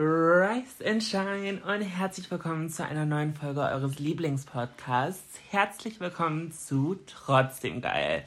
Rise 0.00 0.86
and 0.86 1.02
Shine 1.02 1.60
und 1.66 1.80
herzlich 1.80 2.30
willkommen 2.30 2.70
zu 2.70 2.86
einer 2.86 3.04
neuen 3.04 3.34
Folge 3.34 3.62
eures 3.62 3.98
Lieblingspodcasts. 3.98 5.40
Herzlich 5.50 5.98
willkommen 5.98 6.52
zu 6.52 7.00
Trotzdem 7.04 7.80
Geil. 7.80 8.22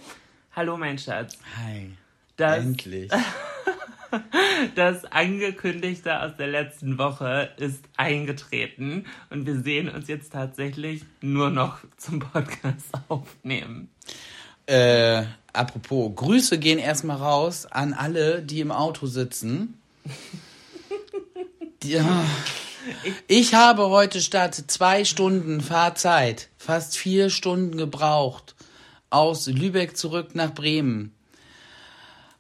Hallo 0.53 0.75
mein 0.75 0.97
Schatz. 0.97 1.38
Hi. 1.55 1.91
Das, 2.36 2.58
Endlich. 2.58 3.09
das 4.75 5.05
Angekündigte 5.05 6.22
aus 6.22 6.36
der 6.36 6.47
letzten 6.47 6.97
Woche 6.97 7.52
ist 7.55 7.85
eingetreten 7.95 9.06
und 9.30 9.45
wir 9.45 9.61
sehen 9.61 9.88
uns 9.88 10.09
jetzt 10.09 10.33
tatsächlich 10.33 11.06
nur 11.22 11.52
noch 11.52 11.78
zum 11.95 12.19
Podcast 12.19 12.89
aufnehmen. 13.08 13.88
Äh, 14.66 15.23
apropos, 15.53 16.11
Grüße 16.17 16.59
gehen 16.59 16.80
erstmal 16.80 17.16
raus 17.16 17.66
an 17.66 17.94
alle, 17.94 18.41
die 18.41 18.59
im 18.59 18.73
Auto 18.73 19.06
sitzen. 19.06 19.80
Ah. 21.84 22.24
ich 23.28 23.56
habe 23.56 23.90
heute 23.90 24.22
statt 24.22 24.56
zwei 24.68 25.04
Stunden 25.04 25.62
Fahrzeit 25.62 26.50
fast 26.58 26.96
vier 26.96 27.30
Stunden 27.30 27.78
gebraucht 27.78 28.56
aus 29.10 29.48
Lübeck 29.48 29.98
zurück 29.98 30.36
nach 30.36 30.54
Bremen. 30.54 31.16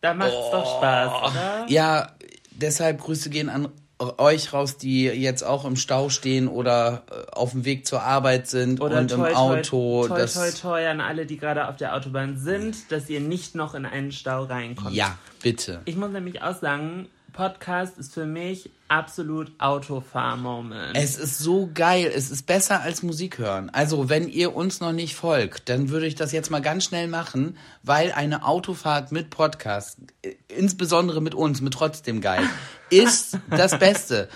Da 0.01 0.13
macht's 0.13 0.51
doch 0.51 0.77
Spaß, 0.77 1.31
oder? 1.31 1.65
Ja, 1.69 2.15
deshalb 2.51 3.01
Grüße 3.01 3.29
gehen 3.29 3.49
an 3.49 3.69
euch 4.17 4.51
raus, 4.51 4.77
die 4.77 5.05
jetzt 5.05 5.43
auch 5.43 5.65
im 5.65 5.75
Stau 5.75 6.09
stehen 6.09 6.47
oder 6.47 7.03
äh, 7.11 7.31
auf 7.31 7.51
dem 7.51 7.65
Weg 7.65 7.85
zur 7.85 8.01
Arbeit 8.01 8.47
sind 8.47 8.81
Oder 8.81 8.99
und 8.99 9.11
toi, 9.11 9.29
im 9.29 9.35
Auto. 9.35 10.07
Toi, 10.07 10.25
toi, 10.25 10.25
toi, 10.25 10.51
toi 10.51 10.87
an 10.87 11.01
alle, 11.01 11.27
die 11.27 11.37
gerade 11.37 11.67
auf 11.67 11.77
der 11.77 11.95
Autobahn 11.95 12.37
sind, 12.37 12.91
dass 12.91 13.09
ihr 13.09 13.19
nicht 13.19 13.53
noch 13.53 13.75
in 13.75 13.85
einen 13.85 14.11
Stau 14.11 14.45
reinkommt. 14.45 14.95
ja, 14.95 15.17
bitte. 15.41 15.81
Ich 15.85 15.95
muss 15.95 16.09
nämlich 16.09 16.41
auch 16.41 16.59
sagen, 16.59 17.09
Podcast 17.33 17.97
ist 17.97 18.13
für 18.13 18.25
mich 18.25 18.69
absolut 18.87 19.51
Autofahr-Moment. 19.59 20.97
Es 20.97 21.17
ist 21.17 21.39
so 21.39 21.69
geil. 21.73 22.11
Es 22.13 22.29
ist 22.29 22.45
besser 22.45 22.81
als 22.81 23.03
Musik 23.03 23.37
hören. 23.37 23.69
Also, 23.69 24.09
wenn 24.09 24.27
ihr 24.27 24.55
uns 24.55 24.79
noch 24.79 24.91
nicht 24.91 25.15
folgt, 25.15 25.69
dann 25.69 25.89
würde 25.89 26.07
ich 26.07 26.15
das 26.15 26.31
jetzt 26.31 26.51
mal 26.51 26.61
ganz 26.61 26.83
schnell 26.83 27.07
machen, 27.07 27.57
weil 27.83 28.11
eine 28.11 28.45
Autofahrt 28.45 29.11
mit 29.11 29.29
Podcast, 29.29 29.97
äh, 30.23 30.33
insbesondere 30.49 31.21
mit 31.21 31.33
uns, 31.33 31.61
mit 31.61 31.73
trotzdem 31.73 32.21
geil, 32.21 32.43
ist 32.89 33.37
das 33.49 33.79
Beste. 33.79 34.27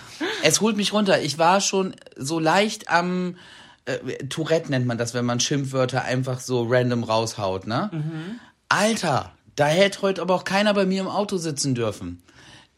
Es 0.43 0.61
holt 0.61 0.77
mich 0.77 0.93
runter. 0.93 1.21
Ich 1.21 1.37
war 1.37 1.61
schon 1.61 1.95
so 2.15 2.39
leicht 2.39 2.89
am 2.89 3.35
äh, 3.85 3.97
Tourette 4.29 4.71
nennt 4.71 4.87
man 4.87 4.97
das, 4.97 5.13
wenn 5.13 5.25
man 5.25 5.39
Schimpfwörter 5.39 6.03
einfach 6.03 6.39
so 6.39 6.65
random 6.67 7.03
raushaut, 7.03 7.67
ne? 7.67 8.39
Alter, 8.69 9.31
da 9.55 9.67
hätte 9.67 10.01
heute 10.01 10.21
aber 10.21 10.33
auch 10.33 10.43
keiner 10.43 10.73
bei 10.73 10.85
mir 10.85 11.01
im 11.01 11.07
Auto 11.07 11.37
sitzen 11.37 11.75
dürfen. 11.75 12.21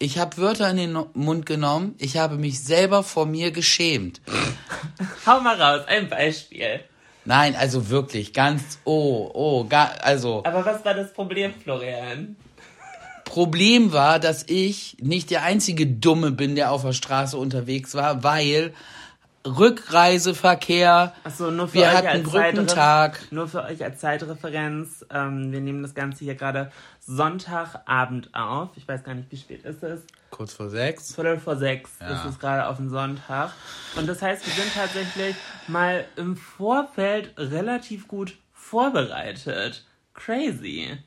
Ich 0.00 0.18
habe 0.18 0.36
Wörter 0.36 0.70
in 0.70 0.76
den 0.76 1.04
Mund 1.14 1.44
genommen. 1.44 1.96
Ich 1.98 2.18
habe 2.18 2.36
mich 2.36 2.62
selber 2.62 3.02
vor 3.02 3.26
mir 3.26 3.50
geschämt. 3.50 4.20
Hau 5.26 5.40
mal 5.40 5.60
raus, 5.60 5.86
ein 5.88 6.08
Beispiel. 6.08 6.80
Nein, 7.24 7.56
also 7.56 7.90
wirklich, 7.90 8.32
ganz, 8.32 8.78
oh, 8.84 9.28
oh, 9.34 9.64
ga, 9.64 9.90
also, 10.00 10.42
Aber 10.46 10.64
was 10.64 10.84
war 10.84 10.94
das 10.94 11.12
Problem, 11.12 11.52
Florian? 11.62 12.36
Problem 13.24 13.92
war, 13.92 14.18
dass 14.18 14.44
ich 14.48 14.96
nicht 15.00 15.30
der 15.30 15.42
einzige 15.42 15.86
Dumme 15.86 16.30
bin, 16.30 16.54
der 16.54 16.70
auf 16.70 16.82
der 16.82 16.94
Straße 16.94 17.36
unterwegs 17.36 17.94
war, 17.94 18.22
weil 18.22 18.72
Rückreiseverkehr, 19.56 21.12
Achso, 21.24 21.50
nur 21.50 21.68
für 21.68 21.74
wir 21.74 21.82
euch 21.86 21.94
hatten 21.94 22.06
als 22.08 22.22
Brückentag. 22.30 23.14
Zeitrefer- 23.16 23.34
Nur 23.34 23.48
für 23.48 23.62
euch 23.64 23.82
als 23.84 23.98
Zeitreferenz. 24.00 25.06
Ähm, 25.10 25.52
wir 25.52 25.60
nehmen 25.60 25.82
das 25.82 25.94
Ganze 25.94 26.24
hier 26.24 26.34
gerade 26.34 26.70
Sonntagabend 27.00 28.34
auf. 28.34 28.70
Ich 28.76 28.86
weiß 28.86 29.02
gar 29.04 29.14
nicht, 29.14 29.30
wie 29.30 29.36
spät 29.36 29.64
ist 29.64 29.82
es. 29.82 30.02
Kurz 30.30 30.52
vor 30.52 30.68
sechs. 30.68 31.14
Viertel 31.14 31.38
vor 31.38 31.56
sechs 31.56 31.90
Ja. 32.00 32.14
ist 32.14 32.24
es 32.24 32.38
gerade 32.38 32.66
auf 32.68 32.76
den 32.76 32.90
Sonntag. 32.90 33.52
Und 33.96 34.08
das 34.08 34.20
heißt, 34.22 34.46
wir 34.46 34.52
sind 34.52 34.74
tatsächlich 34.74 35.34
mal 35.66 36.04
im 36.16 36.36
Vorfeld 36.36 37.32
relativ 37.38 38.08
gut 38.08 38.36
vorbereitet. 38.52 39.84
Crazy. 40.14 40.98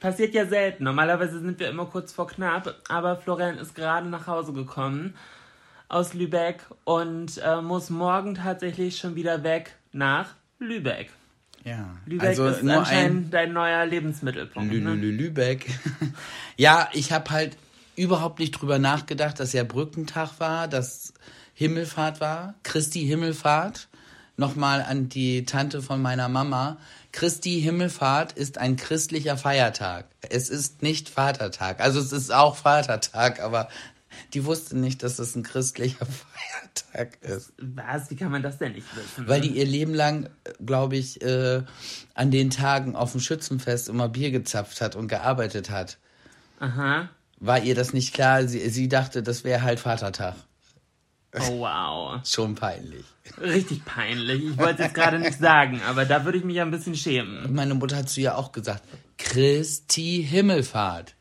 Passiert 0.00 0.34
ja 0.34 0.46
selten. 0.46 0.84
Normalerweise 0.84 1.40
sind 1.40 1.58
wir 1.58 1.68
immer 1.68 1.86
kurz 1.86 2.12
vor 2.12 2.28
knapp. 2.28 2.72
Aber 2.88 3.16
Florian 3.16 3.58
ist 3.58 3.74
gerade 3.74 4.08
nach 4.08 4.26
Hause 4.28 4.52
gekommen 4.52 5.14
aus 5.88 6.14
Lübeck 6.14 6.60
und 6.84 7.38
äh, 7.38 7.60
muss 7.60 7.90
morgen 7.90 8.34
tatsächlich 8.34 8.98
schon 8.98 9.14
wieder 9.14 9.42
weg 9.42 9.76
nach 9.92 10.34
Lübeck. 10.58 11.10
Ja, 11.64 11.96
Lübeck 12.06 12.28
also 12.28 12.46
ist 12.46 12.62
nur 12.62 12.72
ein 12.72 12.78
anscheinend 12.78 13.34
dein 13.34 13.52
neuer 13.52 13.84
Lebensmittelpunkt. 13.86 14.72
Lü 14.72 14.78
Lü 14.78 14.84
Ne? 14.84 14.94
Lü 14.94 15.10
Lübeck. 15.10 15.66
ja, 16.56 16.88
ich 16.92 17.12
habe 17.12 17.30
halt 17.30 17.56
überhaupt 17.96 18.38
nicht 18.38 18.52
drüber 18.52 18.78
nachgedacht, 18.78 19.40
dass 19.40 19.52
ja 19.52 19.64
Brückentag 19.64 20.38
war, 20.38 20.68
dass 20.68 21.12
Himmelfahrt 21.54 22.20
war, 22.20 22.54
Christi 22.62 23.04
Himmelfahrt. 23.06 23.88
Nochmal 24.36 24.82
an 24.82 25.08
die 25.08 25.44
Tante 25.44 25.82
von 25.82 26.00
meiner 26.00 26.28
Mama. 26.28 26.76
Christi 27.10 27.60
Himmelfahrt 27.60 28.32
ist 28.32 28.56
ein 28.56 28.76
christlicher 28.76 29.36
Feiertag. 29.36 30.04
Es 30.30 30.48
ist 30.48 30.80
nicht 30.80 31.08
Vatertag. 31.08 31.80
Also 31.80 31.98
es 31.98 32.12
ist 32.12 32.32
auch 32.32 32.54
Vatertag, 32.54 33.40
aber 33.40 33.68
die 34.34 34.44
wusste 34.44 34.76
nicht, 34.76 35.02
dass 35.02 35.18
es 35.18 35.34
ein 35.36 35.42
christlicher 35.42 36.06
Feiertag 36.92 37.22
ist. 37.22 37.52
Was? 37.58 38.10
Wie 38.10 38.16
kann 38.16 38.30
man 38.30 38.42
das 38.42 38.58
denn 38.58 38.72
nicht 38.72 38.86
wissen? 38.96 39.28
Weil 39.28 39.40
die 39.40 39.50
ihr 39.50 39.66
Leben 39.66 39.94
lang, 39.94 40.30
glaube 40.64 40.96
ich, 40.96 41.22
äh, 41.22 41.62
an 42.14 42.30
den 42.30 42.50
Tagen 42.50 42.96
auf 42.96 43.12
dem 43.12 43.20
Schützenfest 43.20 43.88
immer 43.88 44.08
Bier 44.08 44.30
gezapft 44.30 44.80
hat 44.80 44.96
und 44.96 45.08
gearbeitet 45.08 45.70
hat. 45.70 45.98
Aha. 46.60 47.08
War 47.40 47.62
ihr 47.62 47.74
das 47.74 47.92
nicht 47.92 48.14
klar? 48.14 48.46
Sie, 48.46 48.68
sie 48.68 48.88
dachte, 48.88 49.22
das 49.22 49.44
wäre 49.44 49.62
halt 49.62 49.80
Vatertag. 49.80 50.34
Oh, 51.34 51.60
wow. 51.60 52.20
Schon 52.24 52.54
peinlich. 52.54 53.04
Richtig 53.40 53.84
peinlich. 53.84 54.42
Ich 54.44 54.58
wollte 54.58 54.82
es 54.82 54.88
jetzt 54.88 54.94
gerade 54.94 55.18
nicht 55.18 55.38
sagen, 55.38 55.80
aber 55.86 56.04
da 56.04 56.24
würde 56.24 56.38
ich 56.38 56.44
mich 56.44 56.56
ja 56.56 56.62
ein 56.62 56.70
bisschen 56.70 56.94
schämen. 56.94 57.52
Meine 57.54 57.74
Mutter 57.74 57.96
hat 57.96 58.08
zu 58.08 58.20
ihr 58.20 58.36
auch 58.36 58.52
gesagt, 58.52 58.82
Christi 59.18 60.26
Himmelfahrt. 60.28 61.14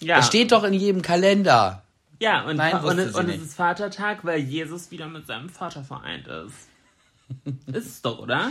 Ja, 0.00 0.16
Das 0.16 0.26
steht 0.28 0.52
doch 0.52 0.64
in 0.64 0.74
jedem 0.74 1.02
Kalender. 1.02 1.82
ja 2.20 2.44
und, 2.44 2.56
Nein, 2.56 2.74
und, 2.80 3.14
und 3.14 3.26
nicht. 3.26 3.38
es 3.40 3.46
ist 3.48 3.54
Vatertag, 3.54 4.24
weil 4.24 4.38
Jesus 4.40 4.90
wieder 4.90 5.06
mit 5.08 5.26
seinem 5.26 5.48
Vater 5.48 5.82
vereint 5.82 6.26
ist. 6.28 6.68
ist 7.66 7.86
es 7.86 8.02
doch, 8.02 8.18
oder? 8.20 8.50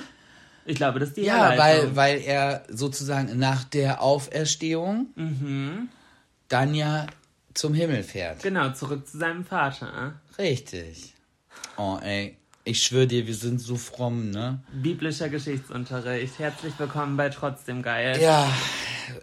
Ich 0.66 0.76
glaube, 0.76 1.00
das 1.00 1.10
ist 1.10 1.18
die 1.18 1.22
Ja, 1.22 1.50
weil, 1.52 1.58
Herleitung. 1.58 1.96
weil 1.96 2.22
er 2.22 2.64
sozusagen 2.70 3.40
nach 3.40 3.64
der 3.64 4.02
Auferstehung 4.02 5.08
dann 6.50 6.74
ja 6.76 7.08
zum 7.54 7.74
Himmel 7.74 8.04
fährt. 8.04 8.44
Genau, 8.44 8.72
zurück 8.72 9.08
zu 9.08 9.18
seinem 9.18 9.46
Vater. 9.46 10.14
Richtig. 10.38 11.14
Oh, 11.78 11.98
ey. 12.02 12.38
Ich 12.66 12.84
schwöre 12.84 13.08
dir, 13.08 13.26
wir 13.26 13.34
sind 13.34 13.62
so 13.62 13.78
fromm, 13.78 14.30
ne? 14.30 14.60
Biblischer 14.74 15.30
Geschichtsunterricht. 15.30 16.38
Herzlich 16.38 16.74
willkommen 16.78 17.16
bei 17.16 17.30
Trotzdem 17.30 17.82
Geil. 17.82 18.20
Ja, 18.22 18.52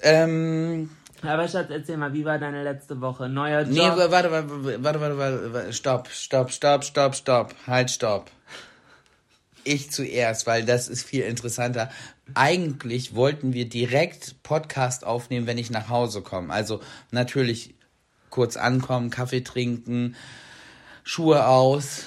ähm, 0.01 0.89
Aber 1.23 1.49
Schatz, 1.49 1.71
erzähl 1.71 1.97
mal, 1.97 2.13
wie 2.13 2.25
war 2.25 2.39
deine 2.39 2.63
letzte 2.63 3.01
Woche? 3.01 3.29
Neuer 3.29 3.63
Job? 3.63 3.71
nee, 3.71 3.81
warte, 3.81 4.11
warte, 4.31 4.83
warte, 4.83 5.01
warte, 5.01 5.53
warte, 5.53 5.73
stopp, 5.73 6.09
stopp, 6.09 6.51
stopp, 6.51 6.85
stopp, 6.85 7.15
stopp, 7.15 7.55
halt, 7.67 7.91
stopp. 7.91 8.31
ich 9.65 9.91
zuerst, 9.91 10.47
weil 10.47 10.65
das 10.65 10.89
ist 10.89 11.05
viel 11.05 11.23
interessanter. 11.23 11.91
Eigentlich 12.35 13.15
wollten 13.15 13.53
wir 13.53 13.69
direkt 13.69 14.43
Podcast 14.43 15.05
aufnehmen, 15.05 15.47
wenn 15.47 15.59
ich 15.59 15.71
nach 15.71 15.89
Hause 15.89 16.23
komme. 16.23 16.53
Also 16.53 16.81
natürlich 17.11 17.75
kurz 18.31 18.57
ankommen, 18.57 19.11
Kaffee 19.11 19.43
trinken, 19.43 20.17
Schuhe 21.05 21.47
aus, 21.47 22.05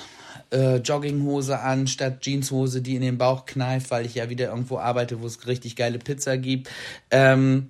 äh, 0.51 0.77
Jogginghose 0.77 1.59
an 1.59 1.87
statt 1.87 2.21
Jeanshose, 2.21 2.81
die 2.81 2.95
in 2.95 3.01
den 3.01 3.17
Bauch 3.17 3.45
kneift, 3.45 3.91
weil 3.91 4.05
ich 4.05 4.15
ja 4.15 4.29
wieder 4.29 4.49
irgendwo 4.49 4.77
arbeite, 4.77 5.21
wo 5.21 5.25
es 5.25 5.47
richtig 5.47 5.75
geile 5.75 5.99
Pizza 5.99 6.37
gibt. 6.37 6.69
Ähm, 7.11 7.69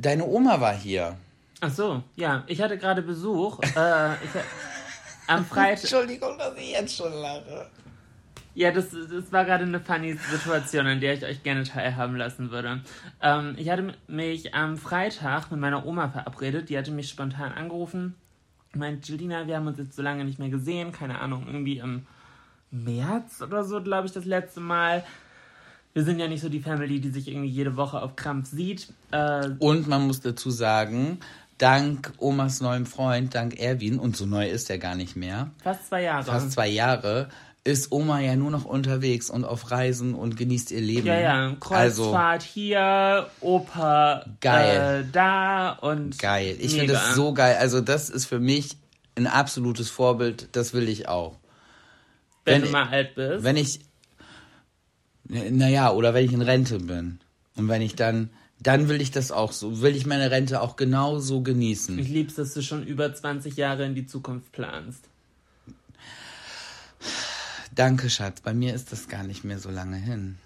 deine 0.00 0.26
Oma 0.26 0.60
war 0.60 0.74
hier. 0.74 1.16
Ach 1.60 1.70
so, 1.70 2.02
ja. 2.16 2.44
Ich 2.46 2.60
hatte 2.62 2.78
gerade 2.78 3.02
Besuch. 3.02 3.58
äh, 3.76 4.14
ich, 4.14 4.30
am 5.26 5.44
Freitag. 5.44 5.82
Entschuldigung, 5.82 6.38
dass 6.38 6.56
ich 6.56 6.72
jetzt 6.72 6.96
schon 6.96 7.12
lache. 7.12 7.66
Ja, 8.54 8.72
das, 8.72 8.90
das 8.90 9.30
war 9.30 9.44
gerade 9.44 9.64
eine 9.64 9.78
funny 9.78 10.14
Situation, 10.14 10.86
an 10.86 11.00
der 11.00 11.14
ich 11.14 11.24
euch 11.24 11.42
gerne 11.42 11.62
teilhaben 11.64 12.16
lassen 12.16 12.50
würde. 12.50 12.80
Ähm, 13.22 13.54
ich 13.56 13.68
hatte 13.70 13.94
mich 14.08 14.54
am 14.54 14.76
Freitag 14.76 15.50
mit 15.50 15.60
meiner 15.60 15.86
Oma 15.86 16.08
verabredet. 16.08 16.68
Die 16.68 16.78
hatte 16.78 16.90
mich 16.90 17.08
spontan 17.08 17.52
angerufen. 17.52 18.14
Meint, 18.74 19.08
Julina, 19.08 19.46
wir 19.46 19.56
haben 19.56 19.66
uns 19.66 19.78
jetzt 19.78 19.94
so 19.94 20.02
lange 20.02 20.24
nicht 20.24 20.38
mehr 20.38 20.48
gesehen. 20.48 20.92
Keine 20.92 21.20
Ahnung, 21.20 21.44
irgendwie 21.46 21.78
im 21.78 22.06
März 22.70 23.42
oder 23.42 23.64
so, 23.64 23.82
glaube 23.82 24.06
ich, 24.06 24.12
das 24.12 24.24
letzte 24.24 24.60
Mal. 24.60 25.04
Wir 25.94 26.04
sind 26.04 26.18
ja 26.20 26.28
nicht 26.28 26.40
so 26.42 26.48
die 26.48 26.60
Family, 26.60 27.00
die 27.00 27.10
sich 27.10 27.28
irgendwie 27.28 27.48
jede 27.48 27.76
Woche 27.76 28.00
auf 28.02 28.14
Krampf 28.16 28.50
sieht. 28.50 28.88
Äh, 29.10 29.48
Und 29.58 29.88
man 29.88 30.06
muss 30.06 30.20
dazu 30.20 30.50
sagen, 30.50 31.18
dank 31.58 32.12
Omas 32.18 32.60
neuem 32.60 32.86
Freund, 32.86 33.34
dank 33.34 33.58
Erwin, 33.58 33.98
und 33.98 34.16
so 34.16 34.26
neu 34.26 34.48
ist 34.48 34.70
er 34.70 34.78
gar 34.78 34.94
nicht 34.94 35.16
mehr, 35.16 35.50
fast 35.62 35.88
zwei 35.88 36.02
Jahre. 36.02 36.24
fast 36.24 36.52
zwei 36.52 36.68
Jahre, 36.68 37.28
ist 37.64 37.90
Oma 37.92 38.20
ja 38.20 38.36
nur 38.36 38.50
noch 38.50 38.64
unterwegs 38.64 39.28
und 39.28 39.44
auf 39.44 39.70
Reisen 39.70 40.14
und 40.14 40.36
genießt 40.36 40.70
ihr 40.70 40.80
Leben. 40.80 41.06
Ja, 41.06 41.18
ja, 41.18 41.56
Also 41.70 42.04
Kreuzfahrt 42.04 42.42
hier, 42.42 43.26
Opa 43.40 44.24
Geil. 44.40 45.04
Äh, 45.04 45.12
da 45.12 45.70
und 45.72 46.18
geil. 46.18 46.56
Ich 46.60 46.74
finde 46.76 46.92
das 46.94 47.14
so 47.14 47.34
geil. 47.34 47.56
Also 47.58 47.80
das 47.80 48.08
ist 48.08 48.26
für 48.26 48.38
mich 48.38 48.76
ein 49.16 49.26
absolutes 49.26 49.90
Vorbild. 49.90 50.48
Das 50.52 50.72
will 50.72 50.88
ich 50.88 51.08
auch. 51.08 51.36
wenn, 52.44 52.54
wenn- 52.54 52.62
du 52.62 52.68
mal 52.70 52.88
alt 52.88 53.14
bist. 53.16 53.44
Wenn 53.44 53.56
ich, 53.56 53.80
naja, 55.28 55.92
oder 55.92 56.14
wenn 56.14 56.24
ich 56.24 56.32
in 56.32 56.42
Rente 56.42 56.78
bin. 56.78 57.20
Und 57.56 57.68
wenn 57.68 57.82
ich 57.82 57.94
dann, 57.96 58.30
dann 58.60 58.88
will 58.88 59.00
ich 59.00 59.10
das 59.10 59.30
auch 59.32 59.52
so, 59.52 59.80
will 59.82 59.94
ich 59.96 60.06
meine 60.06 60.30
Rente 60.30 60.60
auch 60.60 60.76
genauso 60.76 61.42
genießen. 61.42 61.98
ich 61.98 62.08
lieb's, 62.08 62.34
dass 62.36 62.54
du 62.54 62.62
schon 62.62 62.84
über 62.86 63.12
20 63.12 63.56
Jahre 63.56 63.84
in 63.84 63.94
die 63.94 64.06
Zukunft 64.06 64.52
planst. 64.52 65.04
Danke, 67.74 68.10
Schatz. 68.10 68.40
Bei 68.40 68.54
mir 68.54 68.74
ist 68.74 68.92
das 68.92 69.08
gar 69.08 69.22
nicht 69.22 69.44
mehr 69.44 69.58
so 69.58 69.70
lange 69.70 69.96
hin. 69.96 70.36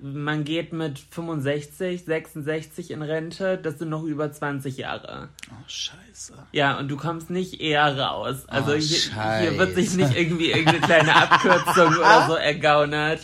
Man 0.00 0.42
geht 0.42 0.72
mit 0.72 0.98
65, 0.98 2.04
66 2.04 2.90
in 2.90 3.02
Rente, 3.02 3.56
das 3.56 3.78
sind 3.78 3.88
noch 3.88 4.02
über 4.02 4.32
20 4.32 4.76
Jahre. 4.78 5.28
Oh, 5.48 5.64
scheiße. 5.68 6.32
Ja, 6.50 6.76
und 6.80 6.88
du 6.88 6.96
kommst 6.96 7.30
nicht 7.30 7.60
eher 7.60 7.96
raus. 7.96 8.48
Also 8.48 8.72
Oh, 8.72 8.74
hier, 8.74 9.40
hier 9.40 9.58
wird 9.58 9.76
sich 9.76 9.94
nicht 9.94 10.16
irgendwie 10.16 10.50
irgendeine 10.50 10.80
kleine 10.80 11.14
Abkürzung 11.14 11.94
oder 11.98 12.26
so 12.26 12.34
ergaunert. 12.34 13.20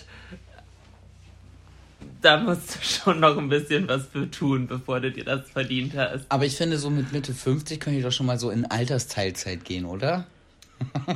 Da 2.21 2.37
musst 2.39 2.75
du 2.75 2.79
schon 2.83 3.21
noch 3.21 3.37
ein 3.39 3.49
bisschen 3.49 3.87
was 3.89 4.07
für 4.07 4.31
tun, 4.31 4.67
bevor 4.67 5.01
du 5.01 5.11
dir 5.13 5.25
das 5.25 5.49
verdient 5.51 5.97
hast. 5.97 6.27
Aber 6.29 6.45
ich 6.45 6.57
finde, 6.57 6.77
so 6.79 6.91
mit 6.91 7.13
Mitte 7.13 7.33
50 7.33 7.79
könnte 7.79 7.99
ich 7.99 8.05
doch 8.05 8.13
schon 8.13 8.27
mal 8.27 8.39
so 8.39 8.51
in 8.51 8.67
Altersteilzeit 8.67 9.65
gehen, 9.65 9.85
oder? 9.85 10.27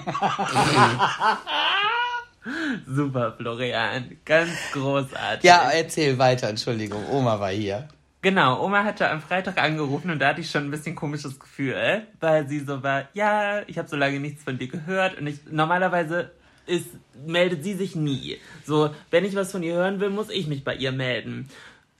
Super, 2.87 3.35
Florian. 3.37 4.17
Ganz 4.25 4.51
großartig. 4.73 5.45
Ja, 5.45 5.71
erzähl 5.71 6.19
weiter, 6.19 6.49
Entschuldigung. 6.49 7.09
Oma 7.11 7.39
war 7.39 7.51
hier. 7.51 7.89
Genau, 8.21 8.65
Oma 8.65 8.85
hatte 8.85 9.11
am 9.11 9.21
Freitag 9.21 9.59
angerufen 9.59 10.11
und 10.11 10.21
da 10.21 10.29
hatte 10.29 10.41
ich 10.41 10.51
schon 10.51 10.65
ein 10.65 10.71
bisschen 10.71 10.95
komisches 10.95 11.41
Gefühl, 11.41 12.07
weil 12.21 12.49
sie 12.49 12.61
so 12.61 12.83
war, 12.85 13.09
ja, 13.15 13.63
ich 13.67 13.79
habe 13.79 13.89
so 13.89 13.97
lange 13.97 14.21
nichts 14.21 14.45
von 14.45 14.59
dir 14.59 14.69
gehört 14.69 15.19
und 15.19 15.27
ich 15.27 15.41
normalerweise 15.51 16.31
ist, 16.67 16.89
meldet 17.27 17.65
sie 17.65 17.75
sich 17.75 17.97
nie. 17.97 18.39
So, 18.65 18.91
wenn 19.11 19.25
ich 19.25 19.35
was 19.35 19.53
von 19.53 19.63
ihr 19.63 19.75
hören 19.75 20.01
will, 20.01 20.11
muss 20.11 20.31
ich 20.31 20.47
mich 20.47 20.65
bei 20.65 20.75
ihr 20.75 20.93
melden. 20.93 21.49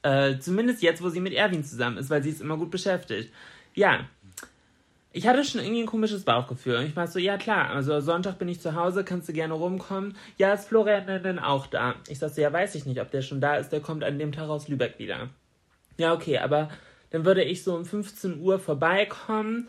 Äh, 0.03 0.39
zumindest 0.39 0.81
jetzt, 0.81 1.01
wo 1.01 1.09
sie 1.09 1.19
mit 1.19 1.33
Erwin 1.33 1.63
zusammen 1.63 1.97
ist, 1.97 2.09
weil 2.09 2.23
sie 2.23 2.29
ist 2.29 2.41
immer 2.41 2.57
gut 2.57 2.71
beschäftigt. 2.71 3.31
Ja, 3.73 4.01
ich 5.15 5.27
hatte 5.27 5.43
schon 5.43 5.61
irgendwie 5.61 5.81
ein 5.81 5.87
komisches 5.87 6.23
Bauchgefühl. 6.23 6.77
Und 6.77 6.85
ich 6.85 6.95
war 6.95 7.07
so, 7.07 7.19
ja 7.19 7.37
klar, 7.37 7.69
also 7.69 7.99
Sonntag 7.99 8.39
bin 8.39 8.47
ich 8.47 8.59
zu 8.59 8.75
Hause, 8.75 9.03
kannst 9.03 9.29
du 9.29 9.33
gerne 9.33 9.53
rumkommen. 9.53 10.17
Ja, 10.37 10.53
ist 10.53 10.67
Florian 10.67 11.05
denn 11.05 11.39
auch 11.39 11.67
da? 11.67 11.95
Ich 12.09 12.19
sagte, 12.19 12.41
ja, 12.41 12.51
weiß 12.51 12.73
ich 12.75 12.85
nicht, 12.85 12.99
ob 12.99 13.11
der 13.11 13.21
schon 13.21 13.39
da 13.39 13.55
ist, 13.55 13.69
der 13.69 13.79
kommt 13.79 14.03
an 14.03 14.17
dem 14.17 14.31
Tag 14.31 14.49
aus 14.49 14.67
Lübeck 14.67 14.97
wieder. 14.97 15.29
Ja, 15.97 16.13
okay, 16.13 16.39
aber 16.39 16.69
dann 17.11 17.25
würde 17.25 17.43
ich 17.43 17.63
so 17.63 17.75
um 17.75 17.85
15 17.85 18.41
Uhr 18.41 18.59
vorbeikommen 18.59 19.67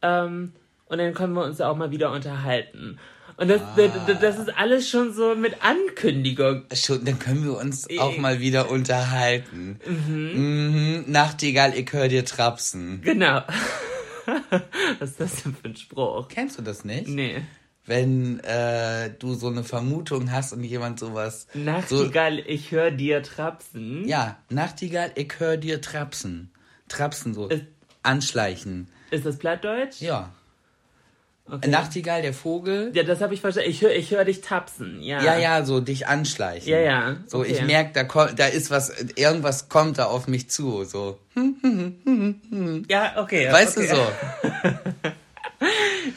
ähm, 0.00 0.54
und 0.86 0.98
dann 0.98 1.12
können 1.12 1.34
wir 1.34 1.44
uns 1.44 1.60
auch 1.60 1.76
mal 1.76 1.90
wieder 1.90 2.10
unterhalten. 2.10 2.98
Und 3.38 3.48
das, 3.48 3.60
das, 3.76 4.20
das 4.20 4.38
ist 4.38 4.56
alles 4.56 4.88
schon 4.88 5.12
so 5.12 5.34
mit 5.34 5.62
Ankündigung. 5.62 6.62
Schon, 6.72 7.04
dann 7.04 7.18
können 7.18 7.44
wir 7.44 7.56
uns 7.58 7.86
auch 7.98 8.16
mal 8.16 8.40
wieder 8.40 8.70
unterhalten. 8.70 9.78
Mhm. 9.86 11.04
Nachtigall, 11.06 11.74
ich 11.74 11.92
hör 11.92 12.08
dir 12.08 12.24
trapsen. 12.24 13.02
Genau. 13.02 13.42
Was 14.98 15.10
ist 15.10 15.20
das 15.20 15.42
denn 15.42 15.54
für 15.54 15.68
ein 15.68 15.76
Spruch? 15.76 16.28
Kennst 16.28 16.58
du 16.58 16.62
das 16.62 16.84
nicht? 16.84 17.08
Nee. 17.08 17.42
Wenn 17.84 18.40
äh, 18.40 19.10
du 19.16 19.34
so 19.34 19.46
eine 19.48 19.62
Vermutung 19.62 20.32
hast 20.32 20.52
und 20.52 20.64
jemand 20.64 20.98
sowas. 20.98 21.46
So, 21.52 21.58
Nachtigall, 21.60 22.38
ich 22.40 22.72
höre 22.72 22.90
dir 22.90 23.22
trapsen. 23.22 24.08
ja, 24.08 24.38
Nachtigall, 24.48 25.12
ich 25.14 25.34
hör 25.38 25.56
dir 25.56 25.80
trapsen. 25.80 26.50
Trapsen 26.88 27.34
so. 27.34 27.48
Ist- 27.48 27.64
Anschleichen. 28.02 28.88
Ist 29.10 29.26
das 29.26 29.36
Plattdeutsch? 29.38 30.00
Ja. 30.00 30.32
Okay. 31.48 31.68
Nachtigall, 31.70 32.22
der 32.22 32.32
Vogel. 32.34 32.90
Ja, 32.92 33.04
das 33.04 33.20
habe 33.20 33.32
ich 33.34 33.40
verstanden. 33.40 33.70
Ich 33.70 33.80
höre 33.80 33.94
ich 33.94 34.10
hör 34.10 34.24
dich 34.24 34.40
tapsen. 34.40 35.00
Ja. 35.00 35.22
Ja, 35.22 35.38
ja, 35.38 35.64
so 35.64 35.78
dich 35.80 36.08
anschleichen. 36.08 36.68
Ja, 36.68 36.78
ja, 36.80 37.16
So, 37.26 37.38
okay. 37.40 37.52
ich 37.52 37.62
merke, 37.62 37.92
da, 37.92 38.02
kommt- 38.02 38.36
da 38.38 38.46
ist 38.46 38.70
was, 38.72 38.90
irgendwas 39.14 39.68
kommt 39.68 39.98
da 39.98 40.06
auf 40.06 40.26
mich 40.26 40.50
zu. 40.50 40.82
So. 40.84 41.20
Ja, 42.88 43.12
okay. 43.22 43.52
Weißt 43.52 43.76
okay. 43.78 43.88
du 43.88 43.94
so? 43.94 44.02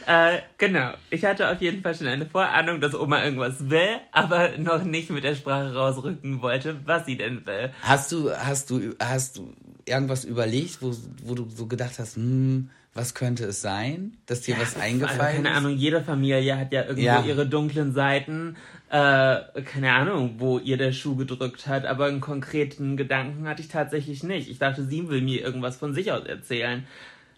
Äh, 0.05 0.39
genau. 0.57 0.91
Ich 1.09 1.23
hatte 1.23 1.49
auf 1.49 1.61
jeden 1.61 1.81
Fall 1.81 1.95
schon 1.95 2.07
eine 2.07 2.25
Vorahnung, 2.25 2.81
dass 2.81 2.93
Oma 2.93 3.23
irgendwas 3.23 3.69
will, 3.69 3.97
aber 4.11 4.57
noch 4.57 4.83
nicht 4.83 5.09
mit 5.09 5.23
der 5.23 5.35
Sprache 5.35 5.73
rausrücken 5.73 6.41
wollte, 6.41 6.75
was 6.85 7.05
sie 7.05 7.15
denn 7.17 7.45
will. 7.45 7.71
Hast 7.81 8.11
du, 8.11 8.31
hast 8.31 8.69
du, 8.69 8.93
hast 8.99 9.37
du 9.37 9.53
irgendwas 9.85 10.25
überlegt, 10.25 10.81
wo, 10.81 10.93
wo 11.23 11.35
du 11.35 11.47
so 11.49 11.67
gedacht 11.67 11.99
hast, 11.99 12.15
hm, 12.17 12.69
was 12.99 13.13
könnte 13.13 13.45
es 13.45 13.61
sein? 13.61 14.17
Dass 14.25 14.41
dir 14.41 14.55
was 14.59 14.75
Also, 14.75 14.79
eingefallen 14.81 15.37
keine 15.43 15.49
ist? 15.51 15.55
Ahnung, 15.55 15.71
jede 15.77 16.01
Familie 16.01 16.57
hat 16.57 16.73
ja 16.73 16.81
irgendwo 16.81 17.01
Ja. 17.05 17.23
ihre 17.23 17.47
dunklen 17.47 17.93
Seiten. 17.93 18.57
Äh, 18.89 19.37
keine 19.65 19.93
Ahnung, 19.93 20.35
wo 20.39 20.59
ihr 20.59 20.75
der 20.77 20.91
Schuh 20.91 21.15
gedrückt 21.15 21.65
hat, 21.67 21.85
aber 21.85 22.05
einen 22.07 22.19
konkreten 22.19 22.97
Gedanken 22.97 23.47
hatte 23.47 23.61
ich 23.61 23.69
tatsächlich 23.69 24.23
nicht. 24.23 24.49
Ich 24.49 24.59
dachte, 24.59 24.83
sie 24.83 25.07
will 25.07 25.21
mir 25.21 25.41
irgendwas 25.41 25.77
von 25.77 25.93
sich 25.93 26.11
aus 26.11 26.25
erzählen. 26.25 26.85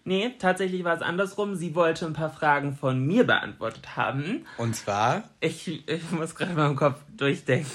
Nee, 0.04 0.32
tatsächlich 0.40 0.82
war 0.82 0.96
es 0.96 1.02
andersrum. 1.02 1.54
Sie 1.54 1.76
wollte 1.76 2.06
ein 2.06 2.12
paar 2.12 2.32
Fragen 2.32 2.74
von 2.74 3.06
mir 3.06 3.24
beantwortet 3.24 3.94
haben. 3.96 4.46
Und 4.58 4.74
zwar, 4.74 5.22
Ich, 5.40 5.68
ich 5.88 6.10
muss 6.10 6.34
gerade 6.34 6.54
mal 6.54 6.66
im 6.70 6.74
Kopf 6.76 6.98
durchdenken. 7.16 7.70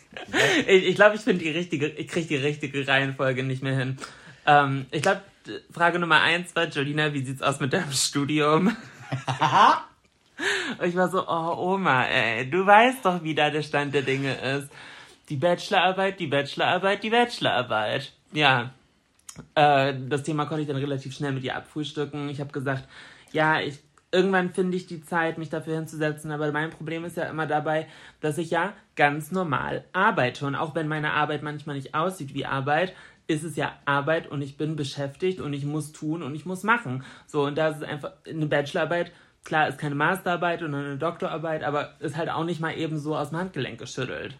ich 0.66 0.86
ich 0.88 0.94
glaube, 0.96 1.14
ich 1.14 1.20
finde 1.22 1.44
die 1.44 1.50
richtige, 1.50 1.86
ich 1.86 2.08
kriege 2.08 2.26
die 2.26 2.36
richtige 2.36 2.86
Reihenfolge 2.88 3.44
nicht 3.44 3.62
mehr 3.62 3.76
hin. 3.76 3.96
Ähm, 4.44 4.86
ich 4.90 5.02
glaube, 5.02 5.20
Frage 5.70 5.98
Nummer 5.98 6.20
eins 6.20 6.54
war, 6.54 6.66
Jolina, 6.66 7.12
wie 7.12 7.24
sieht's 7.24 7.42
aus 7.42 7.60
mit 7.60 7.72
deinem 7.72 7.92
Studium? 7.92 8.76
Und 10.78 10.86
ich 10.88 10.96
war 10.96 11.08
so, 11.08 11.26
oh 11.26 11.74
Oma, 11.74 12.04
ey, 12.04 12.48
du 12.48 12.64
weißt 12.64 13.04
doch, 13.04 13.22
wie 13.22 13.34
da 13.34 13.50
der 13.50 13.62
Stand 13.62 13.94
der 13.94 14.02
Dinge 14.02 14.34
ist. 14.34 14.68
Die 15.28 15.36
Bachelorarbeit, 15.36 16.18
die 16.20 16.26
Bachelorarbeit, 16.26 17.02
die 17.02 17.10
Bachelorarbeit. 17.10 18.12
Ja, 18.32 18.72
äh, 19.54 19.94
das 20.08 20.22
Thema 20.22 20.46
konnte 20.46 20.62
ich 20.62 20.68
dann 20.68 20.76
relativ 20.76 21.14
schnell 21.14 21.32
mit 21.32 21.44
ihr 21.44 21.56
abfrühstücken. 21.56 22.28
Ich 22.28 22.40
habe 22.40 22.52
gesagt, 22.52 22.88
ja, 23.32 23.60
ich 23.60 23.78
irgendwann 24.12 24.52
finde 24.52 24.76
ich 24.76 24.86
die 24.86 25.02
Zeit, 25.02 25.38
mich 25.38 25.48
dafür 25.48 25.76
hinzusetzen, 25.76 26.30
aber 26.30 26.52
mein 26.52 26.70
Problem 26.70 27.04
ist 27.04 27.16
ja 27.16 27.24
immer 27.24 27.46
dabei, 27.46 27.88
dass 28.20 28.38
ich 28.38 28.50
ja 28.50 28.74
ganz 28.94 29.32
normal 29.32 29.84
arbeite 29.94 30.46
und 30.46 30.54
auch 30.54 30.74
wenn 30.74 30.86
meine 30.86 31.12
Arbeit 31.12 31.42
manchmal 31.42 31.76
nicht 31.76 31.94
aussieht 31.94 32.34
wie 32.34 32.44
Arbeit, 32.44 32.94
ist 33.32 33.44
es 33.44 33.56
ja 33.56 33.72
Arbeit 33.84 34.28
und 34.28 34.42
ich 34.42 34.56
bin 34.56 34.76
beschäftigt 34.76 35.40
und 35.40 35.52
ich 35.52 35.64
muss 35.64 35.92
tun 35.92 36.22
und 36.22 36.34
ich 36.34 36.46
muss 36.46 36.62
machen. 36.62 37.04
So 37.26 37.44
und 37.44 37.56
da 37.56 37.68
ist 37.68 37.78
es 37.78 37.82
einfach 37.82 38.12
eine 38.28 38.46
Bachelorarbeit, 38.46 39.12
klar, 39.44 39.68
ist 39.68 39.78
keine 39.78 39.94
Masterarbeit 39.94 40.62
oder 40.62 40.78
eine 40.78 40.98
Doktorarbeit, 40.98 41.64
aber 41.64 41.94
ist 42.00 42.16
halt 42.16 42.30
auch 42.30 42.44
nicht 42.44 42.60
mal 42.60 42.76
eben 42.76 42.98
so 42.98 43.16
aus 43.16 43.30
dem 43.30 43.38
Handgelenk 43.38 43.78
geschüttelt. 43.78 44.36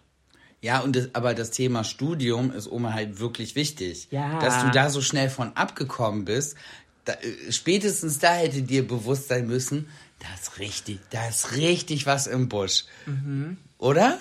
ja, 0.60 0.80
und 0.80 0.94
das, 0.94 1.14
aber 1.14 1.34
das 1.34 1.50
Thema 1.50 1.82
Studium 1.84 2.52
ist 2.52 2.70
Oma 2.70 2.92
halt 2.92 3.18
wirklich 3.18 3.56
wichtig. 3.56 4.08
Ja. 4.10 4.38
Dass 4.38 4.62
du 4.62 4.70
da 4.70 4.90
so 4.90 5.00
schnell 5.00 5.28
von 5.28 5.56
abgekommen 5.56 6.24
bist, 6.24 6.56
da, 7.04 7.14
äh, 7.14 7.50
spätestens 7.50 8.18
da 8.18 8.34
hätte 8.34 8.62
dir 8.62 8.86
bewusst 8.86 9.28
sein 9.28 9.46
müssen, 9.46 9.88
da 10.20 10.28
ist 10.40 10.58
richtig, 10.60 11.00
da 11.10 11.28
ist 11.28 11.56
richtig 11.56 12.06
was 12.06 12.26
im 12.28 12.48
Busch. 12.48 12.84
Mhm. 13.06 13.56
Oder? 13.78 14.20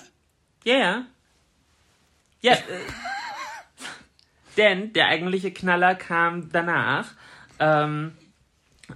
Ja, 0.64 0.78
ja. 0.78 1.06
Ja, 2.42 2.54
äh, 2.54 2.58
denn 4.58 4.94
der 4.94 5.08
eigentliche 5.08 5.52
Knaller 5.52 5.96
kam 5.96 6.50
danach. 6.52 7.12
Ähm, 7.60 8.14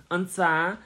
und 0.09 0.31
zwar 0.31 0.77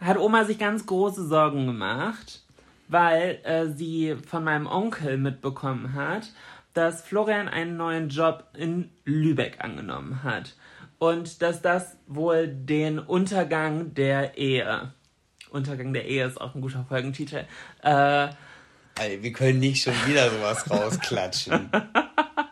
hat 0.00 0.18
Oma 0.18 0.44
sich 0.44 0.58
ganz 0.58 0.86
große 0.86 1.26
Sorgen 1.26 1.66
gemacht, 1.66 2.42
weil 2.88 3.40
äh, 3.44 3.68
sie 3.68 4.16
von 4.26 4.44
meinem 4.44 4.66
Onkel 4.66 5.18
mitbekommen 5.18 5.94
hat, 5.94 6.30
dass 6.74 7.02
Florian 7.02 7.48
einen 7.48 7.76
neuen 7.76 8.08
Job 8.08 8.44
in 8.56 8.90
Lübeck 9.04 9.62
angenommen 9.62 10.22
hat. 10.22 10.56
Und 10.98 11.42
dass 11.42 11.62
das 11.62 11.96
wohl 12.06 12.46
den 12.46 12.98
Untergang 12.98 13.94
der 13.94 14.36
Ehe. 14.36 14.92
Untergang 15.50 15.92
der 15.92 16.06
Ehe 16.06 16.26
ist 16.26 16.40
auch 16.40 16.54
ein 16.54 16.60
guter 16.60 16.84
Folgentitel. 16.88 17.44
Äh, 17.82 18.28
wir 19.20 19.32
können 19.32 19.60
nicht 19.60 19.82
schon 19.82 19.94
wieder 20.06 20.30
sowas 20.30 20.70
rausklatschen. 20.70 21.70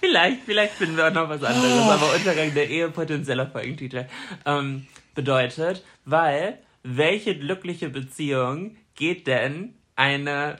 Vielleicht, 0.00 0.42
vielleicht 0.44 0.74
finden 0.74 0.96
wir 0.96 1.08
auch 1.08 1.12
noch 1.12 1.28
was 1.28 1.42
anderes, 1.42 1.80
aber 1.88 2.14
Untergang 2.14 2.52
der 2.54 2.68
Ehe, 2.68 2.90
potenzieller 2.90 3.46
Folgentitel, 3.46 4.06
ähm, 4.44 4.86
bedeutet, 5.14 5.82
weil 6.04 6.58
welche 6.82 7.36
glückliche 7.36 7.88
Beziehung 7.88 8.76
geht 8.94 9.26
denn 9.26 9.74
eine, 9.96 10.56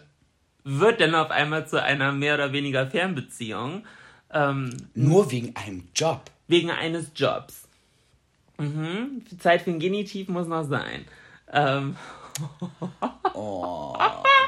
wird 0.65 1.01
denn 1.01 1.15
auf 1.15 1.31
einmal 1.31 1.69
zu 1.69 1.81
einer 1.81 2.13
mehr 2.13 2.35
oder 2.35 2.53
weniger 2.53 2.87
Fernbeziehung, 2.89 3.85
ähm, 4.33 4.77
Nur 4.95 5.31
wegen 5.31 5.55
einem 5.55 5.87
Job. 5.95 6.23
wegen 6.49 6.71
eines 6.71 7.13
Jobs? 7.15 7.69
Mhm. 8.59 9.23
Zeit 9.39 9.63
für 9.63 9.71
ein 9.71 9.79
Genitiv 9.79 10.29
muss 10.29 10.49
noch 10.49 10.65
sein. 10.65 11.05
Ähm, 11.53 11.95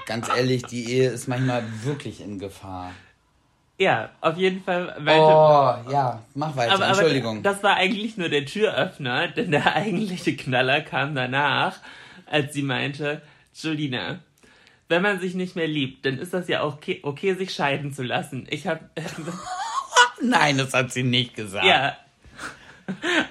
Ganz 0.07 0.29
ehrlich, 0.29 0.63
die 0.65 0.91
Ehe 0.91 1.11
ist 1.11 1.29
manchmal 1.29 1.63
wirklich 1.85 2.21
in 2.21 2.39
Gefahr. 2.39 2.93
Ja, 3.79 4.11
auf 4.21 4.37
jeden 4.37 4.63
Fall. 4.65 4.97
meinte- 5.01 5.23
Oh, 5.25 5.91
ja, 5.93 6.23
mach 6.35 6.57
weiter. 6.57 6.75
Aber, 6.75 6.85
aber 6.87 6.99
Entschuldigung. 6.99 7.43
das 7.43 7.63
war 7.63 7.77
eigentlich 7.77 8.17
nur 8.17 8.29
der 8.29 8.45
Türöffner, 8.45 9.29
denn 9.29 9.51
der 9.53 9.75
eigentliche 9.77 10.35
Knaller 10.37 10.81
kam 10.81 11.15
danach, 11.15 11.77
als 12.27 12.53
sie 12.55 12.63
meinte, 12.63 13.23
Julina, 13.55 14.19
wenn 14.89 15.03
man 15.03 15.21
sich 15.21 15.35
nicht 15.35 15.55
mehr 15.57 15.69
liebt, 15.69 16.05
dann 16.07 16.19
ist 16.19 16.33
das 16.35 16.49
ja 16.49 16.63
auch 16.63 16.75
okay, 16.77 17.01
okay 17.03 17.35
sich 17.35 17.53
scheiden 17.55 17.93
zu 17.93 18.03
lassen. 18.03 18.47
Ich 18.51 18.67
hab, 18.67 18.81
Nein, 20.23 20.59
das 20.59 20.73
hat 20.75 20.91
sie 20.93 21.03
nicht 21.05 21.35
gesagt. 21.37 21.65
ja, 21.65 21.97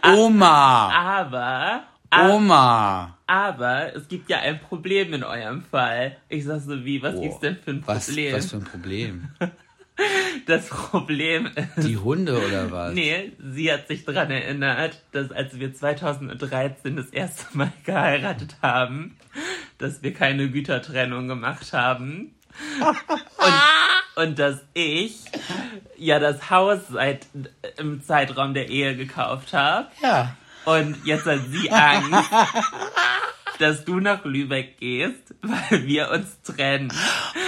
Oma, 0.16 0.90
aber, 0.92 1.84
a- 2.12 2.30
Oma. 2.30 3.18
aber 3.26 3.96
es 3.96 4.08
gibt 4.08 4.30
ja 4.30 4.38
ein 4.40 4.60
Problem 4.60 5.14
in 5.14 5.24
eurem 5.24 5.64
Fall. 5.64 6.18
Ich 6.30 6.46
sag 6.46 6.62
so, 6.62 6.86
wie, 6.86 7.02
was 7.02 7.16
Oh, 7.16 7.22
gibt's 7.22 7.40
denn 7.40 7.58
für 7.58 7.72
ein 7.72 7.84
Was, 7.88 8.06
Problem? 8.08 8.34
was 8.36 8.46
für 8.52 8.58
ein 8.58 8.64
Problem? 8.64 9.30
Das 10.46 10.68
Problem 10.68 11.48
ist, 11.48 11.88
Die 11.88 11.98
Hunde 11.98 12.38
oder 12.38 12.72
was? 12.72 12.94
Nee, 12.94 13.34
sie 13.40 13.72
hat 13.72 13.88
sich 13.88 14.06
daran 14.06 14.32
erinnert, 14.32 15.02
dass 15.12 15.32
als 15.32 15.60
wir 15.60 15.74
2013 15.74 16.96
das 16.96 17.08
erste 17.08 17.46
Mal 17.58 17.72
geheiratet 17.84 18.58
haben, 18.62 19.18
dass 19.78 20.04
wir 20.04 20.14
keine 20.14 20.50
Gütertrennung 20.50 21.28
gemacht 21.28 21.74
haben. 21.74 22.34
Und, 22.90 24.24
und 24.24 24.40
dass 24.40 24.64
ich 24.74 25.20
ja 25.96 26.18
das 26.18 26.50
Haus 26.50 26.80
seit 26.90 27.28
im 27.78 28.04
Zeitraum 28.04 28.54
der 28.56 28.70
Ehe 28.70 28.96
gekauft 28.96 29.54
habe. 29.54 29.90
Ja. 30.02 30.36
Und 30.66 31.06
jetzt 31.06 31.26
hat 31.26 31.40
sie 31.50 31.72
Angst, 31.72 32.12
dass 33.60 33.86
du 33.86 34.00
nach 34.00 34.24
Lübeck 34.26 34.78
gehst, 34.78 35.36
weil 35.42 35.86
wir 35.86 36.12
uns 36.12 36.42
trennen. 36.42 36.92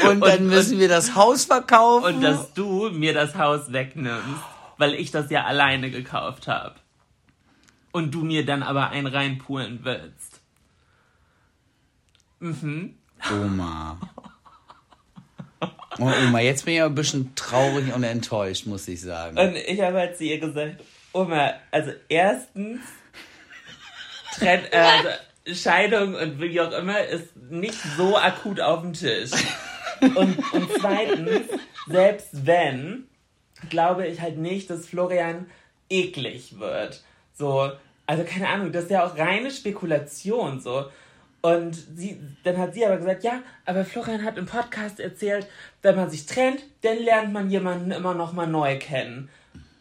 Und 0.10 0.22
dann 0.22 0.48
müssen 0.48 0.80
wir 0.80 0.88
das 0.88 1.16
Haus 1.16 1.46
verkaufen. 1.46 2.16
Und 2.16 2.22
dass 2.22 2.54
du 2.54 2.90
mir 2.90 3.14
das 3.14 3.36
Haus 3.36 3.72
wegnimmst, 3.72 4.44
weil 4.78 4.94
ich 4.94 5.12
das 5.12 5.30
ja 5.30 5.46
alleine 5.46 5.92
gekauft 5.92 6.48
habe. 6.48 6.76
Und 7.92 8.14
du 8.14 8.24
mir 8.24 8.46
dann 8.46 8.64
aber 8.64 8.90
einen 8.90 9.08
reinpulen 9.08 9.80
willst. 9.84 10.42
Oma. 12.42 14.00
Oh, 15.62 16.06
Oma, 16.28 16.40
jetzt 16.40 16.64
bin 16.64 16.76
ich 16.76 16.82
aber 16.82 16.92
ein 16.92 16.96
bisschen 16.96 17.36
traurig 17.36 17.94
und 17.94 18.04
enttäuscht, 18.04 18.66
muss 18.66 18.88
ich 18.88 19.02
sagen. 19.02 19.38
Und 19.38 19.56
ich 19.56 19.82
habe 19.82 19.98
halt 19.98 20.18
zu 20.18 20.24
ihr 20.24 20.40
gesagt, 20.40 20.82
Oma, 21.12 21.54
also 21.72 21.92
erstens, 22.08 22.80
Trenn, 24.36 24.64
äh, 24.72 24.78
also 24.78 25.10
Scheidung 25.56 26.16
und 26.16 26.42
wie 26.42 26.60
auch 26.62 26.72
immer 26.72 27.00
ist 27.04 27.36
nicht 27.50 27.80
so 27.98 28.18
akut 28.18 28.60
auf 28.60 28.82
dem 28.82 28.94
Tisch. 28.94 29.32
Und, 30.02 30.38
und 30.54 30.70
zweitens, 30.80 31.48
selbst 31.88 32.46
wenn, 32.46 33.08
glaube 33.70 34.08
ich 34.08 34.22
halt 34.22 34.38
nicht, 34.38 34.70
dass 34.70 34.88
Florian 34.88 35.48
eklig 35.90 36.60
wird. 36.60 37.04
So, 37.34 37.72
also 38.06 38.24
keine 38.24 38.48
Ahnung, 38.48 38.72
das 38.72 38.86
ist 38.86 38.92
ja 38.92 39.06
auch 39.06 39.18
reine 39.18 39.52
Spekulation 39.52 40.60
so. 40.60 40.86
Und 41.42 41.76
sie, 41.96 42.20
dann 42.44 42.58
hat 42.58 42.74
sie 42.74 42.86
aber 42.86 42.98
gesagt, 42.98 43.24
ja, 43.24 43.42
aber 43.66 43.86
Florian 43.86 44.26
hat 44.26 44.38
im 44.38 44.46
Podcast 44.46 45.00
erzählt, 45.00 45.48
wenn 45.82 45.96
man 45.96 46.10
sich 46.10 46.26
trennt, 46.26 46.64
dann 46.82 46.98
lernt 46.98 47.32
man 47.32 47.50
jemanden 47.50 47.92
immer 47.92 48.14
noch 48.14 48.34
mal 48.34 48.48
neu 48.48 48.78
kennen. 48.78 49.30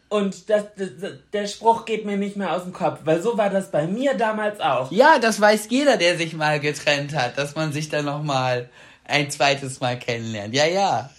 Und 0.09 0.49
das, 0.49 0.65
das, 0.75 0.89
der 1.31 1.47
Spruch 1.47 1.85
geht 1.85 2.03
mir 2.03 2.17
nicht 2.17 2.35
mehr 2.35 2.53
aus 2.53 2.63
dem 2.63 2.73
Kopf, 2.73 3.01
weil 3.03 3.21
so 3.21 3.37
war 3.37 3.51
das 3.51 3.69
bei 3.69 3.85
mir 3.85 4.15
damals 4.15 4.59
auch. 4.59 4.91
Ja, 4.91 5.19
das 5.19 5.39
weiß 5.39 5.67
jeder, 5.69 5.97
der 5.97 6.17
sich 6.17 6.33
mal 6.33 6.59
getrennt 6.59 7.15
hat, 7.15 7.37
dass 7.37 7.55
man 7.55 7.71
sich 7.71 7.89
dann 7.89 8.05
noch 8.05 8.23
mal 8.23 8.69
ein 9.05 9.29
zweites 9.29 9.79
Mal 9.79 9.99
kennenlernt. 9.99 10.55
Ja, 10.55 10.65
ja. 10.65 11.09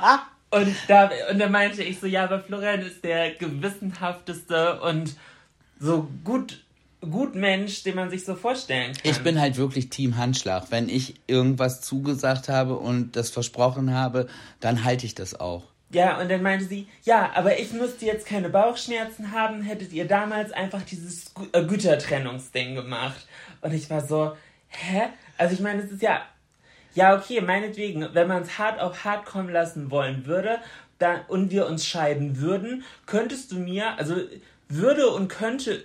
Und 0.50 0.72
da, 0.86 1.10
und 1.32 1.40
da 1.40 1.48
meinte 1.48 1.82
ich 1.82 1.98
so, 1.98 2.06
ja, 2.06 2.22
aber 2.24 2.38
Florian 2.38 2.80
ist 2.80 3.02
der 3.02 3.34
gewissenhafteste 3.34 4.80
und 4.82 5.16
so 5.80 6.08
gut, 6.22 6.62
gut 7.00 7.34
Mensch, 7.34 7.82
den 7.82 7.96
man 7.96 8.08
sich 8.08 8.24
so 8.24 8.36
vorstellen 8.36 8.92
kann. 8.92 9.10
Ich 9.10 9.18
bin 9.18 9.40
halt 9.40 9.56
wirklich 9.56 9.90
Team 9.90 10.16
Handschlag. 10.16 10.66
Wenn 10.70 10.88
ich 10.88 11.14
irgendwas 11.26 11.80
zugesagt 11.80 12.48
habe 12.48 12.76
und 12.76 13.16
das 13.16 13.30
versprochen 13.30 13.92
habe, 13.94 14.28
dann 14.60 14.84
halte 14.84 15.06
ich 15.06 15.16
das 15.16 15.40
auch. 15.40 15.73
Ja, 15.94 16.20
und 16.20 16.28
dann 16.28 16.42
meinte 16.42 16.64
sie, 16.64 16.88
ja, 17.04 17.30
aber 17.36 17.60
ich 17.60 17.72
müsste 17.72 18.04
jetzt 18.04 18.26
keine 18.26 18.48
Bauchschmerzen 18.48 19.30
haben, 19.30 19.62
hättet 19.62 19.92
ihr 19.92 20.06
damals 20.08 20.50
einfach 20.50 20.82
dieses 20.82 21.32
äh, 21.52 21.62
Gütertrennungsding 21.62 22.74
gemacht. 22.74 23.28
Und 23.60 23.72
ich 23.72 23.88
war 23.88 24.00
so, 24.00 24.36
hä? 24.68 25.04
Also 25.38 25.54
ich 25.54 25.60
meine, 25.60 25.82
es 25.82 25.92
ist 25.92 26.02
ja, 26.02 26.22
ja, 26.94 27.16
okay, 27.16 27.40
meinetwegen, 27.40 28.08
wenn 28.12 28.26
man 28.26 28.42
es 28.42 28.58
hart 28.58 28.80
auf 28.80 29.04
hart 29.04 29.24
kommen 29.24 29.50
lassen 29.50 29.92
wollen 29.92 30.26
würde 30.26 30.58
dann, 30.98 31.20
und 31.28 31.52
wir 31.52 31.66
uns 31.66 31.86
scheiden 31.86 32.40
würden, 32.40 32.82
könntest 33.06 33.52
du 33.52 33.56
mir, 33.56 33.96
also 33.96 34.16
würde 34.68 35.08
und 35.10 35.28
könnte 35.28 35.84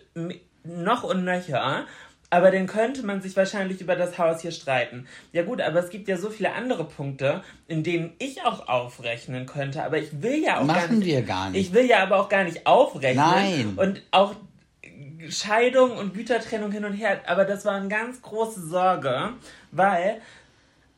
noch 0.64 1.04
und 1.04 1.24
nöcher, 1.24 1.86
aber 2.30 2.52
dann 2.52 2.68
könnte 2.68 3.04
man 3.06 3.22
sich 3.22 3.36
wahrscheinlich 3.36 3.82
über 3.82 3.96
das 3.96 4.18
Haus 4.18 4.42
hier 4.42 4.52
streiten. 4.52 5.08
Ja 5.32 5.44
gut, 5.44 5.62
aber 5.62 5.80
es 5.80 5.90
gibt 5.90 6.08
ja 6.08 6.18
so 6.18 6.30
viele 6.30 6.54
andere 6.54 6.86
Punkte, 6.86 7.44
in 7.68 7.84
denen 7.84 8.14
ich 8.20 8.44
auch 8.46 8.68
aufrechnen 8.68 9.46
könnte, 9.46 9.84
aber 9.84 9.98
ich 9.98 10.22
will 10.22 10.44
ja 10.44 10.56
auch 10.60 10.68
gar 10.68 10.78
Machen 10.78 11.00
nicht. 11.00 11.08
wir 11.08 11.22
gar 11.24 11.50
nicht. 11.50 11.68
Ich 11.68 11.74
will 11.74 11.86
ja 11.86 12.04
aber 12.04 12.20
auch 12.20 12.30
gar 12.30 12.44
nicht 12.44 12.68
aufrechnen. 12.68 13.16
Nein. 13.26 13.74
Und 13.78 14.02
auch 14.12 14.36
Scheidung 15.30 15.98
und 15.98 16.14
Gütertrennung 16.14 16.72
hin 16.72 16.86
und 16.86 16.94
her, 16.94 17.22
aber 17.26 17.46
das 17.46 17.66
war 17.66 17.74
eine 17.74 17.90
ganz 17.90 18.22
große 18.22 18.66
Sorge, 18.68 19.34
weil 19.72 20.22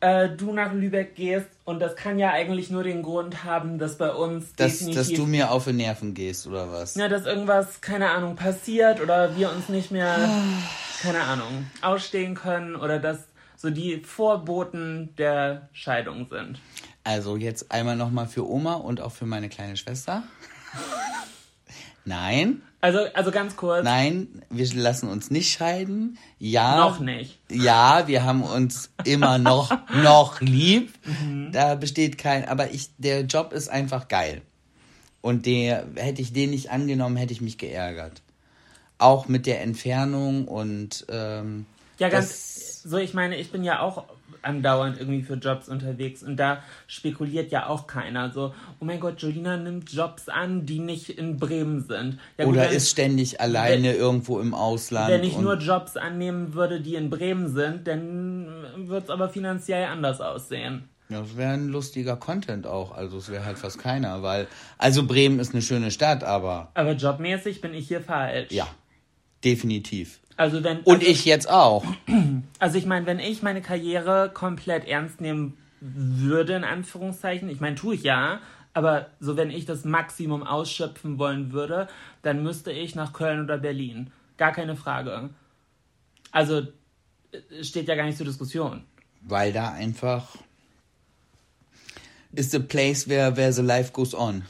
äh, 0.00 0.28
du 0.28 0.52
nach 0.52 0.72
Lübeck 0.72 1.14
gehst 1.14 1.46
und 1.64 1.80
das 1.80 1.96
kann 1.96 2.18
ja 2.18 2.30
eigentlich 2.30 2.70
nur 2.70 2.82
den 2.82 3.02
Grund 3.02 3.44
haben, 3.44 3.78
dass 3.78 3.98
bei 3.98 4.10
uns 4.12 4.52
Dass, 4.54 4.78
definitiv 4.78 4.94
dass 4.96 5.08
du 5.12 5.26
mir 5.26 5.50
auf 5.50 5.64
die 5.64 5.72
Nerven 5.72 6.14
gehst, 6.14 6.46
oder 6.46 6.70
was? 6.70 6.94
ja, 6.94 7.08
dass 7.08 7.24
irgendwas, 7.24 7.80
keine 7.80 8.10
Ahnung, 8.10 8.36
passiert 8.36 9.00
oder 9.00 9.36
wir 9.36 9.50
uns 9.50 9.68
nicht 9.68 9.90
mehr, 9.90 10.16
keine 11.02 11.22
Ahnung, 11.24 11.66
ausstehen 11.82 12.34
können 12.36 12.76
oder 12.76 13.00
dass 13.00 13.26
so 13.56 13.70
die 13.70 13.98
Vorboten 13.98 15.14
der 15.18 15.68
Scheidung 15.72 16.28
sind. 16.28 16.60
Also 17.02 17.36
jetzt 17.36 17.72
einmal 17.72 17.96
nochmal 17.96 18.28
für 18.28 18.48
Oma 18.48 18.74
und 18.74 19.00
auch 19.00 19.10
für 19.10 19.26
meine 19.26 19.48
kleine 19.48 19.76
Schwester. 19.76 20.22
Nein, 22.04 22.62
Also, 22.80 22.98
also 23.14 23.30
ganz 23.30 23.54
kurz, 23.54 23.84
nein, 23.84 24.42
wir 24.50 24.66
lassen 24.74 25.08
uns 25.08 25.30
nicht 25.30 25.52
scheiden. 25.52 26.18
Ja. 26.40 26.78
noch 26.78 26.98
nicht. 26.98 27.38
Ja, 27.48 28.08
wir 28.08 28.24
haben 28.24 28.42
uns 28.42 28.90
immer 29.04 29.38
noch, 29.38 29.70
noch 30.02 30.40
lieb. 30.40 30.92
Mhm. 31.04 31.52
Da 31.52 31.76
besteht 31.76 32.18
kein, 32.18 32.48
aber 32.48 32.72
ich, 32.72 32.90
der 32.98 33.20
Job 33.22 33.52
ist 33.52 33.68
einfach 33.68 34.08
geil. 34.08 34.42
Und 35.20 35.46
der, 35.46 35.86
hätte 35.94 36.20
ich 36.20 36.32
den 36.32 36.50
nicht 36.50 36.70
angenommen, 36.70 37.14
hätte 37.14 37.32
ich 37.32 37.40
mich 37.40 37.56
geärgert. 37.56 38.20
Auch 39.02 39.28
mit 39.28 39.46
der 39.46 39.62
Entfernung 39.62 40.46
und, 40.46 41.06
ähm, 41.08 41.66
Ja, 41.98 42.08
ganz 42.08 42.82
so, 42.82 42.98
ich 42.98 43.14
meine, 43.14 43.36
ich 43.36 43.50
bin 43.50 43.62
ja 43.62 43.80
auch 43.80 44.04
andauernd 44.42 44.98
irgendwie 44.98 45.22
für 45.22 45.34
Jobs 45.34 45.68
unterwegs 45.68 46.22
und 46.22 46.36
da 46.36 46.62
spekuliert 46.86 47.52
ja 47.52 47.68
auch 47.68 47.86
keiner 47.86 48.30
so, 48.30 48.54
oh 48.80 48.84
mein 48.84 49.00
Gott, 49.00 49.20
Jolina 49.22 49.56
nimmt 49.56 49.92
Jobs 49.92 50.28
an, 50.28 50.66
die 50.66 50.78
nicht 50.80 51.10
in 51.10 51.38
Bremen 51.38 51.80
sind. 51.80 52.18
Ja, 52.38 52.44
gut, 52.44 52.54
oder 52.54 52.62
wenn, 52.68 52.76
ist 52.76 52.90
ständig 52.90 53.40
alleine 53.40 53.94
irgendwo 53.94 54.40
im 54.40 54.54
Ausland. 54.54 55.12
wenn 55.12 55.24
ich 55.24 55.38
nur 55.38 55.58
Jobs 55.58 55.96
annehmen 55.96 56.54
würde, 56.54 56.80
die 56.80 56.96
in 56.96 57.10
Bremen 57.10 57.52
sind, 57.54 57.86
dann 57.86 58.48
wird 58.76 59.04
es 59.04 59.10
aber 59.10 59.28
finanziell 59.28 59.86
anders 59.86 60.20
aussehen. 60.20 60.88
Das 61.08 61.36
wäre 61.36 61.52
ein 61.52 61.68
lustiger 61.68 62.16
Content 62.16 62.66
auch. 62.66 62.92
Also 62.92 63.18
es 63.18 63.30
wäre 63.30 63.44
halt 63.44 63.58
fast 63.58 63.78
keiner, 63.78 64.22
weil. 64.22 64.46
Also 64.78 65.06
Bremen 65.06 65.40
ist 65.40 65.52
eine 65.52 65.60
schöne 65.60 65.90
Stadt, 65.90 66.24
aber. 66.24 66.70
Aber 66.74 66.92
jobmäßig 66.92 67.60
bin 67.60 67.74
ich 67.74 67.86
hier 67.86 68.00
falsch. 68.00 68.50
Ja. 68.50 68.66
Definitiv. 69.44 70.20
Also 70.36 70.64
wenn. 70.64 70.78
Und 70.80 71.00
also, 71.00 71.06
ich 71.06 71.24
jetzt 71.24 71.48
auch. 71.48 71.84
Also 72.58 72.78
ich 72.78 72.86
meine, 72.86 73.06
wenn 73.06 73.18
ich 73.18 73.42
meine 73.42 73.60
Karriere 73.60 74.30
komplett 74.32 74.86
ernst 74.86 75.20
nehmen 75.20 75.56
würde, 75.80 76.54
in 76.54 76.64
Anführungszeichen, 76.64 77.48
ich 77.48 77.60
meine, 77.60 77.74
tue 77.74 77.96
ich 77.96 78.02
ja, 78.02 78.40
aber 78.72 79.08
so 79.20 79.36
wenn 79.36 79.50
ich 79.50 79.66
das 79.66 79.84
Maximum 79.84 80.42
ausschöpfen 80.42 81.18
wollen 81.18 81.52
würde, 81.52 81.88
dann 82.22 82.42
müsste 82.42 82.72
ich 82.72 82.94
nach 82.94 83.12
Köln 83.12 83.42
oder 83.42 83.58
Berlin. 83.58 84.10
Gar 84.36 84.52
keine 84.52 84.76
Frage. 84.76 85.30
Also 86.30 86.62
steht 87.60 87.88
ja 87.88 87.94
gar 87.94 88.06
nicht 88.06 88.16
zur 88.16 88.26
Diskussion. 88.26 88.84
Weil 89.22 89.52
da 89.52 89.72
einfach. 89.72 90.36
Is 92.34 92.50
the 92.50 92.60
place 92.60 93.08
where, 93.08 93.36
where 93.36 93.52
the 93.52 93.62
life 93.62 93.92
goes 93.92 94.14
on. 94.14 94.42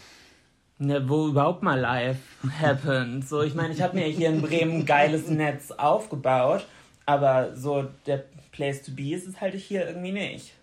Ne, 0.84 1.08
wo 1.08 1.28
überhaupt 1.28 1.62
mal 1.62 1.78
live 1.78 2.16
happened. 2.60 3.28
So, 3.28 3.42
ich 3.42 3.54
meine, 3.54 3.72
ich 3.72 3.80
habe 3.80 3.96
mir 3.96 4.06
hier 4.06 4.30
in 4.30 4.42
Bremen 4.42 4.78
ein 4.78 4.84
geiles 4.84 5.28
Netz 5.28 5.70
aufgebaut, 5.70 6.66
aber 7.06 7.54
so 7.54 7.86
der 8.04 8.24
Place 8.50 8.82
to 8.82 8.90
be 8.90 9.14
ist 9.14 9.28
es 9.28 9.40
halt 9.40 9.54
hier 9.54 9.86
irgendwie 9.86 10.10
nicht. 10.10 10.54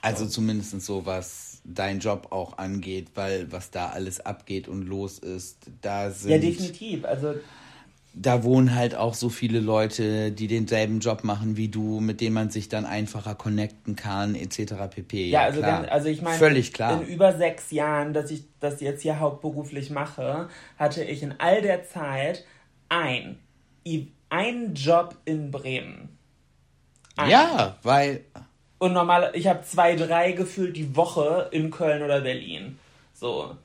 Also 0.00 0.26
zumindest 0.26 0.80
so, 0.80 1.06
was 1.06 1.60
dein 1.64 1.98
Job 1.98 2.28
auch 2.30 2.58
angeht, 2.58 3.08
weil 3.16 3.50
was 3.50 3.72
da 3.72 3.88
alles 3.88 4.20
abgeht 4.20 4.68
und 4.68 4.82
los 4.82 5.18
ist, 5.18 5.58
da 5.82 6.08
sind. 6.08 6.30
Ja, 6.30 6.38
definitiv. 6.38 7.04
Also 7.04 7.34
da 8.18 8.42
wohnen 8.44 8.74
halt 8.74 8.94
auch 8.94 9.12
so 9.12 9.28
viele 9.28 9.60
Leute, 9.60 10.32
die 10.32 10.46
denselben 10.46 11.00
Job 11.00 11.22
machen 11.22 11.58
wie 11.58 11.68
du, 11.68 12.00
mit 12.00 12.22
denen 12.22 12.34
man 12.34 12.48
sich 12.48 12.70
dann 12.70 12.86
einfacher 12.86 13.34
connecten 13.34 13.94
kann, 13.94 14.34
etc. 14.34 14.74
pp. 14.90 15.28
Ja, 15.28 15.42
also, 15.42 15.60
klar. 15.60 15.82
ganz, 15.82 15.92
also 15.92 16.08
ich 16.08 16.22
meine, 16.22 16.38
Völlig 16.38 16.72
klar. 16.72 17.02
in 17.02 17.06
über 17.06 17.36
sechs 17.36 17.70
Jahren, 17.70 18.14
dass 18.14 18.30
ich 18.30 18.44
das 18.58 18.80
jetzt 18.80 19.02
hier 19.02 19.20
hauptberuflich 19.20 19.90
mache, 19.90 20.48
hatte 20.78 21.04
ich 21.04 21.22
in 21.22 21.34
all 21.38 21.60
der 21.60 21.84
Zeit 21.84 22.46
ein, 22.88 23.38
einen 24.30 24.74
Job 24.74 25.16
in 25.26 25.50
Bremen. 25.50 26.08
Ein. 27.16 27.30
Ja, 27.30 27.76
weil 27.82 28.24
Und 28.78 28.94
normal, 28.94 29.32
ich 29.34 29.46
habe 29.46 29.62
zwei, 29.62 29.94
drei 29.94 30.32
gefühlt 30.32 30.74
die 30.74 30.96
Woche 30.96 31.48
in 31.52 31.70
Köln 31.70 32.02
oder 32.02 32.22
Berlin. 32.22 32.78
So. 33.12 33.56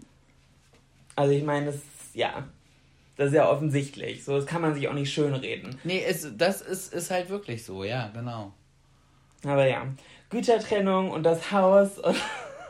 Also 1.16 1.32
ich 1.32 1.44
meine, 1.44 1.68
das 1.68 1.80
ja, 2.14 2.44
das 3.22 3.30
ist 3.30 3.36
ja 3.36 3.48
offensichtlich. 3.52 4.24
So, 4.24 4.36
das 4.36 4.48
kann 4.48 4.64
man 4.64 4.74
sich 4.74 4.88
auch 4.88 4.96
nicht 4.96 5.14
schönreden. 5.14 5.78
Nee, 5.84 6.04
es, 6.04 6.28
das 6.38 6.62
ist, 6.62 6.92
ist 6.92 7.12
halt 7.12 7.30
wirklich 7.30 7.64
so, 7.64 7.84
ja, 7.84 8.10
genau. 8.16 8.52
Aber 9.46 9.68
ja, 9.68 9.84
Gütertrennung 10.32 11.12
und 11.12 11.22
das 11.22 11.52
Haus 11.52 12.00
und 12.00 12.16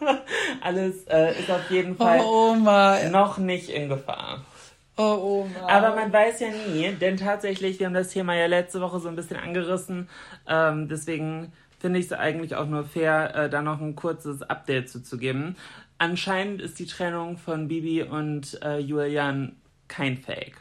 alles 0.62 1.06
äh, 1.08 1.40
ist 1.40 1.50
auf 1.50 1.72
jeden 1.72 1.96
Fall 1.96 2.20
Oh, 2.20 2.54
noch 2.56 3.38
nicht 3.38 3.70
in 3.70 3.88
Gefahr. 3.88 4.44
Oh, 4.98 5.46
Oma. 5.46 5.70
Aber 5.70 5.96
man 5.96 6.12
weiß 6.12 6.42
ja 6.42 6.50
nie, 6.50 6.92
denn 7.00 7.16
tatsächlich, 7.16 7.80
wir 7.80 7.86
haben 7.86 7.94
das 7.94 8.10
Thema 8.10 8.36
ja 8.36 8.48
letzte 8.48 8.82
Woche 8.82 9.00
so 9.00 9.08
ein 9.08 9.16
bisschen 9.16 9.38
angerissen. 9.38 10.10
Ähm, 10.50 10.90
deswegen 10.90 11.54
finde 11.80 12.00
ich 12.00 12.08
es 12.08 12.12
eigentlich 12.14 12.56
auch 12.56 12.68
nur 12.68 12.84
fair, 12.84 13.34
äh, 13.36 13.50
da 13.50 13.62
noch 13.62 13.80
ein 13.80 13.96
kurzes 13.96 14.42
Update 14.42 14.90
zu, 14.90 15.02
zu 15.02 15.18
geben. 15.18 15.56
Anscheinend 15.98 16.62
ist 16.62 16.78
die 16.78 16.88
Trennung 16.88 17.38
von 17.38 17.70
Bibi 17.70 18.04
und 18.04 18.62
äh, 18.62 18.80
Julian 18.80 19.56
kein 19.92 20.18
Fake. 20.18 20.56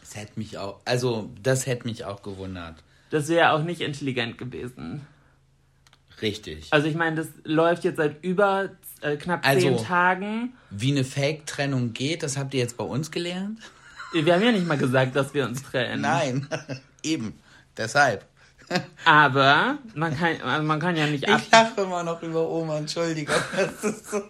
Das 0.00 0.16
hätte 0.16 0.32
mich 0.36 0.56
auch, 0.58 0.80
also, 0.84 1.30
das 1.42 1.66
hätte 1.66 1.86
mich 1.86 2.04
auch 2.04 2.22
gewundert. 2.22 2.76
Das 3.10 3.28
wäre 3.28 3.52
auch 3.52 3.62
nicht 3.62 3.80
intelligent 3.80 4.38
gewesen. 4.38 5.06
Richtig. 6.20 6.66
Also 6.72 6.88
ich 6.88 6.94
meine, 6.96 7.16
das 7.16 7.28
läuft 7.44 7.84
jetzt 7.84 7.96
seit 7.98 8.24
über 8.24 8.70
äh, 9.02 9.16
knapp 9.16 9.44
zehn 9.44 9.74
Also- 9.74 9.84
Tagen. 9.84 10.54
Wie 10.70 10.90
eine 10.90 11.04
Fake-Trennung 11.04 11.92
geht, 11.92 12.22
das 12.22 12.36
habt 12.36 12.54
ihr 12.54 12.60
jetzt 12.60 12.76
bei 12.76 12.84
uns 12.84 13.10
gelernt? 13.10 13.60
Wir 14.12 14.34
haben 14.34 14.42
ja 14.42 14.52
nicht 14.52 14.66
mal 14.66 14.78
gesagt, 14.78 15.14
dass 15.14 15.34
wir 15.34 15.44
uns 15.44 15.62
trennen. 15.62 16.00
Nein, 16.00 16.48
eben. 17.02 17.38
Deshalb. 17.76 18.24
Aber 19.04 19.78
man 19.94 20.16
kann, 20.18 20.40
also 20.42 20.62
man 20.66 20.80
kann 20.80 20.96
ja 20.96 21.06
nicht 21.06 21.28
ab. 21.28 21.40
Ich 21.44 21.50
lache 21.52 21.80
immer 21.82 22.02
noch 22.02 22.22
über 22.22 22.48
Oma, 22.48 22.78
Entschuldigung. 22.78 23.36
Das 23.56 23.84
ist 23.84 24.10
so. 24.10 24.22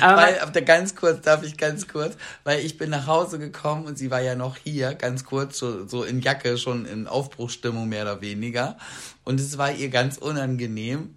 Weil, 0.00 0.40
auf 0.40 0.52
der 0.52 0.62
ganz 0.62 0.94
kurz, 0.94 1.22
darf 1.22 1.42
ich 1.42 1.56
ganz 1.56 1.88
kurz, 1.88 2.16
weil 2.44 2.60
ich 2.60 2.78
bin 2.78 2.90
nach 2.90 3.06
Hause 3.06 3.38
gekommen 3.38 3.84
und 3.84 3.98
sie 3.98 4.10
war 4.10 4.20
ja 4.20 4.34
noch 4.34 4.56
hier, 4.56 4.94
ganz 4.94 5.24
kurz, 5.24 5.58
so, 5.58 5.86
so 5.86 6.04
in 6.04 6.20
Jacke, 6.20 6.58
schon 6.58 6.86
in 6.86 7.06
Aufbruchstimmung 7.06 7.88
mehr 7.88 8.02
oder 8.02 8.20
weniger. 8.20 8.76
Und 9.24 9.40
es 9.40 9.58
war 9.58 9.72
ihr 9.72 9.90
ganz 9.90 10.18
unangenehm. 10.18 11.14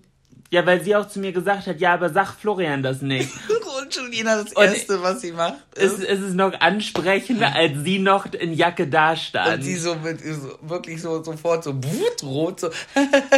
Ja, 0.51 0.65
weil 0.65 0.83
sie 0.83 0.97
auch 0.97 1.07
zu 1.07 1.19
mir 1.19 1.31
gesagt 1.31 1.65
hat, 1.65 1.79
ja, 1.79 1.93
aber 1.93 2.09
sag 2.09 2.33
Florian 2.33 2.83
das 2.83 3.01
nicht. 3.01 3.29
Und 3.81 3.95
Julina, 3.95 4.43
das 4.43 4.51
Und 4.51 4.65
Erste, 4.65 5.01
was 5.01 5.21
sie 5.21 5.31
macht, 5.31 5.55
es, 5.75 5.93
ist, 5.93 6.03
es 6.03 6.19
ist 6.19 6.35
noch 6.35 6.59
ansprechender, 6.59 7.55
als 7.55 7.71
sie 7.83 7.99
noch 7.99 8.31
in 8.33 8.53
Jacke 8.53 8.87
dastand. 8.87 9.55
und 9.55 9.63
sie 9.63 9.77
so 9.77 9.95
mit, 9.95 10.19
so, 10.19 10.59
wirklich 10.61 11.01
so, 11.01 11.23
sofort 11.23 11.63
so, 11.63 11.73
rot, 12.23 12.59
so. 12.59 12.69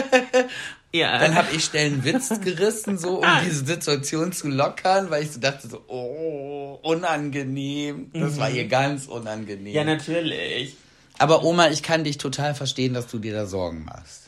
ja. 0.92 1.20
Dann 1.20 1.36
habe 1.36 1.56
ich 1.56 1.66
schnell 1.66 1.86
einen 1.86 2.04
Witz 2.04 2.30
gerissen, 2.42 2.98
so, 2.98 3.20
um 3.20 3.28
diese 3.46 3.64
Situation 3.64 4.34
zu 4.34 4.50
lockern, 4.50 5.12
weil 5.12 5.24
ich 5.24 5.32
so 5.32 5.40
dachte 5.40 5.68
so, 5.68 5.84
oh, 5.88 6.80
unangenehm. 6.82 8.10
Das 8.14 8.40
war 8.40 8.50
ihr 8.50 8.68
ganz 8.68 9.06
unangenehm. 9.06 9.74
ja, 9.74 9.84
natürlich. 9.84 10.76
Aber 11.20 11.44
Oma, 11.44 11.70
ich 11.70 11.84
kann 11.84 12.04
dich 12.04 12.18
total 12.18 12.56
verstehen, 12.56 12.96
dass 12.96 13.06
du 13.08 13.20
dir 13.20 13.34
da 13.34 13.46
Sorgen 13.46 13.86
machst. 13.86 14.23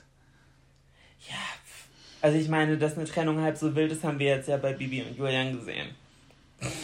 Also 2.25 2.39
ich 2.39 2.49
meine, 2.49 2.75
dass 2.79 2.97
eine 2.97 3.05
Trennung 3.05 3.39
halb 3.41 3.55
so 3.55 3.75
wild 3.75 3.91
ist, 3.91 4.03
haben 4.03 4.17
wir 4.17 4.25
jetzt 4.25 4.47
ja 4.47 4.57
bei 4.57 4.73
Bibi 4.73 5.03
und 5.03 5.15
Julian 5.15 5.55
gesehen. 5.59 5.89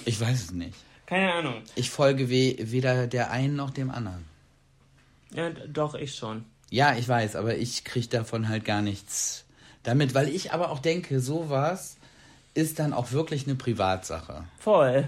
Ich 0.06 0.22
weiß 0.22 0.40
es 0.40 0.52
nicht. 0.52 0.76
Keine 1.08 1.34
Ahnung. 1.34 1.64
Ich 1.74 1.90
folge 1.90 2.30
we 2.30 2.58
weder 2.60 3.08
der 3.08 3.32
einen 3.32 3.56
noch 3.56 3.72
dem 3.72 3.90
anderen. 3.90 4.24
Ja, 5.34 5.50
doch, 5.50 5.96
ich 5.96 6.14
schon. 6.14 6.46
Ja, 6.70 6.96
ich 6.96 7.08
weiß, 7.08 7.36
aber 7.36 7.58
ich 7.58 7.84
krieg 7.86 8.08
davon 8.12 8.50
halt 8.50 8.66
gar 8.66 8.84
nichts 8.84 9.46
damit, 9.82 10.14
weil 10.14 10.30
ich 10.30 10.54
aber 10.54 10.70
auch 10.70 10.78
denke, 10.78 11.20
sowas 11.20 11.98
ist 12.54 12.78
dann 12.78 12.94
auch 12.94 13.12
wirklich 13.12 13.48
eine 13.48 13.56
Privatsache. 13.56 14.44
Voll. 14.60 15.08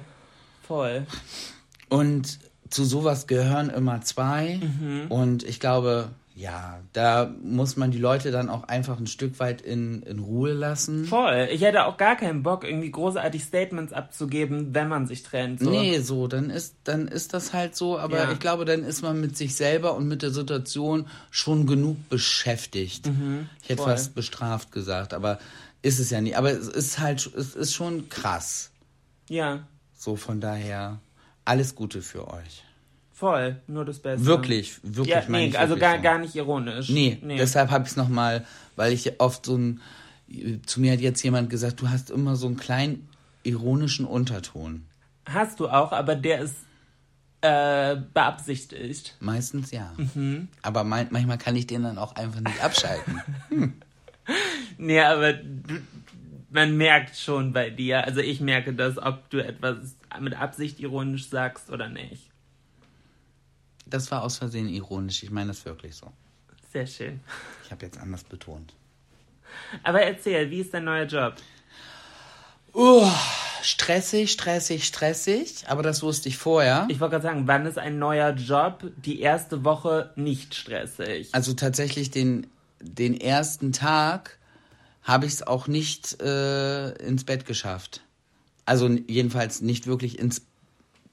Voll. 0.67 1.05
Und 1.89 2.39
zu 2.71 2.85
sowas 2.85 3.27
gehören 3.27 3.69
immer 3.69 4.01
zwei. 4.01 4.59
Und 5.09 5.43
ich 5.43 5.59
glaube, 5.59 6.09
ja, 6.35 6.81
da 6.93 7.31
muss 7.43 7.77
man 7.77 7.91
die 7.91 7.99
Leute 7.99 8.31
dann 8.31 8.49
auch 8.49 8.63
einfach 8.63 8.97
ein 8.99 9.05
Stück 9.05 9.39
weit 9.39 9.61
in, 9.61 10.01
in 10.03 10.17
Ruhe 10.19 10.53
lassen. 10.53 11.05
Voll. 11.05 11.47
Ich 11.51 11.61
hätte 11.61 11.85
auch 11.85 11.97
gar 11.97 12.15
keinen 12.15 12.41
Bock, 12.41 12.63
irgendwie 12.63 12.89
großartig 12.89 13.43
Statements 13.43 13.93
abzugeben, 13.93 14.73
wenn 14.73 14.87
man 14.87 15.05
sich 15.05 15.21
trennt. 15.21 15.59
So. 15.59 15.69
Nee, 15.69 15.99
so, 15.99 16.27
dann 16.27 16.49
ist, 16.49 16.75
dann 16.85 17.07
ist 17.07 17.33
das 17.35 17.53
halt 17.53 17.75
so, 17.75 17.99
aber 17.99 18.17
Ja. 18.17 18.31
ich 18.31 18.39
glaube, 18.39 18.65
dann 18.65 18.83
ist 18.83 19.03
man 19.03 19.21
mit 19.21 19.37
sich 19.37 19.55
selber 19.55 19.95
und 19.95 20.07
mit 20.07 20.23
der 20.23 20.31
Situation 20.31 21.05
schon 21.29 21.67
genug 21.67 22.09
beschäftigt. 22.09 23.07
ich 23.61 23.69
hätte 23.69 23.83
voll. 23.83 23.91
fast 23.91 24.15
bestraft 24.15 24.71
gesagt, 24.71 25.13
aber 25.13 25.37
ist 25.83 25.99
es 25.99 26.09
ja 26.09 26.19
nicht. 26.19 26.35
Aber 26.37 26.49
es 26.51 26.67
ist 26.67 26.97
halt, 26.99 27.25
es 27.35 27.53
ist 27.55 27.73
schon 27.73 28.09
krass. 28.09 28.71
Ja, 29.29 29.67
So, 29.95 30.15
von 30.15 30.41
daher, 30.41 30.99
alles 31.45 31.75
Gute 31.75 32.01
für 32.01 32.27
euch. 32.27 32.63
Voll. 33.23 33.55
Nur 33.67 33.85
das 33.85 33.99
Beste. 33.99 34.25
Wirklich, 34.25 34.79
wirklich, 34.83 35.15
Ja, 35.15 35.23
nee, 35.29 35.47
ich 35.47 35.57
also 35.57 35.77
gar, 35.77 35.95
so. 35.95 36.01
gar 36.01 36.19
nicht 36.19 36.35
ironisch. 36.35 36.89
Nee, 36.89 37.19
deshalb 37.23 37.71
habe 37.71 37.85
ich 37.85 37.91
es 37.91 37.95
nochmal, 37.95 38.45
weil 38.75 38.91
ich 38.91 39.21
oft 39.21 39.45
so 39.45 39.55
ein, 39.57 39.79
zu 40.65 40.81
mir 40.81 40.91
hat 40.91 40.99
jetzt 40.99 41.23
jemand 41.23 41.49
gesagt, 41.49 41.79
du 41.79 41.89
hast 41.89 42.09
immer 42.09 42.35
so 42.35 42.47
einen 42.47 42.57
kleinen 42.57 43.07
ironischen 43.43 44.05
Unterton. 44.05 44.85
Hast 45.25 45.61
du 45.61 45.69
auch, 45.69 45.93
aber 45.93 46.15
der 46.15 46.41
ist 46.41 46.55
äh, 47.39 47.95
beabsichtigt. 48.13 49.15
Meistens 49.21 49.71
ja. 49.71 49.93
Mhm. 50.15 50.49
Aber 50.61 50.83
mein, 50.83 51.07
manchmal 51.11 51.37
kann 51.37 51.55
ich 51.55 51.65
den 51.65 51.83
dann 51.83 51.97
auch 51.97 52.15
einfach 52.15 52.41
nicht 52.41 52.61
abschalten. 52.61 53.21
Nee, 54.77 55.01
aber 55.01 55.33
du, 55.33 55.81
man 56.49 56.77
merkt 56.77 57.17
schon 57.17 57.51
bei 57.51 57.69
dir, 57.69 58.05
also 58.05 58.21
ich 58.21 58.39
merke 58.39 58.73
das, 58.73 58.97
ob 58.97 59.29
du 59.29 59.43
etwas 59.45 59.97
mit 60.21 60.33
Absicht 60.33 60.79
ironisch 60.79 61.27
sagst 61.27 61.69
oder 61.69 61.89
nicht. 61.89 62.32
Das 63.85 64.11
war 64.11 64.23
aus 64.23 64.37
Versehen 64.37 64.69
ironisch. 64.69 65.23
Ich 65.23 65.31
meine 65.31 65.47
das 65.47 65.65
wirklich 65.65 65.95
so. 65.95 66.11
Sehr 66.71 66.87
schön. 66.87 67.19
Ich 67.65 67.71
habe 67.71 67.85
jetzt 67.85 67.97
anders 67.97 68.23
betont. 68.23 68.73
Aber 69.83 70.01
erzähl, 70.01 70.49
wie 70.49 70.61
ist 70.61 70.73
dein 70.73 70.85
neuer 70.85 71.05
Job? 71.05 71.35
Uh, 72.73 73.07
stressig, 73.61 74.31
stressig, 74.31 74.85
stressig. 74.85 75.65
Aber 75.67 75.83
das 75.83 76.01
wusste 76.01 76.29
ich 76.29 76.37
vorher. 76.37 76.87
Ich 76.89 76.99
wollte 76.99 77.11
gerade 77.11 77.23
sagen, 77.23 77.47
wann 77.47 77.65
ist 77.65 77.77
ein 77.77 77.99
neuer 77.99 78.31
Job 78.31 78.91
die 78.97 79.21
erste 79.21 79.63
Woche 79.63 80.11
nicht 80.15 80.55
stressig? 80.55 81.29
Also 81.33 81.53
tatsächlich 81.53 82.09
den, 82.09 82.47
den 82.81 83.19
ersten 83.19 83.71
Tag 83.71 84.39
habe 85.03 85.25
ich 85.25 85.33
es 85.33 85.43
auch 85.45 85.67
nicht 85.67 86.19
äh, 86.21 86.91
ins 86.93 87.25
Bett 87.25 87.45
geschafft. 87.45 88.01
Also 88.65 88.87
jedenfalls 88.87 89.61
nicht 89.61 89.85
wirklich 89.85 90.17
ins 90.17 90.41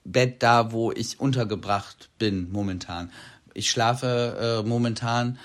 Bett 0.04 0.42
da, 0.42 0.72
wo 0.72 0.92
ich 0.92 1.20
untergebracht 1.20 2.10
bin 2.18 2.50
momentan. 2.50 3.10
Ich 3.54 3.70
schlafe 3.70 4.62
äh, 4.64 4.68
momentan 4.68 5.38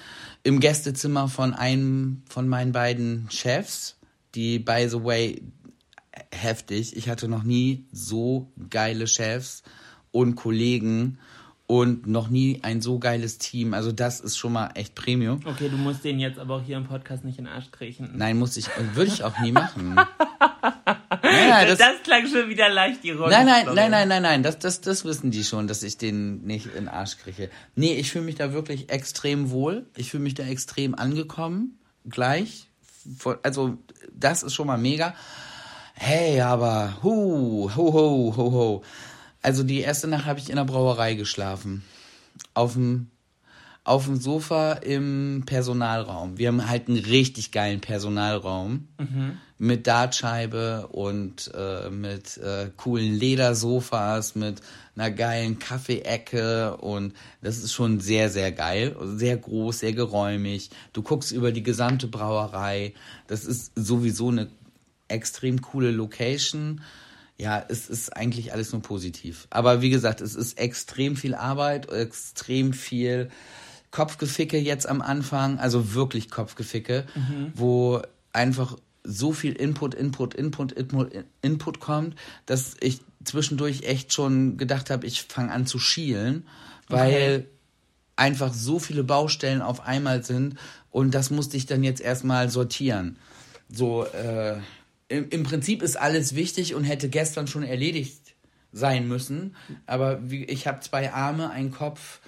im 0.43 0.59
Gästezimmer 0.59 1.27
von 1.27 1.53
einem 1.53 2.21
von 2.29 2.47
meinen 2.47 2.71
beiden 2.71 3.27
Chefs, 3.31 3.97
die, 4.35 4.59
by 4.59 4.87
the 4.89 5.03
way, 5.03 5.41
heftig. 6.31 6.95
Ich 6.95 7.09
hatte 7.09 7.27
noch 7.27 7.43
nie 7.43 7.85
so 7.91 8.51
geile 8.69 9.07
Chefs 9.07 9.63
und 10.11 10.35
Kollegen 10.35 11.17
und 11.67 12.05
noch 12.07 12.29
nie 12.29 12.59
ein 12.61 12.81
so 12.81 12.99
geiles 12.99 13.37
Team. 13.37 13.73
Also 13.73 13.91
das 13.91 14.19
ist 14.19 14.37
schon 14.37 14.53
mal 14.53 14.69
echt 14.75 14.93
Premium. 14.93 15.41
Okay, 15.45 15.69
du 15.69 15.77
musst 15.77 16.03
den 16.03 16.19
jetzt 16.19 16.37
aber 16.37 16.57
auch 16.57 16.63
hier 16.63 16.77
im 16.77 16.85
Podcast 16.85 17.25
nicht 17.25 17.39
in 17.39 17.45
den 17.45 17.53
Arsch 17.53 17.71
kriechen. 17.71 18.11
Nein, 18.15 18.37
muss 18.37 18.55
ich, 18.55 18.67
würde 18.93 19.11
ich 19.11 19.23
auch 19.23 19.39
nie 19.39 19.51
machen. 19.51 19.95
Ja, 21.25 21.65
das, 21.65 21.77
das, 21.77 22.03
klang 22.03 22.27
schon 22.27 22.49
wieder 22.49 22.69
leicht 22.69 23.03
ironisch. 23.03 23.31
Nein, 23.31 23.45
nein, 23.45 23.65
nein, 23.73 23.91
nein, 23.91 24.07
nein, 24.07 24.21
nein, 24.21 24.43
das, 24.43 24.59
das, 24.59 24.81
das 24.81 25.05
wissen 25.05 25.31
die 25.31 25.43
schon, 25.43 25.67
dass 25.67 25.83
ich 25.83 25.97
den 25.97 26.43
nicht 26.43 26.67
in 26.67 26.85
den 26.85 26.87
Arsch 26.87 27.17
kriege. 27.17 27.49
Nee, 27.75 27.93
ich 27.93 28.11
fühle 28.11 28.25
mich 28.25 28.35
da 28.35 28.53
wirklich 28.53 28.89
extrem 28.89 29.49
wohl. 29.49 29.85
Ich 29.95 30.11
fühle 30.11 30.23
mich 30.23 30.35
da 30.35 30.43
extrem 30.43 30.95
angekommen. 30.95 31.79
Gleich. 32.07 32.67
Also, 33.43 33.77
das 34.11 34.43
ist 34.43 34.53
schon 34.53 34.67
mal 34.67 34.77
mega. 34.77 35.15
Hey, 35.93 36.41
aber, 36.41 36.97
hu, 37.03 37.69
ho, 37.75 37.93
ho, 37.93 38.33
ho, 38.35 38.51
ho. 38.51 38.83
Also, 39.41 39.63
die 39.63 39.79
erste 39.79 40.07
Nacht 40.07 40.25
habe 40.25 40.39
ich 40.39 40.49
in 40.49 40.55
der 40.55 40.65
Brauerei 40.65 41.13
geschlafen. 41.13 41.83
Auf 42.53 42.73
dem 42.73 43.11
auf 43.85 44.05
dem 44.05 44.19
Sofa 44.19 44.73
im 44.73 45.43
Personalraum. 45.45 46.37
Wir 46.37 46.49
haben 46.49 46.67
halt 46.67 46.89
einen 46.89 46.97
richtig 46.97 47.51
geilen 47.51 47.79
Personalraum 47.79 48.87
mhm. 48.99 49.37
Mit 49.57 49.87
Dartscheibe 49.87 50.87
und 50.87 51.51
äh, 51.55 51.89
mit 51.89 52.37
äh, 52.37 52.69
coolen 52.75 53.13
Ledersofas, 53.13 54.35
mit 54.35 54.61
einer 54.95 55.11
geilen 55.11 55.59
Kaffeeecke 55.59 56.77
und 56.77 57.13
das 57.41 57.57
ist 57.57 57.73
schon 57.73 57.99
sehr, 57.99 58.29
sehr 58.29 58.51
geil. 58.51 58.95
Sehr 59.15 59.37
groß, 59.37 59.79
sehr 59.79 59.93
geräumig. 59.93 60.71
Du 60.93 61.03
guckst 61.03 61.31
über 61.31 61.51
die 61.51 61.63
gesamte 61.63 62.07
Brauerei. 62.07 62.93
Das 63.27 63.45
ist 63.45 63.71
sowieso 63.75 64.29
eine 64.29 64.49
extrem 65.07 65.61
coole 65.61 65.91
Location. 65.91 66.81
Ja, 67.37 67.63
es 67.67 67.89
ist 67.89 68.15
eigentlich 68.15 68.53
alles 68.53 68.71
nur 68.71 68.81
positiv. 68.81 69.47
Aber 69.49 69.81
wie 69.81 69.89
gesagt, 69.89 70.21
es 70.21 70.35
ist 70.35 70.57
extrem 70.57 71.15
viel 71.15 71.35
Arbeit, 71.35 71.89
extrem 71.89 72.73
viel 72.73 73.29
Kopfgeficke 73.91 74.57
jetzt 74.57 74.87
am 74.87 75.01
Anfang, 75.01 75.59
also 75.59 75.93
wirklich 75.93 76.29
Kopfgeficke, 76.29 77.05
mhm. 77.15 77.51
wo 77.53 78.01
einfach 78.33 78.77
so 79.05 79.31
viel 79.31 79.53
Input, 79.53 79.93
Input, 79.93 80.33
Input, 80.33 80.71
Input, 80.71 81.11
Input 81.41 81.79
kommt, 81.79 82.15
dass 82.45 82.75
ich 82.81 82.99
zwischendurch 83.23 83.83
echt 83.83 84.13
schon 84.13 84.57
gedacht 84.57 84.89
habe, 84.89 85.05
ich 85.07 85.23
fange 85.23 85.51
an 85.51 85.65
zu 85.65 85.79
schielen, 85.79 86.45
weil 86.87 87.39
okay. 87.39 87.45
einfach 88.15 88.53
so 88.53 88.79
viele 88.79 89.03
Baustellen 89.03 89.61
auf 89.61 89.81
einmal 89.81 90.23
sind 90.23 90.57
und 90.91 91.13
das 91.13 91.29
musste 91.29 91.57
ich 91.57 91.65
dann 91.65 91.83
jetzt 91.83 92.01
erstmal 92.01 92.49
sortieren. 92.49 93.17
So, 93.69 94.05
äh, 94.05 94.57
im, 95.07 95.29
im 95.29 95.43
Prinzip 95.43 95.81
ist 95.81 95.97
alles 95.97 96.35
wichtig 96.35 96.75
und 96.75 96.83
hätte 96.83 97.09
gestern 97.09 97.47
schon 97.47 97.63
erledigt 97.63 98.35
sein 98.71 99.07
müssen, 99.07 99.55
aber 99.85 100.29
wie, 100.29 100.43
ich 100.43 100.67
habe 100.67 100.81
zwei 100.81 101.13
Arme, 101.13 101.49
einen 101.49 101.71
Kopf, 101.71 102.19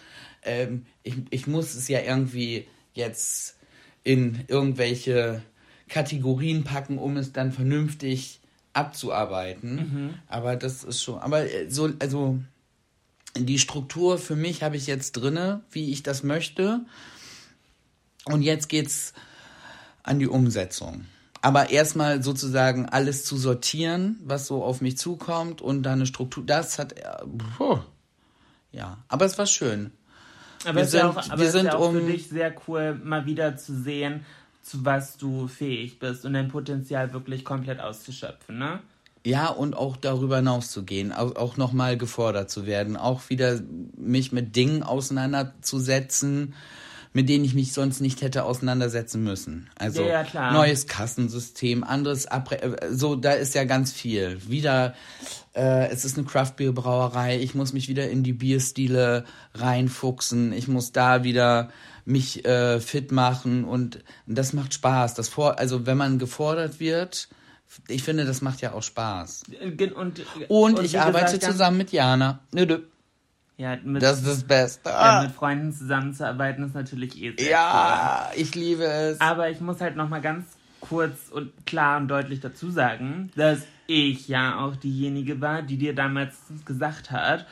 ähm, 0.43 0.85
ich, 1.03 1.15
ich 1.29 1.47
muss 1.47 1.75
es 1.75 1.87
ja 1.87 1.99
irgendwie 1.99 2.67
jetzt 2.93 3.57
in 4.03 4.45
irgendwelche 4.47 5.43
Kategorien 5.87 6.63
packen, 6.63 6.97
um 6.97 7.17
es 7.17 7.33
dann 7.33 7.51
vernünftig 7.51 8.39
abzuarbeiten. 8.73 9.75
Mhm. 9.75 10.13
Aber 10.27 10.55
das 10.55 10.83
ist 10.83 11.01
schon, 11.01 11.19
aber 11.19 11.51
äh, 11.51 11.69
so, 11.69 11.89
also 11.99 12.39
die 13.35 13.59
Struktur 13.59 14.17
für 14.17 14.35
mich 14.35 14.63
habe 14.63 14.77
ich 14.77 14.87
jetzt 14.87 15.13
drinne, 15.13 15.61
wie 15.71 15.91
ich 15.91 16.03
das 16.03 16.23
möchte. 16.23 16.81
Und 18.25 18.41
jetzt 18.41 18.67
geht's 18.67 19.13
an 20.03 20.19
die 20.19 20.27
Umsetzung. 20.27 21.05
Aber 21.41 21.69
erstmal 21.69 22.23
sozusagen 22.23 22.87
alles 22.87 23.23
zu 23.23 23.37
sortieren, 23.37 24.19
was 24.23 24.47
so 24.47 24.63
auf 24.63 24.81
mich 24.81 24.97
zukommt 24.97 25.61
und 25.61 25.83
dann 25.83 25.99
eine 25.99 26.05
Struktur, 26.05 26.43
das 26.45 26.79
hat, 26.79 26.93
äh, 26.93 27.03
ja, 28.71 28.97
aber 29.07 29.25
es 29.25 29.37
war 29.37 29.45
schön. 29.45 29.91
Aber 30.65 30.75
wir 30.75 30.83
es 30.83 30.91
sind, 30.91 30.99
ja 31.01 31.09
auch, 31.09 31.29
aber 31.29 31.41
wir 31.41 31.51
sind 31.51 31.65
ja 31.67 31.75
auch 31.75 31.89
um, 31.89 31.95
für 31.95 32.11
dich 32.11 32.27
sehr 32.27 32.53
cool, 32.67 32.99
mal 33.03 33.25
wieder 33.25 33.55
zu 33.55 33.79
sehen, 33.79 34.25
zu 34.67 34.85
was 34.85 35.17
du 35.17 35.47
fähig 35.47 35.99
bist 35.99 36.25
und 36.25 36.33
dein 36.33 36.49
Potenzial 36.49 37.13
wirklich 37.13 37.45
komplett 37.45 37.79
auszuschöpfen, 37.79 38.57
ne? 38.57 38.79
Ja, 39.25 39.49
und 39.49 39.75
auch 39.75 39.97
darüber 39.97 40.37
hinaus 40.37 40.71
zu 40.71 40.83
gehen, 40.83 41.11
auch, 41.11 41.35
auch 41.35 41.57
nochmal 41.57 41.97
gefordert 41.97 42.49
zu 42.49 42.65
werden, 42.65 42.95
auch 42.95 43.29
wieder 43.29 43.59
mich 43.97 44.31
mit 44.31 44.55
Dingen 44.55 44.83
auseinanderzusetzen, 44.83 46.53
mit 47.13 47.29
denen 47.29 47.45
ich 47.45 47.53
mich 47.53 47.73
sonst 47.73 48.01
nicht 48.01 48.21
hätte 48.21 48.43
auseinandersetzen 48.43 49.23
müssen. 49.23 49.69
Also 49.77 50.03
ja, 50.03 50.23
ja, 50.23 50.51
neues 50.51 50.87
Kassensystem, 50.87 51.83
anderes 51.83 52.27
Abre 52.27 52.61
äh, 52.61 52.93
so 52.93 53.15
da 53.15 53.33
ist 53.33 53.55
ja 53.55 53.63
ganz 53.63 53.91
viel. 53.91 54.39
Wieder 54.47 54.93
äh, 55.53 55.89
es 55.89 56.05
ist 56.05 56.17
eine 56.17 56.27
Craft 56.27 56.53
Beer 56.57 56.71
Brauerei, 56.71 57.39
ich 57.39 57.55
muss 57.55 57.73
mich 57.73 57.87
wieder 57.87 58.09
in 58.09 58.23
die 58.23 58.33
Bierstile 58.33 59.25
reinfuchsen, 59.53 60.53
ich 60.53 60.67
muss 60.67 60.91
da 60.91 61.23
wieder 61.23 61.69
mich 62.05 62.45
äh, 62.45 62.79
fit 62.79 63.11
machen 63.11 63.65
und 63.65 64.03
das 64.25 64.53
macht 64.53 64.73
Spaß. 64.73 65.13
Das 65.15 65.27
vor 65.29 65.59
also 65.59 65.85
wenn 65.85 65.97
man 65.97 66.19
gefordert 66.19 66.79
wird, 66.79 67.27
ich 67.87 68.03
finde, 68.03 68.25
das 68.25 68.41
macht 68.41 68.61
ja 68.61 68.73
auch 68.73 68.83
Spaß. 68.83 69.43
Und, 69.61 69.91
und, 69.93 70.21
und 70.47 70.79
ich 70.83 70.99
arbeite 70.99 71.37
gesagt, 71.37 71.51
zusammen 71.51 71.77
mit 71.77 71.91
Jana. 71.91 72.39
Nö, 72.51 72.65
nö. 72.65 72.79
Ja, 73.57 73.75
mit, 73.83 74.03
das 74.03 74.19
ist 74.19 74.27
das 74.27 74.43
Beste. 74.43 74.89
Ja, 74.89 75.23
mit 75.23 75.31
Freunden 75.31 75.73
zusammenzuarbeiten 75.73 76.63
ist 76.63 76.75
natürlich 76.75 77.19
eh 77.21 77.35
sehr 77.35 77.49
Ja, 77.49 78.29
cool. 78.29 78.41
ich 78.41 78.53
liebe 78.53 78.83
es. 78.83 79.19
Aber 79.19 79.49
ich 79.49 79.59
muss 79.61 79.81
halt 79.81 79.95
nochmal 79.95 80.21
ganz 80.21 80.45
kurz 80.79 81.29
und 81.31 81.65
klar 81.65 81.97
und 81.97 82.07
deutlich 82.07 82.39
dazu 82.39 82.69
sagen, 82.69 83.31
dass 83.35 83.59
ich 83.87 84.27
ja 84.27 84.59
auch 84.59 84.75
diejenige 84.75 85.41
war, 85.41 85.63
die 85.63 85.77
dir 85.77 85.95
damals 85.95 86.35
gesagt 86.65 87.09
hat, 87.09 87.47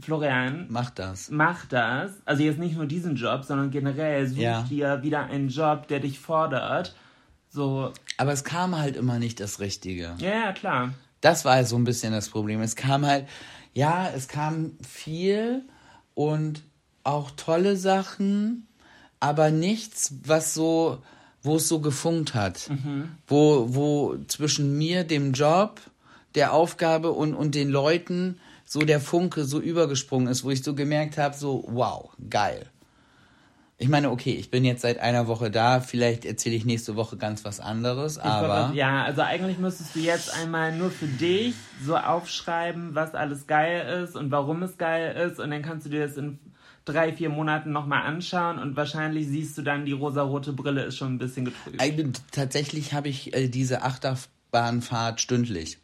Florian, 0.00 0.66
mach 0.68 0.90
das. 0.90 1.30
Mach 1.30 1.66
das. 1.66 2.12
Also 2.24 2.42
jetzt 2.42 2.58
nicht 2.58 2.76
nur 2.76 2.86
diesen 2.86 3.16
Job, 3.16 3.44
sondern 3.44 3.70
generell 3.70 4.28
such 4.28 4.38
ja. 4.38 4.62
dir 4.62 5.02
wieder 5.02 5.24
einen 5.24 5.48
Job, 5.48 5.88
der 5.88 6.00
dich 6.00 6.20
fordert. 6.20 6.94
So. 7.50 7.92
Aber 8.16 8.32
es 8.32 8.44
kam 8.44 8.78
halt 8.78 8.96
immer 8.96 9.18
nicht 9.18 9.40
das 9.40 9.60
Richtige. 9.60 10.14
Ja, 10.18 10.30
ja, 10.30 10.52
klar. 10.52 10.90
Das 11.20 11.44
war 11.44 11.64
so 11.64 11.76
ein 11.76 11.84
bisschen 11.84 12.12
das 12.12 12.28
Problem. 12.28 12.60
Es 12.60 12.76
kam 12.76 13.04
halt, 13.04 13.26
ja, 13.78 14.10
es 14.12 14.26
kam 14.26 14.72
viel 14.86 15.62
und 16.14 16.64
auch 17.04 17.30
tolle 17.30 17.76
Sachen, 17.76 18.66
aber 19.20 19.52
nichts, 19.52 20.14
was 20.24 20.52
so, 20.52 20.98
wo 21.44 21.56
es 21.56 21.68
so 21.68 21.78
gefunkt 21.78 22.34
hat. 22.34 22.68
Mhm. 22.70 23.12
Wo, 23.28 23.66
wo 23.68 24.16
zwischen 24.26 24.76
mir, 24.76 25.04
dem 25.04 25.32
Job, 25.32 25.80
der 26.34 26.54
Aufgabe 26.54 27.12
und, 27.12 27.34
und 27.34 27.54
den 27.54 27.68
Leuten 27.68 28.40
so 28.64 28.80
der 28.80 29.00
Funke 29.00 29.44
so 29.44 29.60
übergesprungen 29.60 30.26
ist, 30.26 30.42
wo 30.42 30.50
ich 30.50 30.64
so 30.64 30.74
gemerkt 30.74 31.16
habe, 31.16 31.36
so, 31.36 31.64
wow, 31.68 32.10
geil. 32.28 32.66
Ich 33.80 33.88
meine, 33.88 34.10
okay, 34.10 34.32
ich 34.32 34.50
bin 34.50 34.64
jetzt 34.64 34.82
seit 34.82 34.98
einer 34.98 35.28
Woche 35.28 35.52
da, 35.52 35.78
vielleicht 35.78 36.24
erzähle 36.24 36.56
ich 36.56 36.64
nächste 36.64 36.96
Woche 36.96 37.16
ganz 37.16 37.44
was 37.44 37.60
anderes, 37.60 38.18
aber. 38.18 38.74
ja, 38.74 39.04
also 39.04 39.22
eigentlich 39.22 39.58
müsstest 39.58 39.94
du 39.94 40.00
jetzt 40.00 40.34
einmal 40.34 40.76
nur 40.76 40.90
für 40.90 41.06
dich 41.06 41.54
so 41.80 41.96
aufschreiben, 41.96 42.96
was 42.96 43.14
alles 43.14 43.46
geil 43.46 44.02
ist 44.02 44.16
und 44.16 44.32
warum 44.32 44.64
es 44.64 44.78
geil 44.78 45.14
ist 45.30 45.38
und 45.38 45.52
dann 45.52 45.62
kannst 45.62 45.86
du 45.86 45.90
dir 45.90 46.04
das 46.04 46.16
in 46.16 46.40
drei, 46.84 47.12
vier 47.12 47.28
Monaten 47.28 47.70
nochmal 47.70 48.02
anschauen 48.02 48.58
und 48.58 48.74
wahrscheinlich 48.74 49.28
siehst 49.28 49.56
du 49.56 49.62
dann, 49.62 49.84
die 49.84 49.92
rosarote 49.92 50.52
Brille 50.52 50.82
ist 50.82 50.96
schon 50.96 51.14
ein 51.14 51.18
bisschen 51.18 51.44
getrübt. 51.44 51.80
Tatsächlich 52.32 52.94
habe 52.94 53.08
ich 53.08 53.32
äh, 53.32 53.46
diese 53.46 53.82
Achterbahnfahrt 53.82 55.20
stündlich. 55.20 55.78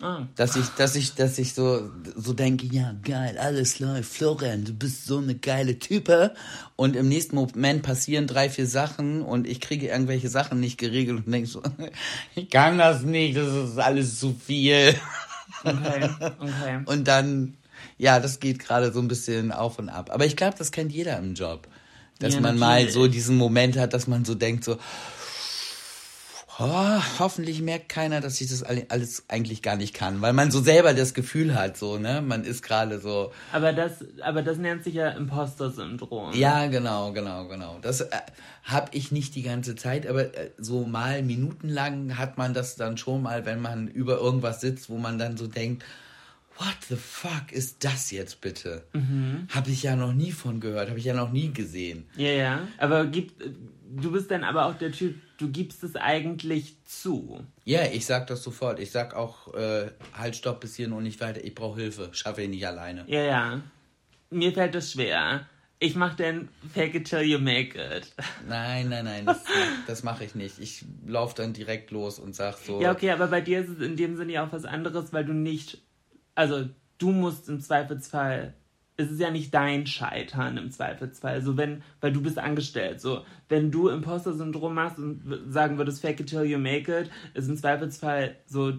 Ah. 0.00 0.26
Dass 0.36 0.54
ich, 0.54 0.66
dass 0.68 0.94
ich, 0.94 1.14
dass 1.14 1.38
ich 1.38 1.54
so, 1.54 1.90
so 2.14 2.32
denke, 2.32 2.66
ja, 2.66 2.94
geil, 3.02 3.36
alles 3.36 3.80
läuft, 3.80 4.12
Florian, 4.12 4.64
du 4.64 4.72
bist 4.72 5.06
so 5.06 5.18
eine 5.18 5.34
geile 5.34 5.78
Type. 5.78 6.34
Und 6.76 6.94
im 6.94 7.08
nächsten 7.08 7.34
Moment 7.34 7.82
passieren 7.82 8.28
drei, 8.28 8.48
vier 8.48 8.66
Sachen 8.66 9.22
und 9.22 9.46
ich 9.46 9.60
kriege 9.60 9.88
irgendwelche 9.88 10.28
Sachen 10.28 10.60
nicht 10.60 10.78
geregelt 10.78 11.26
und 11.26 11.32
denke 11.32 11.48
so, 11.48 11.62
ich 12.36 12.48
kann 12.48 12.78
das 12.78 13.02
nicht, 13.02 13.36
das 13.36 13.52
ist 13.52 13.78
alles 13.78 14.20
zu 14.20 14.34
viel. 14.34 14.94
Okay, 15.64 16.10
okay. 16.38 16.80
Und 16.86 17.08
dann, 17.08 17.56
ja, 17.96 18.20
das 18.20 18.38
geht 18.38 18.60
gerade 18.60 18.92
so 18.92 19.00
ein 19.00 19.08
bisschen 19.08 19.50
auf 19.50 19.80
und 19.80 19.88
ab. 19.88 20.10
Aber 20.12 20.26
ich 20.26 20.36
glaube, 20.36 20.56
das 20.56 20.70
kennt 20.70 20.92
jeder 20.92 21.18
im 21.18 21.34
Job. 21.34 21.66
Dass 22.20 22.34
ja, 22.34 22.40
man 22.40 22.58
natürlich. 22.58 22.86
mal 22.86 22.92
so 22.92 23.06
diesen 23.08 23.36
Moment 23.36 23.76
hat, 23.76 23.94
dass 23.94 24.08
man 24.08 24.24
so 24.24 24.34
denkt, 24.34 24.64
so, 24.64 24.78
oh, 26.58 27.02
hoffentlich 27.18 27.62
merkt 27.62 27.88
keiner, 27.88 28.20
dass 28.20 28.40
ich 28.40 28.48
das 28.48 28.62
alles 28.62 29.24
eigentlich 29.28 29.62
gar 29.62 29.76
nicht 29.76 29.94
kann, 29.94 30.20
weil 30.20 30.32
man 30.32 30.50
so 30.50 30.60
selber 30.60 30.94
das 30.94 31.14
Gefühl 31.14 31.54
hat, 31.54 31.76
so, 31.76 31.98
ne, 31.98 32.20
man 32.20 32.44
ist 32.44 32.62
gerade 32.62 32.98
so. 32.98 33.32
Aber 33.52 33.72
das, 33.72 34.04
aber 34.22 34.42
das 34.42 34.58
nennt 34.58 34.84
sich 34.84 34.94
ja 34.94 35.10
Imposter-Syndrom. 35.10 36.34
Ja, 36.34 36.66
genau, 36.66 37.12
genau, 37.12 37.46
genau. 37.46 37.78
Das 37.80 38.00
äh, 38.00 38.08
habe 38.64 38.88
ich 38.92 39.12
nicht 39.12 39.34
die 39.34 39.42
ganze 39.42 39.76
Zeit, 39.76 40.06
aber 40.06 40.34
äh, 40.36 40.50
so 40.58 40.84
mal 40.84 41.22
minutenlang 41.22 42.18
hat 42.18 42.38
man 42.38 42.54
das 42.54 42.76
dann 42.76 42.98
schon 42.98 43.22
mal, 43.22 43.46
wenn 43.46 43.60
man 43.60 43.88
über 43.88 44.18
irgendwas 44.18 44.60
sitzt, 44.60 44.90
wo 44.90 44.98
man 44.98 45.18
dann 45.18 45.36
so 45.36 45.46
denkt, 45.46 45.84
what 46.58 46.76
the 46.88 46.96
fuck 46.96 47.52
ist 47.52 47.84
das 47.84 48.10
jetzt 48.10 48.40
bitte? 48.40 48.82
Mhm. 48.92 49.46
Habe 49.50 49.70
ich 49.70 49.84
ja 49.84 49.94
noch 49.94 50.12
nie 50.12 50.32
von 50.32 50.58
gehört, 50.58 50.88
habe 50.88 50.98
ich 50.98 51.04
ja 51.04 51.14
noch 51.14 51.30
nie 51.30 51.52
gesehen. 51.52 52.06
Ja, 52.16 52.30
ja. 52.30 52.68
Aber 52.78 53.06
gib, 53.06 53.32
du 53.88 54.12
bist 54.12 54.30
dann 54.30 54.44
aber 54.44 54.66
auch 54.66 54.74
der 54.74 54.92
Typ, 54.92 55.16
du 55.38 55.50
gibst 55.50 55.82
es 55.82 55.96
eigentlich 55.96 56.76
zu. 56.84 57.44
Ja, 57.64 57.84
ich 57.84 58.06
sag 58.06 58.26
das 58.26 58.42
sofort. 58.42 58.78
Ich 58.80 58.90
sag 58.90 59.14
auch, 59.14 59.54
äh, 59.54 59.90
halt, 60.12 60.36
stopp 60.36 60.60
bis 60.60 60.76
hierhin 60.76 60.94
und 60.94 61.02
nicht 61.02 61.20
weiter. 61.20 61.42
Ich 61.44 61.54
brauche 61.54 61.80
Hilfe. 61.80 62.10
Schaffe 62.12 62.42
ich 62.42 62.48
nicht 62.48 62.66
alleine. 62.66 63.04
Ja, 63.06 63.22
ja. 63.22 63.60
Mir 64.30 64.52
fällt 64.52 64.74
das 64.74 64.92
schwer. 64.92 65.46
Ich 65.80 65.94
mach 65.94 66.14
dann 66.14 66.48
Fake 66.74 66.94
it 66.96 67.08
till 67.08 67.22
you 67.22 67.38
make 67.38 67.78
it. 67.78 68.12
Nein, 68.48 68.88
nein, 68.88 69.04
nein, 69.04 69.26
das, 69.26 69.44
das 69.86 70.02
mache 70.02 70.24
ich 70.24 70.34
nicht. 70.34 70.58
Ich 70.58 70.84
laufe 71.06 71.36
dann 71.36 71.52
direkt 71.52 71.92
los 71.92 72.18
und 72.18 72.34
sag 72.34 72.58
so. 72.58 72.80
Ja, 72.82 72.90
okay, 72.90 73.10
aber 73.10 73.28
bei 73.28 73.40
dir 73.40 73.60
ist 73.60 73.68
es 73.68 73.80
in 73.80 73.96
dem 73.96 74.16
Sinne 74.16 74.32
ja 74.32 74.46
auch 74.46 74.52
was 74.52 74.64
anderes, 74.64 75.12
weil 75.12 75.24
du 75.24 75.32
nicht. 75.32 75.78
Also, 76.34 76.68
du 76.98 77.10
musst 77.12 77.48
im 77.48 77.60
Zweifelsfall. 77.60 78.54
Es 79.00 79.10
ist 79.12 79.20
ja 79.20 79.30
nicht 79.30 79.54
dein 79.54 79.86
Scheitern 79.86 80.56
im 80.56 80.72
Zweifelsfall. 80.72 81.34
Also, 81.34 81.56
wenn, 81.56 81.82
weil 82.00 82.12
du 82.12 82.20
bist 82.20 82.36
angestellt. 82.36 83.00
So, 83.00 83.24
wenn 83.48 83.70
du 83.70 83.88
Imposter-Syndrom 83.88 84.74
machst 84.74 84.98
und 84.98 85.22
sagen 85.48 85.78
würdest, 85.78 86.02
fake 86.02 86.20
it 86.20 86.28
till 86.28 86.42
you 86.42 86.58
make 86.58 86.92
it, 86.92 87.08
ist 87.32 87.48
im 87.48 87.56
Zweifelsfall 87.56 88.34
so 88.46 88.74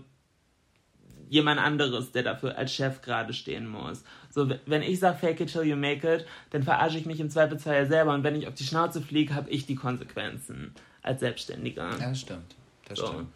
jemand 1.29 1.62
anderes, 1.62 2.12
der 2.12 2.23
dafür 2.23 2.58
als 2.58 2.73
Chef 2.73 3.01
gerade 3.01 3.34
stehen 3.34 3.67
muss. 3.67 4.03
So, 4.29 4.49
wenn 4.65 4.82
ich 4.82 4.99
sage, 4.99 5.17
fake 5.17 5.39
it 5.39 5.51
till 5.51 5.63
you 5.63 5.77
make 5.77 6.05
it, 6.05 6.25
dann 6.49 6.63
verarsche 6.63 6.97
ich 6.97 7.05
mich 7.05 7.19
im 7.21 7.29
Zweifelsfall 7.29 7.75
ja 7.75 7.86
selber 7.86 8.13
und 8.13 8.23
wenn 8.23 8.36
ich 8.36 8.47
auf 8.47 8.55
die 8.55 8.63
Schnauze 8.65 9.01
fliege, 9.01 9.34
habe 9.36 9.49
ich 9.49 9.65
die 9.65 9.75
Konsequenzen 9.75 10.73
als 11.01 11.21
Selbstständiger. 11.21 11.91
Ja, 11.97 12.10
das 12.10 12.19
stimmt. 12.19 12.55
Das 12.89 12.99
So. 12.99 13.08
stimmt. 13.08 13.36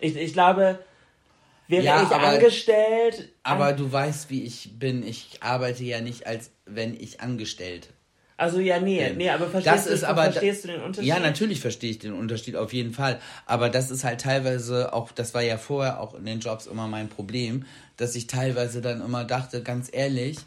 Ich, 0.00 0.16
ich 0.16 0.32
glaube, 0.32 0.78
wäre 1.68 1.84
Ja, 1.84 2.02
ich 2.02 2.08
aber- 2.08 2.28
angestellt. 2.28 3.30
Aber 3.42 3.72
du 3.72 3.90
weißt, 3.90 4.30
wie 4.30 4.42
ich 4.44 4.70
bin. 4.78 5.02
Ich 5.06 5.38
arbeite 5.40 5.84
ja 5.84 6.00
nicht, 6.00 6.26
als 6.26 6.50
wenn 6.66 6.94
ich 6.94 7.20
angestellt 7.20 7.88
Also 8.36 8.58
ja, 8.60 8.80
nee, 8.80 9.12
nee, 9.16 9.30
aber 9.30 9.46
verstehst, 9.48 10.02
du, 10.02 10.08
aber, 10.08 10.24
verstehst 10.24 10.64
du 10.64 10.68
den 10.68 10.80
Unterschied? 10.82 11.08
Ja, 11.08 11.20
natürlich 11.20 11.60
verstehe 11.60 11.90
ich 11.90 11.98
den 12.00 12.12
Unterschied 12.12 12.56
auf 12.56 12.72
jeden 12.72 12.92
Fall. 12.92 13.20
Aber 13.46 13.68
das 13.68 13.90
ist 13.90 14.02
halt 14.04 14.20
teilweise 14.20 14.92
auch, 14.92 15.12
das 15.12 15.32
war 15.34 15.42
ja 15.42 15.58
vorher 15.58 16.00
auch 16.00 16.14
in 16.14 16.24
den 16.24 16.40
Jobs 16.40 16.66
immer 16.66 16.88
mein 16.88 17.08
Problem, 17.08 17.64
dass 17.98 18.16
ich 18.16 18.26
teilweise 18.26 18.80
dann 18.80 19.00
immer 19.00 19.24
dachte, 19.24 19.62
ganz 19.62 19.88
ehrlich, 19.92 20.38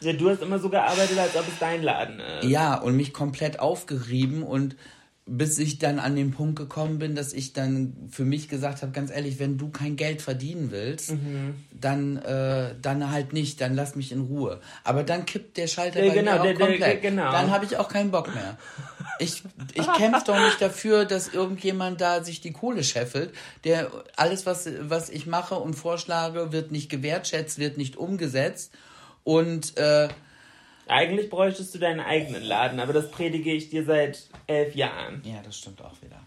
Ja, 0.00 0.12
du 0.12 0.28
hast 0.28 0.42
immer 0.42 0.58
so 0.58 0.68
gearbeitet, 0.68 1.18
als 1.18 1.34
ob 1.36 1.48
es 1.48 1.58
dein 1.58 1.82
Laden 1.82 2.20
ist. 2.20 2.44
ja, 2.48 2.74
und 2.74 2.96
mich 2.96 3.14
komplett 3.14 3.60
aufgerieben 3.60 4.42
und 4.42 4.76
bis 5.28 5.58
ich 5.58 5.80
dann 5.80 5.98
an 5.98 6.14
den 6.14 6.30
Punkt 6.30 6.54
gekommen 6.56 7.00
bin, 7.00 7.16
dass 7.16 7.32
ich 7.32 7.52
dann 7.52 7.96
für 8.12 8.24
mich 8.24 8.48
gesagt 8.48 8.82
habe, 8.82 8.92
ganz 8.92 9.10
ehrlich, 9.10 9.40
wenn 9.40 9.58
du 9.58 9.70
kein 9.70 9.96
Geld 9.96 10.22
verdienen 10.22 10.70
willst, 10.70 11.10
Mhm. 11.10 11.56
dann, 11.72 12.16
äh, 12.18 12.76
dann 12.80 13.10
halt 13.10 13.32
nicht, 13.32 13.60
dann 13.60 13.74
lass 13.74 13.96
mich 13.96 14.12
in 14.12 14.20
Ruhe. 14.20 14.60
Aber 14.84 15.02
dann 15.02 15.26
kippt 15.26 15.56
der 15.56 15.66
Schalter 15.66 16.00
Ja, 16.00 16.10
bei 16.10 16.14
genau, 16.20 16.32
mir 16.34 16.38
auch 16.40 16.44
der- 16.44 16.54
der- 16.54 16.66
komplett. 16.68 17.02
genau. 17.02 17.32
Dann 17.32 17.50
habe 17.50 17.64
ich 17.64 17.76
auch 17.76 17.88
keinen 17.88 18.12
Bock 18.12 18.32
mehr. 18.32 18.56
Ich, 19.18 19.42
ich 19.74 19.92
kämpfe 19.94 20.22
doch 20.26 20.38
nicht 20.38 20.62
dafür, 20.62 21.04
dass 21.04 21.26
irgendjemand 21.26 22.00
da 22.00 22.22
sich 22.22 22.40
die 22.40 22.52
Kohle 22.52 22.84
scheffelt. 22.84 23.32
Der 23.64 23.90
alles, 24.14 24.46
was, 24.46 24.68
was 24.82 25.10
ich 25.10 25.26
mache 25.26 25.56
und 25.56 25.74
vorschlage, 25.74 26.52
wird 26.52 26.70
nicht 26.70 26.88
gewertschätzt, 26.88 27.58
wird 27.58 27.78
nicht 27.78 27.96
umgesetzt. 27.96 28.72
Und 29.24 29.76
äh, 29.76 30.06
Eigentlich 30.86 31.30
bräuchtest 31.30 31.74
du 31.74 31.78
deinen 31.78 32.00
eigenen 32.00 32.42
Laden, 32.42 32.80
aber 32.80 32.92
das 32.92 33.10
predige 33.10 33.52
ich 33.52 33.70
dir 33.70 33.84
seit 33.84 34.28
elf 34.46 34.74
Jahren. 34.74 35.22
ja, 35.24 35.42
das 35.44 35.58
stimmt 35.58 35.82
auch 35.82 36.00
wieder. 36.02 36.20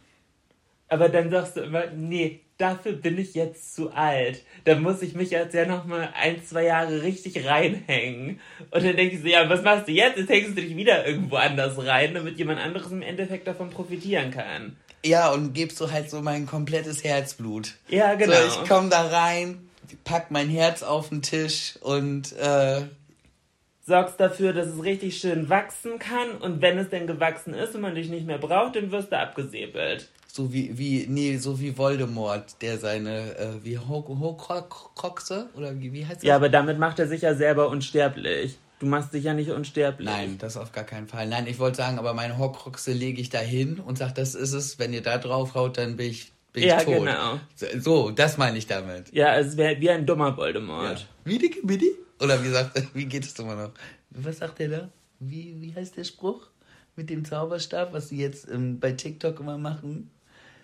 Aber 0.89 1.07
dann 1.07 1.29
sagst 1.29 1.55
du 1.55 1.61
immer, 1.61 1.85
nee, 1.95 2.41
dafür 2.57 2.93
bin 2.93 3.17
ich 3.17 3.35
jetzt 3.35 3.75
zu 3.75 3.91
alt. 3.91 4.43
Da 4.65 4.75
muss 4.75 5.01
ich 5.01 5.13
mich 5.13 5.29
jetzt 5.29 5.53
ja 5.53 5.65
noch 5.65 5.85
mal 5.85 6.09
ein, 6.19 6.43
zwei 6.43 6.65
Jahre 6.65 7.03
richtig 7.03 7.45
reinhängen. 7.45 8.39
Und 8.71 8.83
dann 8.83 8.95
denke 8.95 9.15
ich 9.15 9.21
so, 9.21 9.27
ja, 9.27 9.47
was 9.49 9.61
machst 9.61 9.87
du 9.87 9.91
jetzt? 9.91 10.17
Jetzt 10.17 10.29
hängst 10.29 10.57
du 10.57 10.61
dich 10.61 10.75
wieder 10.75 11.05
irgendwo 11.07 11.35
anders 11.35 11.77
rein, 11.85 12.15
damit 12.15 12.37
jemand 12.37 12.59
anderes 12.59 12.91
im 12.91 13.03
Endeffekt 13.03 13.47
davon 13.47 13.69
profitieren 13.69 14.31
kann. 14.31 14.77
Ja, 15.05 15.31
und 15.31 15.53
gibst 15.53 15.79
du 15.79 15.91
halt 15.91 16.09
so 16.09 16.21
mein 16.21 16.45
komplettes 16.45 17.03
Herzblut. 17.03 17.75
Ja, 17.87 18.15
genau. 18.15 18.33
So, 18.33 18.61
ich 18.63 18.69
komme 18.69 18.89
da 18.89 19.07
rein, 19.07 19.69
pack 20.03 20.31
mein 20.31 20.49
Herz 20.49 20.83
auf 20.83 21.09
den 21.09 21.21
Tisch 21.21 21.75
und 21.81 22.33
äh, 22.33 22.81
sorgst 23.89 24.19
dafür, 24.19 24.53
dass 24.53 24.67
es 24.67 24.81
richtig 24.83 25.17
schön 25.19 25.49
wachsen 25.49 25.99
kann 25.99 26.31
und 26.39 26.61
wenn 26.61 26.77
es 26.77 26.89
denn 26.89 27.07
gewachsen 27.07 27.53
ist 27.53 27.75
und 27.75 27.81
man 27.81 27.95
dich 27.95 28.09
nicht 28.09 28.25
mehr 28.25 28.37
braucht, 28.37 28.77
dann 28.77 28.91
wirst 28.91 29.11
du 29.11 29.17
abgesäbelt. 29.17 30.07
so 30.27 30.53
wie, 30.53 30.77
wie, 30.77 31.05
nee, 31.09 31.35
so 31.37 31.59
wie 31.59 31.77
Voldemort, 31.77 32.61
der 32.61 32.77
seine, 32.77 33.35
äh, 33.37 33.47
wie 33.63 33.77
Horcruxe, 33.77 35.49
oder 35.55 35.77
wie, 35.79 35.91
wie 35.93 36.05
heißt 36.05 36.17
das? 36.17 36.23
Ja, 36.23 36.35
aber 36.35 36.49
damit 36.49 36.79
macht 36.79 36.99
er 36.99 37.07
sich 37.07 37.21
ja 37.23 37.33
selber 37.33 37.69
unsterblich. 37.69 38.57
Du 38.79 38.85
machst 38.85 39.13
dich 39.13 39.25
ja 39.25 39.33
nicht 39.33 39.49
unsterblich. 39.51 40.07
Nein, 40.07 40.37
das 40.39 40.55
auf 40.55 40.71
gar 40.71 40.85
keinen 40.85 41.07
Fall. 41.07 41.27
Nein, 41.27 41.47
ich 41.47 41.59
wollte 41.59 41.77
sagen, 41.77 41.99
aber 41.99 42.13
meine 42.13 42.37
Horcruxe 42.37 42.93
lege 42.93 43.19
ich 43.19 43.29
da 43.29 43.39
hin 43.39 43.81
und 43.85 43.97
sage, 43.97 44.13
das 44.15 44.35
ist 44.35 44.53
es. 44.53 44.79
Wenn 44.79 44.93
ihr 44.93 45.01
da 45.01 45.17
drauf 45.17 45.53
haut, 45.53 45.77
dann 45.77 45.97
bin 45.97 46.11
ich, 46.11 46.31
bin 46.53 46.63
Ja, 46.63 46.77
ich 46.77 46.83
tot. 46.85 46.99
genau. 46.99 47.39
So, 47.81 48.11
das 48.11 48.37
meine 48.37 48.57
ich 48.57 48.67
damit. 48.67 49.11
Ja, 49.11 49.35
es 49.35 49.57
wäre 49.57 49.81
wie 49.81 49.89
ein 49.89 50.05
dummer 50.05 50.37
Voldemort. 50.37 51.07
Wie 51.25 51.37
dicke 51.39 51.59
Bidi? 51.67 51.91
Oder 52.19 52.43
wie 52.43 52.49
sagt 52.49 52.81
wie 52.93 53.05
geht 53.05 53.25
es 53.25 53.37
immer 53.39 53.55
noch? 53.55 53.71
Was 54.11 54.37
sagt 54.39 54.59
der 54.59 54.69
da? 54.69 54.89
Wie, 55.19 55.55
wie 55.59 55.73
heißt 55.75 55.97
der 55.97 56.03
Spruch? 56.03 56.47
Mit 56.95 57.09
dem 57.09 57.23
Zauberstab, 57.25 57.93
was 57.93 58.09
sie 58.09 58.17
jetzt 58.17 58.47
ähm, 58.49 58.79
bei 58.79 58.91
TikTok 58.91 59.39
immer 59.39 59.57
machen? 59.57 60.09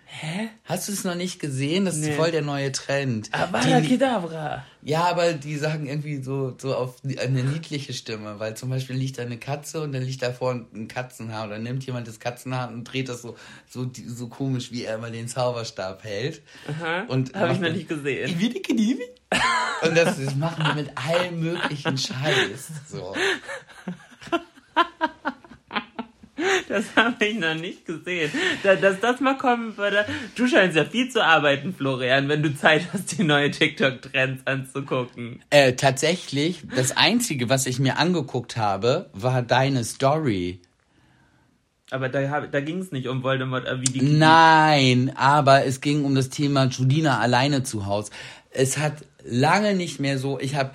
Hä? 0.08 0.50
Hast 0.64 0.86
du 0.88 0.92
es 0.92 1.02
noch 1.02 1.16
nicht 1.16 1.40
gesehen? 1.40 1.84
Das 1.84 1.96
ist 1.96 2.04
Nee. 2.06 2.12
voll 2.12 2.30
der 2.30 2.42
neue 2.42 2.70
Trend. 2.70 3.28
Avada 3.34 3.80
Die- 3.80 3.88
Kedavra. 3.88 4.64
Ja, 4.82 5.04
aber 5.06 5.32
die 5.32 5.56
sagen 5.56 5.86
irgendwie 5.88 6.22
so, 6.22 6.54
so 6.60 6.76
auf 6.76 6.96
eine 7.04 7.42
niedliche 7.42 7.92
Stimme, 7.92 8.38
weil 8.38 8.56
zum 8.56 8.70
Beispiel 8.70 8.94
liegt 8.94 9.18
da 9.18 9.22
eine 9.22 9.36
Katze 9.36 9.80
und 9.82 9.90
dann 9.92 10.02
liegt 10.04 10.22
da 10.22 10.32
vorne 10.32 10.66
ein 10.74 10.86
Katzenhaar 10.86 11.44
und 11.44 11.50
dann 11.50 11.64
nimmt 11.64 11.84
jemand 11.86 12.06
das 12.06 12.20
Katzenhaar 12.20 12.68
und 12.68 12.84
dreht 12.84 13.08
das 13.08 13.22
so, 13.22 13.34
so, 13.68 13.90
so 14.06 14.28
komisch, 14.28 14.70
wie 14.70 14.84
er 14.84 14.94
immer 14.94 15.10
den 15.10 15.26
Zauberstab 15.26 16.04
hält. 16.04 16.40
Aha, 16.68 17.02
Und 17.08 17.34
hab 17.34 17.50
ich 17.50 17.58
noch 17.58 17.72
nicht 17.72 17.88
gesehen. 17.88 18.38
Wie 18.38 18.50
Divi? 18.50 19.02
Und 19.82 19.96
das, 19.96 20.22
das 20.22 20.34
machen 20.36 20.64
wir 20.64 20.74
mit 20.74 20.90
allem 20.96 21.40
möglichen 21.40 21.98
Scheiß. 21.98 22.70
So. 22.88 23.14
Das 26.68 26.84
habe 26.96 27.24
ich 27.24 27.38
noch 27.38 27.54
nicht 27.54 27.86
gesehen. 27.86 28.30
Da, 28.62 28.74
dass 28.74 29.00
das 29.00 29.20
mal 29.20 29.38
kommen 29.38 29.76
würde. 29.76 30.04
Du 30.34 30.46
scheinst 30.46 30.76
ja 30.76 30.84
viel 30.84 31.08
zu 31.08 31.24
arbeiten, 31.24 31.74
Florian, 31.74 32.28
wenn 32.28 32.42
du 32.42 32.54
Zeit 32.54 32.88
hast, 32.92 33.18
die 33.18 33.24
neue 33.24 33.50
TikTok-Trends 33.50 34.46
anzugucken. 34.46 35.42
Äh, 35.50 35.74
tatsächlich, 35.74 36.62
das 36.74 36.96
Einzige, 36.96 37.48
was 37.48 37.66
ich 37.66 37.78
mir 37.78 37.98
angeguckt 37.98 38.56
habe, 38.56 39.10
war 39.12 39.42
deine 39.42 39.84
Story. 39.84 40.60
Aber 41.90 42.08
da, 42.08 42.40
da 42.40 42.60
ging 42.60 42.80
es 42.80 42.90
nicht 42.90 43.06
um 43.06 43.22
Voldemort, 43.22 43.64
äh, 43.64 43.80
wie 43.80 43.84
die 43.84 44.02
Nein, 44.02 45.12
aber 45.14 45.64
es 45.64 45.80
ging 45.80 46.04
um 46.04 46.16
das 46.16 46.30
Thema 46.30 46.66
Julina 46.66 47.20
alleine 47.20 47.62
zu 47.62 47.86
Hause. 47.86 48.10
Es 48.56 48.78
hat 48.78 49.04
lange 49.22 49.74
nicht 49.74 50.00
mehr 50.00 50.18
so, 50.18 50.40
ich 50.40 50.54
habe, 50.54 50.74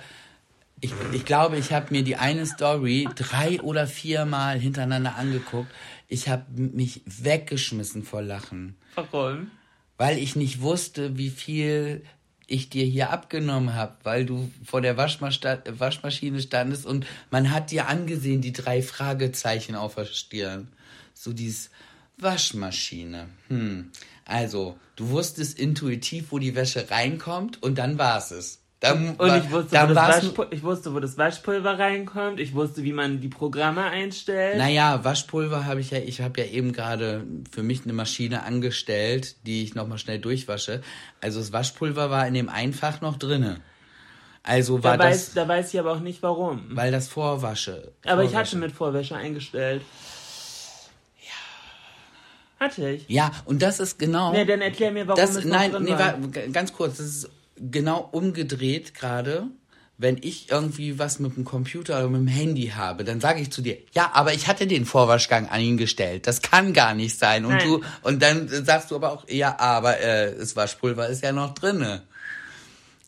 ich, 0.80 0.92
ich 1.12 1.24
glaube, 1.24 1.56
ich 1.56 1.72
habe 1.72 1.88
mir 1.90 2.04
die 2.04 2.16
eine 2.16 2.46
Story 2.46 3.08
drei 3.16 3.60
oder 3.60 3.86
viermal 3.86 4.58
hintereinander 4.58 5.16
angeguckt. 5.16 5.70
Ich 6.08 6.28
habe 6.28 6.44
mich 6.56 7.00
weggeschmissen 7.06 8.04
vor 8.04 8.22
Lachen, 8.22 8.76
Warum? 8.94 9.50
weil 9.96 10.18
ich 10.18 10.36
nicht 10.36 10.60
wusste, 10.60 11.18
wie 11.18 11.30
viel 11.30 12.04
ich 12.46 12.68
dir 12.68 12.84
hier 12.84 13.10
abgenommen 13.10 13.74
habe, 13.74 13.96
weil 14.02 14.26
du 14.26 14.50
vor 14.64 14.80
der 14.80 14.96
Waschmaschine 14.96 15.62
Waschmaschine 15.66 16.40
standest 16.40 16.86
und 16.86 17.06
man 17.30 17.50
hat 17.50 17.70
dir 17.70 17.88
angesehen 17.88 18.42
die 18.42 18.52
drei 18.52 18.82
Fragezeichen 18.82 19.74
auf 19.74 19.94
der 19.94 20.04
Stirn. 20.04 20.68
So 21.14 21.32
dieses 21.32 21.70
Waschmaschine. 22.18 23.28
Hm. 23.48 23.90
Also, 24.32 24.76
du 24.96 25.10
wusstest 25.10 25.58
intuitiv, 25.58 26.26
wo 26.32 26.38
die 26.38 26.54
Wäsche 26.54 26.90
reinkommt 26.90 27.62
und 27.62 27.76
dann 27.78 27.98
war 27.98 28.18
es 28.18 28.30
es. 28.30 28.58
Dann, 28.80 29.14
Und 29.14 29.36
ich 29.36 29.50
wusste, 29.52 29.70
wo 29.70 29.74
dann 29.76 29.88
das 29.90 29.96
war's 29.96 30.24
Waschpul 30.24 30.46
ich 30.50 30.62
wusste, 30.64 30.92
wo 30.92 30.98
das 30.98 31.16
Waschpulver 31.16 31.78
reinkommt. 31.78 32.40
Ich 32.40 32.52
wusste, 32.52 32.82
wie 32.82 32.92
man 32.92 33.20
die 33.20 33.28
Programme 33.28 33.84
einstellt. 33.84 34.58
Naja, 34.58 35.04
Waschpulver 35.04 35.66
habe 35.66 35.78
ich 35.80 35.92
ja, 35.92 35.98
ich 35.98 36.20
habe 36.20 36.40
ja 36.40 36.46
eben 36.48 36.72
gerade 36.72 37.24
für 37.52 37.62
mich 37.62 37.84
eine 37.84 37.92
Maschine 37.92 38.42
angestellt, 38.42 39.36
die 39.46 39.62
ich 39.62 39.76
nochmal 39.76 39.98
schnell 39.98 40.18
durchwasche. 40.18 40.82
Also 41.20 41.38
das 41.38 41.52
Waschpulver 41.52 42.10
war 42.10 42.26
in 42.26 42.34
dem 42.34 42.48
Einfach 42.48 43.00
noch 43.00 43.18
drinne. 43.18 43.60
Also 44.42 44.82
war 44.82 44.98
da, 44.98 45.04
weiß, 45.04 45.26
das, 45.26 45.34
da 45.34 45.46
weiß 45.46 45.72
ich 45.72 45.78
aber 45.78 45.92
auch 45.92 46.00
nicht 46.00 46.20
warum. 46.24 46.62
weil 46.70 46.90
das 46.90 47.06
Vorwasche. 47.06 47.92
Aber 48.04 48.24
ich 48.24 48.30
Vorwasche- 48.30 48.36
hatte 48.36 48.56
mit 48.56 48.72
Vorwäsche 48.72 49.14
eingestellt. 49.14 49.82
Ja. 52.62 52.68
Hatte 52.68 52.90
ich. 52.90 53.04
Ja, 53.08 53.32
und 53.44 53.62
das 53.62 53.80
ist 53.80 53.98
genau. 53.98 54.32
Nee, 54.32 54.44
dann 54.44 54.60
erklär 54.60 54.92
mir, 54.92 55.06
warum 55.06 55.20
das, 55.20 55.36
es 55.36 55.44
nein, 55.44 55.72
drin 55.72 55.84
nee, 55.84 55.90
war. 55.90 55.98
war, 55.98 56.28
ganz 56.52 56.72
kurz, 56.72 56.98
das 56.98 57.06
ist 57.06 57.30
genau 57.56 58.08
umgedreht 58.12 58.94
gerade. 58.94 59.48
Wenn 59.98 60.18
ich 60.20 60.50
irgendwie 60.50 60.98
was 60.98 61.20
mit 61.20 61.36
dem 61.36 61.44
Computer 61.44 61.98
oder 61.98 62.08
mit 62.08 62.22
dem 62.22 62.26
Handy 62.26 62.72
habe, 62.74 63.04
dann 63.04 63.20
sage 63.20 63.40
ich 63.40 63.52
zu 63.52 63.62
dir, 63.62 63.76
ja, 63.92 64.10
aber 64.14 64.32
ich 64.32 64.48
hatte 64.48 64.66
den 64.66 64.84
Vorwaschgang 64.84 65.48
an 65.48 65.60
ihn 65.60 65.76
gestellt. 65.76 66.26
Das 66.26 66.42
kann 66.42 66.72
gar 66.72 66.94
nicht 66.94 67.16
sein. 67.16 67.44
Und 67.44 67.52
Nein. 67.52 67.68
du 67.68 67.80
und 68.02 68.20
dann 68.20 68.48
sagst 68.48 68.90
du 68.90 68.96
aber 68.96 69.12
auch, 69.12 69.28
ja, 69.28 69.58
aber 69.60 70.00
äh, 70.00 70.36
das 70.36 70.56
Waschpulver 70.56 71.08
ist 71.08 71.22
ja 71.22 71.30
noch 71.30 71.54
drinne. 71.54 72.02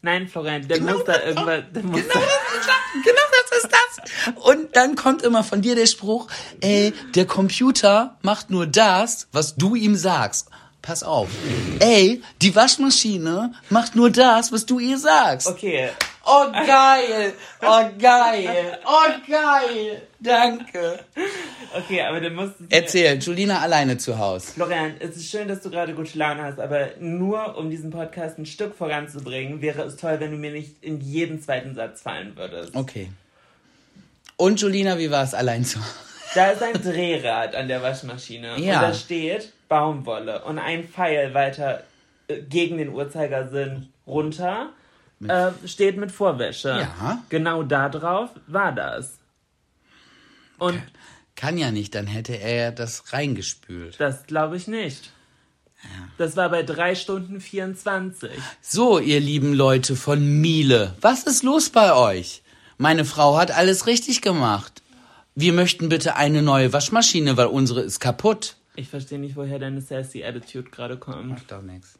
Nein, 0.05 0.29
Florian, 0.29 0.69
der 0.69 0.83
muss 0.83 1.03
da 1.05 1.23
irgendwas. 1.23 1.63
Der 1.75 1.83
muss 1.83 2.03
Genau 2.03 2.13
das, 2.13 2.59
ist 2.59 2.69
das, 2.69 3.05
genau 3.05 3.23
das 3.49 3.59
ist 3.65 3.71
das. 3.73 4.45
Und 4.45 4.77
dann 4.77 4.97
kommt 4.97 5.23
immer 5.23 5.43
von 5.43 5.63
dir 5.63 5.75
der 5.75 5.87
Spruch, 5.87 6.29
ey, 6.61 6.93
der 7.15 7.25
Computer 7.25 8.19
macht 8.21 8.51
nur 8.51 8.67
das, 8.67 9.29
was 9.33 9.57
du 9.57 9.75
ihm 9.75 9.97
sagst. 9.97 10.51
Pass 10.83 11.03
auf. 11.03 11.31
Ey, 11.79 12.23
die 12.43 12.55
Waschmaschine 12.55 13.55
macht 13.71 13.97
nur 13.97 14.11
das, 14.11 14.53
was 14.53 14.67
du 14.67 14.79
ihr 14.79 14.99
sagst. 14.99 15.47
Okay, 15.47 15.89
Oh, 16.27 16.51
geil. 16.53 17.33
Oh, 17.61 17.83
geil. 17.99 18.79
Oh, 18.87 19.11
geil. 19.31 20.03
Danke. 20.21 20.99
okay, 21.77 22.03
aber 22.03 22.21
dann 22.21 22.35
musst 22.35 22.61
du. 22.61 22.65
Erzähl, 22.71 23.19
Julina 23.19 23.61
alleine 23.61 23.99
zu 23.99 24.19
Hause. 24.19 24.53
Florian, 24.53 24.95
es 25.01 25.17
ist 25.17 25.31
schön, 25.31 25.49
dass 25.49 25.61
du 25.61 25.71
gerade 25.71 25.93
gute 25.95 26.17
Laune 26.17 26.43
hast, 26.45 26.59
aber 26.59 26.91
nur 26.99 27.59
um 27.59 27.69
diesen 27.71 27.91
Podcast 27.91 28.39
ein 28.39 28.47
Stück 28.47 28.75
voranzubringen, 28.75 29.61
wäre 29.61 29.83
es 29.83 29.97
toll, 29.97 30.17
wenn 30.21 30.31
du 30.31 30.37
mir 30.39 30.53
nicht 30.53 30.83
in 30.83 31.01
jeden 31.01 31.43
zweiten 31.43 31.75
Satz 31.75 32.01
fallen 32.03 32.37
würdest. 32.37 32.75
Okay. 32.75 33.11
Und 34.37 34.61
Julina, 34.61 34.99
wie 34.99 35.11
war 35.11 35.25
es 35.25 35.35
allein 35.35 35.65
zu 35.65 35.79
Hause? 35.79 35.89
Da 36.35 36.51
ist 36.51 36.63
ein 36.63 36.73
Drehrad 36.83 37.55
an 37.55 37.69
der 37.69 37.83
Waschmaschine 37.83 38.59
Ja. 38.59 38.77
und 38.81 38.83
da 38.89 38.95
steht 38.95 39.53
Baumwolle 39.69 40.43
und 40.45 40.59
ein 40.59 40.89
Pfeil 40.89 41.33
weiter 41.35 41.85
äh, 42.29 42.41
gegen 42.43 42.79
den 42.79 42.89
Uhrzeigersinn 42.89 43.89
runter 44.07 44.71
äh, 45.27 45.51
steht 45.67 45.97
mit 45.97 46.13
Vorwäsche. 46.13 46.69
Ja. 46.69 47.23
Genau 47.29 47.63
da 47.63 47.89
drauf 47.89 48.31
war 48.47 48.73
das. 48.73 49.19
Und 50.59 50.81
Kann 51.37 51.59
ja 51.59 51.71
nicht, 51.71 51.95
dann 51.95 52.07
hätte 52.07 52.35
er 52.35 52.73
das 52.73 53.13
reingespült. 53.13 53.99
das 53.99 54.27
glaube 54.27 54.57
ich 54.57 54.69
nicht. 54.69 55.11
Das 56.17 56.37
war 56.37 56.49
bei 56.49 56.63
3 56.63 56.95
Stunden 56.95 57.41
24. 57.41 58.31
So, 58.63 58.99
ihr 58.99 59.21
lieben 59.21 59.53
Leute 59.53 59.97
von 59.97 60.41
Miele, 60.41 60.95
was 61.01 61.25
ist 61.25 61.43
los 61.43 61.69
bei 61.71 61.93
euch? 61.95 62.43
Meine 62.79 63.05
Frau 63.05 63.37
hat 63.37 63.51
alles 63.51 63.87
richtig 63.87 64.23
gemacht. 64.23 64.83
Wir 65.35 65.53
möchten 65.53 65.89
bitte 65.89 66.17
eine 66.17 66.43
neue 66.43 66.73
Waschmaschine, 66.73 67.37
weil 67.37 67.47
unsere 67.49 67.83
ist 67.83 68.01
kaputt. 68.01 68.57
Ich 68.77 68.89
verstehe 68.89 69.19
nicht, 69.19 69.37
woher 69.37 69.59
deine 69.59 69.81
sassy 69.81 70.25
Attitude 70.25 70.71
gerade 70.71 70.97
kommt. 70.97 71.29
Macht 71.29 71.51
doch 71.53 71.63
nichts. 71.63 71.99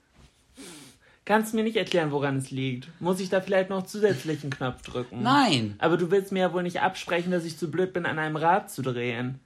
Kannst 1.27 1.53
du 1.53 1.57
mir 1.57 1.63
nicht 1.63 1.77
erklären, 1.77 2.11
woran 2.11 2.37
es 2.37 2.51
liegt? 2.51 2.89
Muss 3.01 3.19
ich 3.19 3.31
da 3.31 3.41
vielleicht 3.41 3.71
noch 3.71 3.87
zusätzlichen 3.87 4.51
Knopf 4.51 4.83
drücken? 4.83 5.23
Nein. 5.23 5.75
Aber 5.79 5.97
du 5.97 6.11
willst 6.11 6.33
mir 6.33 6.41
ja 6.41 6.53
wohl 6.53 6.63
nicht 6.63 6.81
absprechen, 6.83 7.31
dass 7.33 7.45
ich 7.45 7.57
zu 7.59 7.71
blöd 7.71 7.95
bin, 7.95 8.05
an 8.05 8.19
einem 8.19 8.37
Rad 8.37 8.71
zu 8.71 8.83
drehen. 8.83 9.41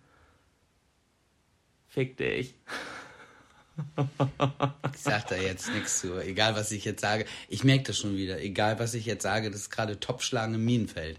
Fick 1.89 2.17
dich. 2.17 2.55
Ich 4.93 5.03
sag 5.05 5.29
da 5.29 5.37
jetzt 5.37 5.73
nichts 5.73 6.01
zu. 6.01 6.19
Egal, 6.21 6.57
was 6.57 6.73
ich 6.73 6.85
jetzt 6.85 7.01
sage. 7.01 7.25
Ich 7.49 7.63
merke 7.63 7.85
das 7.85 7.99
schon 7.99 8.17
wieder. 8.17 8.41
Egal, 8.41 8.81
was 8.81 8.93
ich 8.95 9.07
jetzt 9.07 9.23
sage, 9.23 9.53
das 9.53 9.61
ist 9.61 9.71
gerade 9.71 10.01
Topschlagen 10.01 10.55
im 10.57 10.65
Minenfeld. 10.65 11.19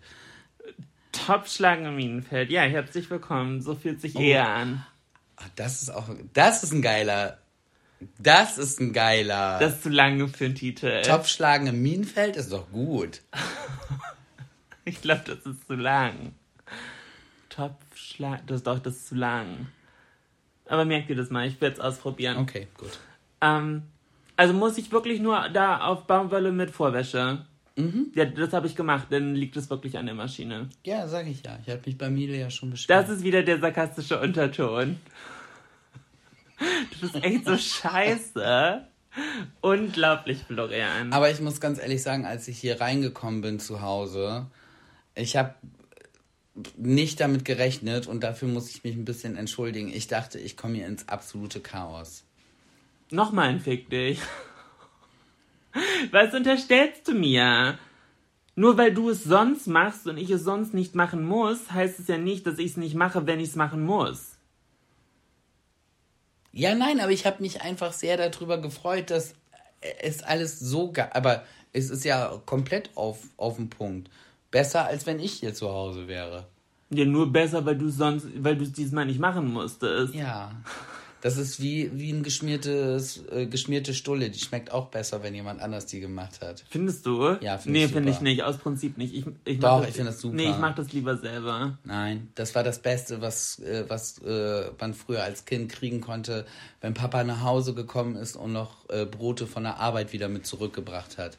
Topschlagen 1.13 1.85
im 1.85 1.95
Minenfeld. 1.95 2.51
Ja, 2.51 2.63
herzlich 2.63 3.09
willkommen. 3.09 3.61
So 3.61 3.75
fühlt 3.75 3.99
Oh. 3.99 4.01
sich 4.01 4.15
eher 4.19 4.49
an. 4.49 4.85
Ach, 5.37 5.47
das 5.55 5.81
ist 5.81 5.89
auch, 5.89 6.09
das 6.33 6.63
ist 6.63 6.73
ein 6.73 6.81
geiler, 6.81 7.38
das 8.17 8.57
ist 8.57 8.79
ein 8.79 8.93
geiler. 8.93 9.59
Das 9.59 9.75
ist 9.75 9.83
zu 9.83 9.89
lange 9.89 10.27
für 10.27 10.45
einen 10.45 10.55
Titel. 10.55 11.01
Topschlagen 11.01 11.67
im 11.67 11.81
Minenfeld 11.81 12.35
ist 12.35 12.51
doch 12.51 12.69
gut. 12.71 13.21
Ich 14.85 15.01
glaube, 15.03 15.21
das 15.23 15.45
ist 15.45 15.67
zu 15.67 15.75
lang. 15.75 16.33
Topschlag. 17.49 18.47
Das 18.47 18.57
ist 18.57 18.65
doch, 18.65 18.79
das 18.79 18.95
ist 18.95 19.07
zu 19.09 19.15
lang. 19.15 19.67
Aber 20.65 20.83
merkt 20.83 21.11
ihr 21.11 21.15
das 21.15 21.29
mal, 21.29 21.47
ich 21.47 21.61
werde 21.61 21.75
es 21.75 21.79
ausprobieren. 21.79 22.37
Okay, 22.37 22.67
gut. 22.75 22.97
Ähm, 23.41 23.83
also 24.35 24.53
muss 24.53 24.79
ich 24.79 24.91
wirklich 24.91 25.19
nur 25.19 25.47
da 25.49 25.81
auf 25.81 26.07
Baumwolle 26.07 26.51
mit 26.51 26.71
Vorwäsche? 26.71 27.45
Mhm. 27.75 28.11
Ja, 28.15 28.25
das 28.25 28.51
habe 28.53 28.67
ich 28.67 28.75
gemacht, 28.75 29.07
dann 29.09 29.35
liegt 29.35 29.55
es 29.57 29.69
wirklich 29.69 29.97
an 29.97 30.05
der 30.05 30.15
Maschine. 30.15 30.69
Ja, 30.85 31.07
sag 31.07 31.27
ich 31.27 31.43
ja. 31.43 31.59
Ich 31.63 31.71
habe 31.71 31.81
mich 31.85 31.97
bei 31.97 32.09
Miele 32.09 32.37
ja 32.37 32.49
schon 32.49 32.71
beschwert. 32.71 33.03
Das 33.03 33.09
ist 33.09 33.23
wieder 33.23 33.43
der 33.43 33.59
sarkastische 33.59 34.19
Unterton. 34.19 34.97
Du 36.59 36.99
bist 37.01 37.15
echt 37.23 37.45
so 37.45 37.57
scheiße. 37.57 38.87
Unglaublich, 39.61 40.43
Florian. 40.47 41.11
Aber 41.13 41.29
ich 41.29 41.39
muss 41.39 41.59
ganz 41.59 41.79
ehrlich 41.79 42.01
sagen, 42.01 42.25
als 42.25 42.47
ich 42.47 42.59
hier 42.59 42.79
reingekommen 42.79 43.41
bin 43.41 43.59
zu 43.59 43.81
Hause, 43.81 44.47
ich 45.15 45.35
habe 45.35 45.55
nicht 46.75 47.19
damit 47.19 47.45
gerechnet 47.45 48.07
und 48.07 48.23
dafür 48.23 48.47
muss 48.47 48.69
ich 48.69 48.83
mich 48.83 48.95
ein 48.95 49.05
bisschen 49.05 49.35
entschuldigen. 49.37 49.91
Ich 49.91 50.07
dachte, 50.07 50.39
ich 50.39 50.57
komme 50.57 50.75
hier 50.75 50.87
ins 50.87 51.07
absolute 51.07 51.59
Chaos. 51.61 52.23
Nochmal 53.11 53.49
ein 53.49 53.59
Fick 53.59 53.89
dich. 53.89 54.19
Was 56.11 56.33
unterstellst 56.33 57.07
du 57.07 57.13
mir? 57.13 57.77
Nur 58.55 58.77
weil 58.77 58.93
du 58.93 59.09
es 59.09 59.23
sonst 59.23 59.67
machst 59.67 60.07
und 60.07 60.17
ich 60.17 60.29
es 60.29 60.43
sonst 60.43 60.73
nicht 60.73 60.93
machen 60.95 61.23
muss, 61.23 61.71
heißt 61.71 61.99
es 61.99 62.07
ja 62.07 62.17
nicht, 62.17 62.45
dass 62.45 62.59
ich 62.59 62.71
es 62.71 62.77
nicht 62.77 62.95
mache, 62.95 63.25
wenn 63.25 63.39
ich 63.39 63.49
es 63.49 63.55
machen 63.55 63.85
muss. 63.85 64.28
Ja, 66.59 66.75
nein, 66.75 66.99
aber 66.99 67.11
ich 67.11 67.25
habe 67.25 67.41
mich 67.41 67.61
einfach 67.61 67.93
sehr 67.93 68.17
darüber 68.17 68.57
gefreut, 68.57 69.11
dass 69.11 69.33
es 70.01 70.21
alles 70.23 70.59
so, 70.59 70.91
ge- 70.91 71.05
aber 71.11 71.43
es 71.71 71.89
ist 71.89 72.03
ja 72.03 72.33
komplett 72.45 72.89
auf, 72.95 73.19
auf 73.37 73.55
den 73.55 73.69
Punkt. 73.69 74.09
Besser, 74.51 74.85
als 74.85 75.05
wenn 75.05 75.19
ich 75.21 75.31
hier 75.33 75.53
zu 75.53 75.69
Hause 75.69 76.09
wäre. 76.09 76.47
Ja, 76.89 77.05
nur 77.05 77.31
besser, 77.31 77.65
weil 77.65 77.77
du 77.77 77.89
sonst, 77.89 78.27
weil 78.43 78.57
du 78.57 78.63
es 78.63 78.73
diesmal 78.73 79.05
nicht 79.05 79.19
machen 79.21 79.53
musstest. 79.53 80.13
Ja. 80.13 80.51
Das 81.21 81.37
ist 81.37 81.61
wie, 81.61 81.91
wie 81.93 82.11
ein 82.11 82.23
geschmiertes, 82.23 83.23
äh, 83.31 83.45
geschmierte 83.45 83.93
Stulle. 83.93 84.29
Die 84.29 84.39
schmeckt 84.39 84.71
auch 84.71 84.87
besser, 84.87 85.21
wenn 85.21 85.35
jemand 85.35 85.61
anders 85.61 85.85
die 85.85 85.99
gemacht 85.99 86.39
hat. 86.41 86.63
Findest 86.69 87.05
du? 87.05 87.35
Ja, 87.41 87.57
find 87.57 87.73
Nee, 87.73 87.85
ich 87.85 87.91
finde 87.91 88.11
ich 88.11 88.21
nicht. 88.21 88.43
Aus 88.43 88.57
Prinzip 88.57 88.97
nicht. 88.97 89.13
Ich, 89.13 89.25
ich 89.43 89.59
Doch, 89.59 89.81
das, 89.81 89.89
ich 89.89 89.95
find 89.95 90.07
das 90.07 90.21
super. 90.21 90.35
Nee, 90.35 90.49
ich 90.49 90.57
mach 90.57 90.75
das 90.75 90.93
lieber 90.93 91.17
selber. 91.17 91.77
Nein, 91.83 92.29
das 92.35 92.55
war 92.55 92.63
das 92.63 92.79
Beste, 92.79 93.21
was, 93.21 93.59
äh, 93.59 93.83
was 93.87 94.19
äh, 94.19 94.71
man 94.79 94.93
früher 94.93 95.23
als 95.23 95.43
Kind 95.43 95.69
kriegen 95.71 95.99
konnte, 95.99 96.45
wenn 96.79 96.93
Papa 96.93 97.23
nach 97.23 97.43
Hause 97.43 97.73
gekommen 97.73 98.15
ist 98.15 98.37
und 98.37 98.53
noch 98.53 98.89
äh, 98.89 99.05
Brote 99.05 99.45
von 99.45 99.63
der 99.63 99.77
Arbeit 99.77 100.13
wieder 100.13 100.29
mit 100.29 100.45
zurückgebracht 100.45 101.17
hat. 101.17 101.37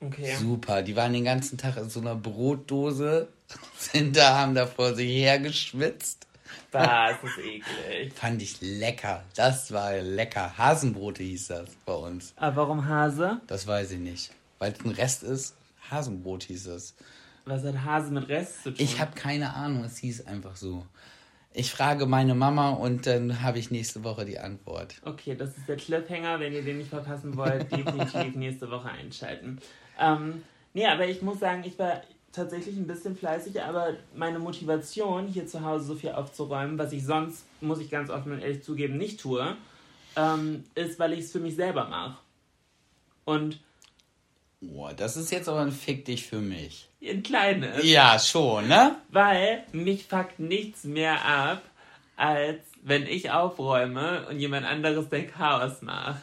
Okay. 0.00 0.36
Super, 0.36 0.82
die 0.82 0.96
waren 0.96 1.12
den 1.12 1.24
ganzen 1.24 1.58
Tag 1.58 1.76
in 1.76 1.90
so 1.90 2.00
einer 2.00 2.14
Brotdose, 2.14 3.28
sind 3.78 4.16
da, 4.16 4.38
haben 4.38 4.54
da 4.54 4.66
vor 4.66 4.94
sich 4.94 5.10
hergeschwitzt. 5.10 6.27
Das 6.70 7.16
ist 7.22 7.38
eklig. 7.38 8.12
Fand 8.14 8.42
ich 8.42 8.60
lecker. 8.60 9.24
Das 9.34 9.72
war 9.72 9.96
lecker. 9.98 10.56
Hasenbrote 10.58 11.22
hieß 11.22 11.48
das 11.48 11.70
bei 11.86 11.94
uns. 11.94 12.34
Aber 12.36 12.56
warum 12.56 12.86
Hase? 12.86 13.40
Das 13.46 13.66
weiß 13.66 13.92
ich 13.92 13.98
nicht. 13.98 14.30
Weil 14.58 14.72
es 14.72 14.84
ein 14.84 14.90
Rest 14.90 15.22
ist, 15.22 15.56
Hasenbrot 15.90 16.44
hieß 16.44 16.66
es. 16.66 16.94
Was 17.44 17.64
hat 17.64 17.82
Hase 17.84 18.12
mit 18.12 18.28
Rest 18.28 18.62
zu 18.62 18.70
tun? 18.70 18.84
Ich 18.84 19.00
habe 19.00 19.12
keine 19.14 19.54
Ahnung, 19.54 19.84
es 19.84 19.96
hieß 19.98 20.26
einfach 20.26 20.56
so. 20.56 20.84
Ich 21.54 21.70
frage 21.72 22.06
meine 22.06 22.34
Mama 22.34 22.70
und 22.70 23.06
dann 23.06 23.42
habe 23.42 23.58
ich 23.58 23.70
nächste 23.70 24.04
Woche 24.04 24.24
die 24.26 24.38
Antwort. 24.38 24.96
Okay, 25.04 25.34
das 25.34 25.56
ist 25.56 25.66
der 25.66 25.76
Cliffhanger. 25.76 26.38
Wenn 26.40 26.52
ihr 26.52 26.62
den 26.62 26.78
nicht 26.78 26.90
verpassen 26.90 27.36
wollt, 27.36 27.72
definitiv 27.72 28.34
nächste 28.36 28.70
Woche 28.70 28.90
einschalten. 28.90 29.58
Ähm, 29.98 30.42
nee, 30.74 30.86
aber 30.86 31.06
ich 31.06 31.22
muss 31.22 31.40
sagen, 31.40 31.64
ich 31.64 31.78
war 31.78 32.02
tatsächlich 32.32 32.76
ein 32.76 32.86
bisschen 32.86 33.16
fleißig, 33.16 33.62
aber 33.62 33.94
meine 34.14 34.38
Motivation, 34.38 35.26
hier 35.26 35.46
zu 35.46 35.64
Hause 35.64 35.84
so 35.86 35.94
viel 35.94 36.10
aufzuräumen, 36.12 36.78
was 36.78 36.92
ich 36.92 37.04
sonst, 37.04 37.44
muss 37.60 37.80
ich 37.80 37.90
ganz 37.90 38.10
offen 38.10 38.32
und 38.32 38.40
ehrlich 38.40 38.62
zugeben, 38.62 38.96
nicht 38.96 39.20
tue, 39.20 39.56
ähm, 40.16 40.64
ist, 40.74 40.98
weil 40.98 41.12
ich 41.14 41.20
es 41.20 41.32
für 41.32 41.40
mich 41.40 41.56
selber 41.56 41.86
mache. 41.88 42.18
Und 43.24 43.60
Boah, 44.60 44.92
das 44.92 45.16
ist 45.16 45.30
jetzt 45.30 45.48
aber 45.48 45.60
ein 45.60 45.70
Fick 45.70 46.04
dich 46.04 46.26
für 46.26 46.40
mich. 46.40 46.88
ein 47.00 47.22
kleines. 47.22 47.84
Ja, 47.84 48.18
schon, 48.18 48.66
ne? 48.66 48.96
Weil 49.10 49.64
mich 49.72 50.06
fuckt 50.06 50.40
nichts 50.40 50.82
mehr 50.82 51.24
ab, 51.24 51.62
als 52.16 52.60
wenn 52.82 53.06
ich 53.06 53.30
aufräume 53.30 54.26
und 54.28 54.40
jemand 54.40 54.66
anderes 54.66 55.08
den 55.08 55.30
Chaos 55.30 55.80
macht. 55.82 56.22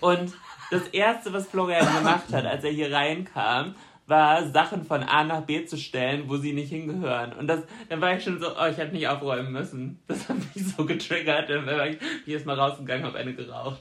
Und 0.00 0.32
das 0.70 0.86
Erste, 0.88 1.32
was 1.32 1.48
Florian 1.48 1.92
gemacht 1.92 2.32
hat, 2.32 2.44
als 2.46 2.62
er 2.62 2.70
hier 2.70 2.92
reinkam, 2.92 3.74
war, 4.06 4.50
Sachen 4.50 4.84
von 4.84 5.02
A 5.02 5.24
nach 5.24 5.42
B 5.42 5.64
zu 5.64 5.76
stellen, 5.76 6.28
wo 6.28 6.36
sie 6.36 6.52
nicht 6.52 6.70
hingehören. 6.70 7.32
Und 7.32 7.48
das, 7.48 7.60
dann 7.88 8.00
war 8.00 8.16
ich 8.16 8.24
schon 8.24 8.40
so, 8.40 8.48
oh, 8.48 8.66
ich 8.70 8.76
hätte 8.76 8.94
nicht 8.94 9.08
aufräumen 9.08 9.52
müssen. 9.52 10.00
Das 10.06 10.28
hat 10.28 10.36
mich 10.36 10.66
so 10.66 10.84
getriggert. 10.84 11.50
Dann 11.50 11.66
war 11.66 11.88
ich 11.88 11.98
erstmal 12.26 12.58
rausgegangen, 12.58 13.04
habe 13.04 13.18
eine 13.18 13.34
geraucht. 13.34 13.80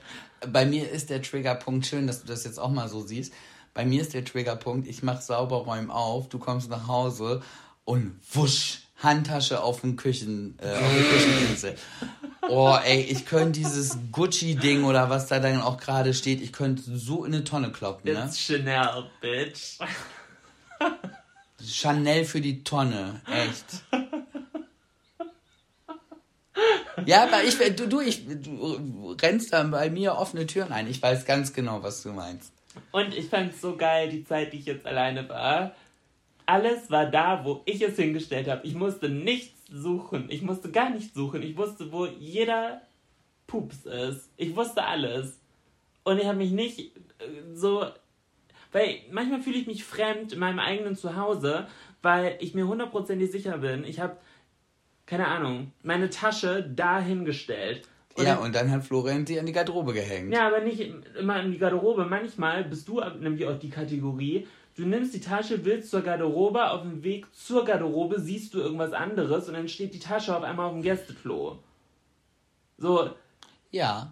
Bei 0.51 0.65
mir 0.65 0.89
ist 0.89 1.09
der 1.09 1.21
Triggerpunkt, 1.21 1.85
schön, 1.85 2.07
dass 2.07 2.21
du 2.21 2.27
das 2.27 2.43
jetzt 2.43 2.59
auch 2.59 2.71
mal 2.71 2.89
so 2.89 3.01
siehst. 3.01 3.33
Bei 3.73 3.85
mir 3.85 4.01
ist 4.01 4.13
der 4.13 4.23
Triggerpunkt, 4.23 4.87
ich 4.87 5.03
mache 5.03 5.21
sauber, 5.21 5.57
räum 5.57 5.91
auf, 5.91 6.29
du 6.29 6.39
kommst 6.39 6.69
nach 6.69 6.87
Hause 6.87 7.41
und 7.83 8.19
wusch, 8.31 8.84
Handtasche 8.97 9.61
auf 9.61 9.81
dem 9.81 9.97
Küchen, 9.97 10.57
äh, 10.61 10.71
auf 10.71 10.93
der 10.93 11.03
Kücheninsel. 11.03 11.75
Oh, 12.47 12.77
ey, 12.83 13.01
ich 13.01 13.25
könnte 13.25 13.59
dieses 13.59 13.97
Gucci-Ding 14.11 14.83
oder 14.83 15.09
was 15.09 15.27
da 15.27 15.39
dann 15.39 15.61
auch 15.61 15.77
gerade 15.77 16.13
steht, 16.13 16.41
ich 16.41 16.53
könnte 16.53 16.83
so 16.83 17.25
in 17.25 17.33
eine 17.33 17.43
Tonne 17.43 17.71
kloppen, 17.71 18.13
ne? 18.13 18.25
It's 18.25 18.39
Chanel, 18.39 19.09
bitch. 19.19 19.79
Chanel 21.63 22.25
für 22.25 22.41
die 22.41 22.63
Tonne, 22.63 23.21
echt. 23.25 23.83
Ja, 27.05 27.23
aber 27.23 27.43
ich, 27.43 27.57
du, 27.75 27.87
du, 27.87 27.99
ich, 27.99 28.25
du 28.25 29.15
rennst 29.21 29.51
dann 29.53 29.71
bei 29.71 29.89
mir 29.89 30.15
offene 30.15 30.47
Türen 30.47 30.71
ein. 30.71 30.87
Ich 30.87 31.01
weiß 31.01 31.25
ganz 31.25 31.53
genau, 31.53 31.83
was 31.83 32.01
du 32.03 32.13
meinst. 32.13 32.51
Und 32.91 33.13
ich 33.13 33.29
fand 33.29 33.53
es 33.53 33.61
so 33.61 33.75
geil, 33.75 34.09
die 34.09 34.23
Zeit, 34.23 34.53
die 34.53 34.59
ich 34.59 34.65
jetzt 34.65 34.85
alleine 34.85 35.27
war. 35.27 35.73
Alles 36.45 36.91
war 36.91 37.05
da, 37.05 37.43
wo 37.43 37.61
ich 37.65 37.81
es 37.81 37.95
hingestellt 37.95 38.47
habe. 38.47 38.65
Ich 38.65 38.75
musste 38.75 39.09
nichts 39.09 39.61
suchen. 39.71 40.25
Ich 40.29 40.41
musste 40.41 40.71
gar 40.71 40.89
nichts 40.89 41.13
suchen. 41.13 41.41
Ich 41.41 41.57
wusste, 41.57 41.91
wo 41.91 42.05
jeder 42.05 42.81
Pups 43.47 43.85
ist. 43.85 44.31
Ich 44.37 44.55
wusste 44.55 44.83
alles. 44.83 45.39
Und 46.03 46.19
ich 46.19 46.25
habe 46.25 46.37
mich 46.37 46.51
nicht 46.51 46.79
äh, 46.79 46.91
so. 47.53 47.85
Weil 48.71 48.99
manchmal 49.11 49.41
fühle 49.41 49.57
ich 49.57 49.67
mich 49.67 49.83
fremd 49.83 50.33
in 50.33 50.39
meinem 50.39 50.59
eigenen 50.59 50.95
Zuhause, 50.95 51.67
weil 52.01 52.37
ich 52.41 52.53
mir 52.53 52.67
hundertprozentig 52.67 53.31
sicher 53.31 53.57
bin. 53.59 53.85
Ich 53.85 53.99
habe, 53.99 54.17
keine 55.05 55.27
Ahnung, 55.27 55.71
meine 55.81 56.09
Tasche 56.09 56.63
dahingestellt. 56.63 57.87
Und 58.15 58.25
ja, 58.25 58.37
und 58.37 58.55
dann 58.55 58.71
hat 58.71 58.83
Florian 58.83 59.25
sie 59.25 59.39
an 59.39 59.45
die 59.45 59.51
Garderobe 59.51 59.93
gehängt. 59.93 60.33
Ja, 60.33 60.47
aber 60.47 60.61
nicht 60.61 60.93
immer 61.19 61.41
in 61.41 61.51
die 61.51 61.57
Garderobe. 61.57 62.05
Manchmal 62.05 62.63
bist 62.63 62.87
du 62.87 63.01
nämlich 63.19 63.45
auch 63.45 63.59
die 63.59 63.69
Kategorie, 63.69 64.47
du 64.75 64.85
nimmst 64.85 65.13
die 65.13 65.21
Tasche, 65.21 65.65
willst 65.65 65.89
zur 65.89 66.01
Garderobe, 66.01 66.69
auf 66.69 66.81
dem 66.81 67.03
Weg 67.03 67.33
zur 67.33 67.65
Garderobe 67.65 68.19
siehst 68.19 68.53
du 68.53 68.59
irgendwas 68.59 68.93
anderes 68.93 69.47
und 69.47 69.53
dann 69.55 69.67
steht 69.67 69.93
die 69.93 69.99
Tasche 69.99 70.35
auf 70.35 70.43
einmal 70.43 70.67
auf 70.67 70.73
dem 70.73 70.81
Gästeklo. 70.81 71.59
So. 72.77 73.11
Ja. 73.71 74.11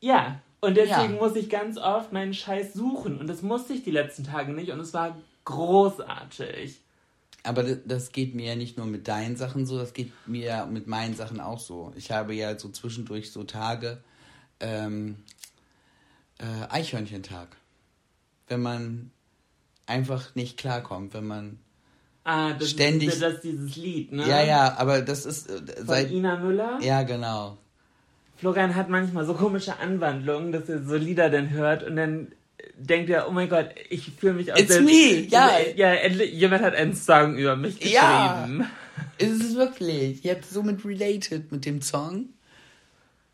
Ja. 0.00 0.40
Und 0.60 0.76
deswegen 0.76 1.14
ja. 1.14 1.20
muss 1.20 1.36
ich 1.36 1.48
ganz 1.48 1.78
oft 1.78 2.12
meinen 2.12 2.34
Scheiß 2.34 2.74
suchen. 2.74 3.18
Und 3.18 3.26
das 3.26 3.42
musste 3.42 3.72
ich 3.72 3.82
die 3.82 3.90
letzten 3.90 4.24
Tage 4.24 4.52
nicht. 4.52 4.70
Und 4.70 4.80
es 4.80 4.92
war 4.92 5.16
großartig. 5.44 6.80
Aber 7.42 7.62
das 7.62 8.12
geht 8.12 8.34
mir 8.34 8.48
ja 8.48 8.56
nicht 8.56 8.76
nur 8.76 8.86
mit 8.86 9.08
deinen 9.08 9.36
Sachen 9.36 9.64
so, 9.64 9.78
das 9.78 9.94
geht 9.94 10.12
mir 10.26 10.66
mit 10.66 10.86
meinen 10.86 11.14
Sachen 11.14 11.40
auch 11.40 11.58
so. 11.58 11.92
Ich 11.96 12.10
habe 12.10 12.34
ja 12.34 12.58
so 12.58 12.68
zwischendurch 12.68 13.32
so 13.32 13.44
Tage, 13.44 14.02
ähm, 14.60 15.16
äh, 16.38 16.66
Eichhörnchentag. 16.68 17.56
Wenn 18.46 18.60
man 18.60 19.10
einfach 19.90 20.34
nicht 20.34 20.56
klarkommt, 20.56 21.12
wenn 21.12 21.26
man 21.26 21.58
ah, 22.24 22.52
das 22.54 22.70
ständig. 22.70 23.10
Ist, 23.10 23.22
das 23.22 23.34
ist 23.34 23.44
dieses 23.44 23.76
Lied, 23.76 24.12
ne? 24.12 24.26
Ja, 24.26 24.42
ja, 24.42 24.76
aber 24.78 25.02
das 25.02 25.26
ist 25.26 25.50
äh, 25.50 25.58
Von 25.76 25.86
seit. 25.86 26.10
Ina 26.10 26.36
Müller? 26.36 26.78
Ja, 26.80 27.02
genau. 27.02 27.58
Florian 28.36 28.74
hat 28.74 28.88
manchmal 28.88 29.26
so 29.26 29.34
komische 29.34 29.78
Anwandlungen, 29.78 30.52
dass 30.52 30.68
er 30.68 30.82
so 30.82 30.96
Lieder 30.96 31.28
dann 31.28 31.50
hört 31.50 31.82
und 31.82 31.96
dann 31.96 32.28
denkt 32.78 33.10
er, 33.10 33.28
oh 33.28 33.32
mein 33.32 33.48
Gott, 33.48 33.68
ich 33.90 34.10
fühle 34.18 34.34
mich 34.34 34.52
aus 34.52 34.58
It's 34.58 34.74
der, 34.74 34.82
me, 34.82 35.26
ja. 35.28 35.50
Ja, 35.76 35.94
jemand 36.06 36.62
hat 36.62 36.74
einen 36.74 36.94
Song 36.94 37.36
über 37.36 37.56
mich 37.56 37.78
geschrieben. 37.78 38.66
Ja, 39.18 39.26
ist 39.26 39.42
es 39.42 39.54
wirklich. 39.54 40.24
Ihr 40.24 40.32
habt 40.32 40.44
somit 40.44 40.84
related 40.84 41.52
mit 41.52 41.64
dem 41.64 41.80
Song. 41.80 42.30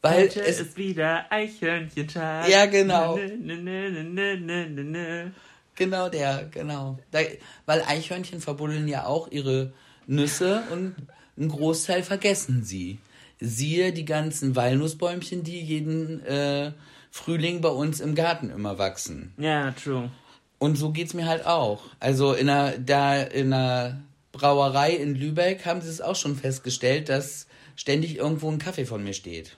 Weil 0.03 0.25
Heute 0.25 0.43
es 0.43 0.61
ist 0.61 0.77
wieder 0.77 1.31
Eichhörnchentag. 1.31 2.49
Ja, 2.49 2.67
genau. 2.67 3.17
Nö, 3.17 3.57
nö, 3.57 3.91
nö, 4.05 5.31
genau 5.77 6.09
der, 6.09 6.49
genau. 6.51 6.99
Da, 7.11 7.21
weil 7.67 7.83
Eichhörnchen 7.83 8.41
verbuddeln 8.41 8.89
ja 8.89 9.07
auch 9.07 9.31
ihre 9.31 9.73
Nüsse 10.07 10.63
und 10.73 10.95
einen 11.37 11.49
Großteil 11.49 12.03
vergessen 12.03 12.65
sie. 12.65 12.99
Siehe 13.39 13.93
die 13.93 14.05
ganzen 14.05 14.57
Walnussbäumchen, 14.57 15.43
die 15.43 15.61
jeden 15.61 16.25
äh, 16.25 16.73
Frühling 17.11 17.61
bei 17.61 17.69
uns 17.69 18.01
im 18.01 18.15
Garten 18.15 18.51
immer 18.51 18.79
wachsen. 18.79 19.33
Ja, 19.37 19.73
true. 19.73 20.11
Und 20.59 20.77
so 20.77 20.91
geht's 20.91 21.13
mir 21.13 21.27
halt 21.27 21.45
auch. 21.47 21.83
Also 22.01 22.33
in 22.33 22.49
einer, 22.49 22.79
da 22.79 23.21
in 23.23 23.53
einer 23.53 24.01
Brauerei 24.33 24.93
in 24.93 25.15
Lübeck 25.15 25.67
haben 25.67 25.83
sie 25.83 25.91
es 25.91 26.01
auch 26.01 26.17
schon 26.17 26.37
festgestellt, 26.37 27.09
dass 27.09 27.47
ständig 27.75 28.17
irgendwo 28.17 28.51
ein 28.51 28.59
Kaffee 28.59 28.87
von 28.87 29.05
mir 29.05 29.13
steht. 29.13 29.57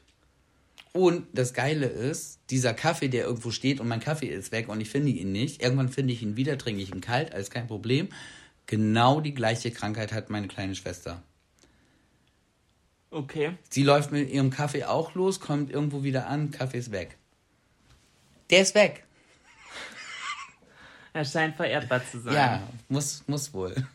Und 0.99 1.29
das 1.33 1.55
Geile 1.55 1.87
ist, 1.87 2.41
dieser 2.51 2.75
Kaffee, 2.75 3.07
der 3.07 3.23
irgendwo 3.23 3.53
steht 3.53 3.79
und 3.79 3.87
mein 3.87 4.01
Kaffee 4.01 4.27
ist 4.27 4.51
weg 4.51 4.69
und 4.69 4.81
ich 4.81 4.91
finde 4.91 5.11
ihn 5.11 5.31
nicht, 5.31 5.63
irgendwann 5.63 5.91
finde 5.91 6.13
ich 6.13 6.23
ihn 6.23 6.37
wieder, 6.37 6.59
trinke 6.59 6.83
ich 6.83 6.93
ihn 6.93 7.01
kalt, 7.01 7.33
alles 7.33 7.51
kein 7.51 7.69
Problem. 7.69 8.09
Genau 8.67 9.21
die 9.21 9.33
gleiche 9.33 9.71
Krankheit 9.71 10.13
hat 10.13 10.29
meine 10.29 10.49
kleine 10.49 10.75
Schwester. 10.75 11.23
Okay. 13.13 13.53
Sie 13.71 13.85
läuft 13.85 14.11
mit 14.11 14.29
ihrem 14.29 14.51
Kaffee 14.51 14.87
auch 14.87 15.15
los, 15.15 15.39
kommt 15.39 15.71
irgendwo 15.71 16.03
wieder 16.03 16.27
an, 16.27 16.51
Kaffee 16.51 16.79
ist 16.79 16.91
weg. 16.91 17.17
Der 18.51 18.63
ist 18.63 18.75
weg. 18.75 19.05
Er 21.13 21.25
scheint 21.25 21.55
vererbbar 21.55 22.03
zu 22.11 22.19
sein. 22.19 22.35
Ja, 22.35 22.69
muss, 22.89 23.23
muss 23.29 23.55
wohl. 23.55 23.87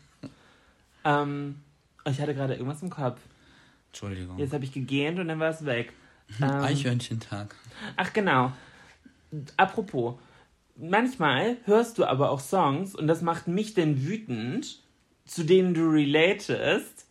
Ähm, 1.04 1.60
ich 2.06 2.18
hatte 2.18 2.34
gerade 2.34 2.54
irgendwas 2.54 2.80
im 2.80 2.88
Kopf. 2.88 3.20
Entschuldigung. 3.88 4.38
Jetzt 4.38 4.54
habe 4.54 4.64
ich 4.64 4.72
gegähnt 4.72 5.18
und 5.18 5.28
dann 5.28 5.38
war 5.38 5.50
es 5.50 5.66
weg. 5.66 5.92
Ähm, 6.40 6.50
Eichhörnchentag. 6.50 7.54
Ach 7.96 8.12
genau. 8.12 8.52
Apropos, 9.56 10.14
manchmal 10.76 11.56
hörst 11.64 11.98
du 11.98 12.04
aber 12.04 12.30
auch 12.30 12.40
Songs 12.40 12.94
und 12.94 13.06
das 13.06 13.22
macht 13.22 13.48
mich 13.48 13.74
denn 13.74 14.06
wütend, 14.06 14.80
zu 15.26 15.44
denen 15.44 15.74
du 15.74 15.88
relatest, 15.88 17.06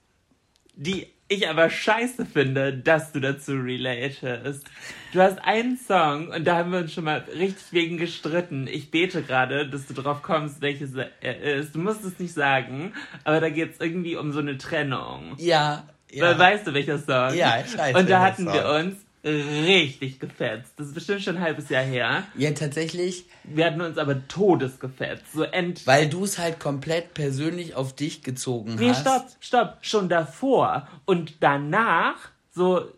die 0.76 1.08
ich 1.28 1.50
aber 1.50 1.70
scheiße 1.70 2.26
finde, 2.26 2.74
dass 2.74 3.12
du 3.12 3.20
dazu 3.20 3.54
relatest. 3.54 4.66
Du 5.14 5.22
hast 5.22 5.40
einen 5.44 5.78
Song 5.78 6.30
und 6.30 6.46
da 6.46 6.58
haben 6.58 6.72
wir 6.72 6.80
uns 6.80 6.94
schon 6.94 7.06
mal 7.06 7.24
richtig 7.36 7.72
wegen 7.72 7.98
gestritten. 7.98 8.68
Ich 8.68 8.92
bete 8.92 9.24
gerade, 9.24 9.68
dass 9.68 9.88
du 9.88 9.94
drauf 9.94 10.22
kommst, 10.22 10.62
welches 10.62 10.94
er 10.94 11.42
ist. 11.42 11.76
Du 11.76 11.80
musst 11.80 12.04
es 12.04 12.20
nicht 12.20 12.34
sagen, 12.34 12.94
aber 13.24 13.40
da 13.42 13.50
geht 13.50 13.74
es 13.74 13.80
irgendwie 13.80 14.16
um 14.16 14.32
so 14.32 14.40
eine 14.40 14.58
Trennung. 14.58 15.36
Ja. 15.38 15.88
Ja. 16.14 16.38
Weißt 16.38 16.68
du, 16.68 16.74
welcher 16.74 16.98
Song? 16.98 17.36
Ja, 17.36 17.60
ich 17.66 17.78
weiß. 17.78 17.96
Und 17.96 18.10
da 18.10 18.22
hatten 18.22 18.46
wir 18.46 18.68
uns 18.70 18.96
richtig 19.26 20.20
gefetzt. 20.20 20.74
Das 20.76 20.88
ist 20.88 20.94
bestimmt 20.94 21.22
schon 21.22 21.38
ein 21.38 21.42
halbes 21.42 21.70
Jahr 21.70 21.84
her. 21.84 22.24
Ja, 22.36 22.52
tatsächlich. 22.52 23.26
Wir 23.44 23.66
hatten 23.66 23.82
uns 23.82 23.98
aber 23.98 24.28
todesgefetzt. 24.28 25.32
So 25.34 25.44
end 25.44 25.88
Weil 25.88 26.10
du 26.10 26.26
es 26.26 26.40
halt 26.40 26.60
komplett 26.60 27.14
persönlich 27.14 27.76
auf 27.76 27.96
dich 27.96 28.24
gezogen 28.24 28.76
nee, 28.76 28.90
hast. 28.90 29.06
Nee, 29.06 29.12
stopp, 29.12 29.28
stopp. 29.40 29.78
Schon 29.82 30.10
davor. 30.10 30.88
Und 31.06 31.36
danach, 31.40 32.16
so 32.52 32.92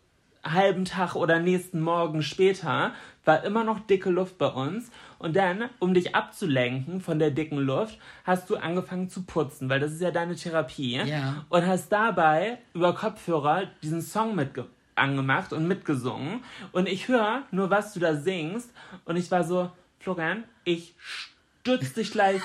halben 0.46 0.86
Tag 0.86 1.16
oder 1.16 1.40
nächsten 1.40 1.82
Morgen 1.82 2.22
später, 2.22 2.94
war 3.26 3.44
immer 3.44 3.64
noch 3.64 3.80
dicke 3.80 4.10
Luft 4.10 4.38
bei 4.38 4.48
uns. 4.48 4.92
Und 5.18 5.36
dann, 5.36 5.70
um 5.80 5.94
dich 5.94 6.16
abzulenken 6.16 7.02
von 7.02 7.20
der 7.20 7.32
dicken 7.32 7.58
Luft, 7.58 7.98
hast 8.24 8.50
du 8.50 8.56
angefangen 8.56 9.10
zu 9.10 9.24
putzen, 9.24 9.70
weil 9.70 9.80
das 9.80 9.92
ist 9.94 10.02
ja 10.02 10.12
deine 10.12 10.36
Therapie. 10.36 10.98
Ja. 10.98 11.46
Und 11.50 11.66
hast 11.66 11.90
dabei 11.92 12.60
über 12.74 12.94
Kopfhörer 12.94 13.64
diesen 13.82 14.02
Song 14.02 14.36
mitgebracht 14.36 14.72
angemacht 14.96 15.54
und 15.54 15.68
mitgesungen. 15.68 16.44
Und 16.72 16.88
ich 16.88 17.08
höre 17.08 17.44
nur, 17.52 17.70
was 17.70 17.94
du 17.94 18.00
da 18.00 18.16
singst. 18.16 18.72
Und 19.04 19.18
ich 19.18 19.30
war 19.30 19.44
so, 19.44 19.72
Florian, 20.00 20.46
ich 20.64 20.96
stürz 21.00 21.94
dich 21.94 22.12
gleich 22.12 22.42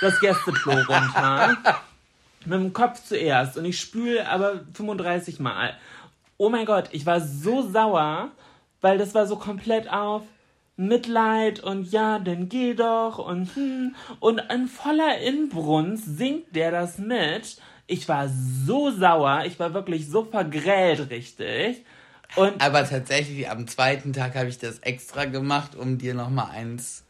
das 0.00 0.20
Gästeklo 0.20 0.72
runter. 0.72 1.56
Mit 2.46 2.60
dem 2.60 2.72
Kopf 2.72 3.02
zuerst. 3.02 3.56
Und 3.56 3.64
ich 3.64 3.80
spüle 3.80 4.28
aber 4.28 4.60
35 4.74 5.40
Mal. 5.40 5.76
Oh 6.36 6.48
mein 6.48 6.66
Gott, 6.66 6.88
ich 6.92 7.06
war 7.06 7.20
so 7.20 7.62
sauer, 7.62 8.30
weil 8.80 8.98
das 8.98 9.14
war 9.14 9.26
so 9.26 9.36
komplett 9.36 9.90
auf 9.90 10.22
Mitleid 10.76 11.60
und 11.60 11.90
ja, 11.92 12.18
dann 12.18 12.48
geh 12.48 12.74
doch 12.74 13.18
und 13.18 13.54
hm. 13.54 13.94
Und 14.18 14.42
in 14.52 14.66
voller 14.66 15.18
Inbrunst 15.18 16.18
singt 16.18 16.54
der 16.56 16.70
das 16.72 16.98
mit. 16.98 17.58
Ich 17.86 18.08
war 18.08 18.28
so 18.28 18.90
sauer, 18.90 19.44
ich 19.46 19.58
war 19.60 19.74
wirklich 19.74 20.08
so 20.08 20.24
vergrellt, 20.24 21.10
richtig. 21.10 21.84
Und 22.34 22.60
Aber 22.60 22.84
tatsächlich, 22.88 23.48
am 23.48 23.68
zweiten 23.68 24.12
Tag 24.12 24.34
habe 24.34 24.48
ich 24.48 24.58
das 24.58 24.80
extra 24.80 25.26
gemacht, 25.26 25.76
um 25.76 25.98
dir 25.98 26.14
nochmal 26.14 26.50
eins 26.50 27.04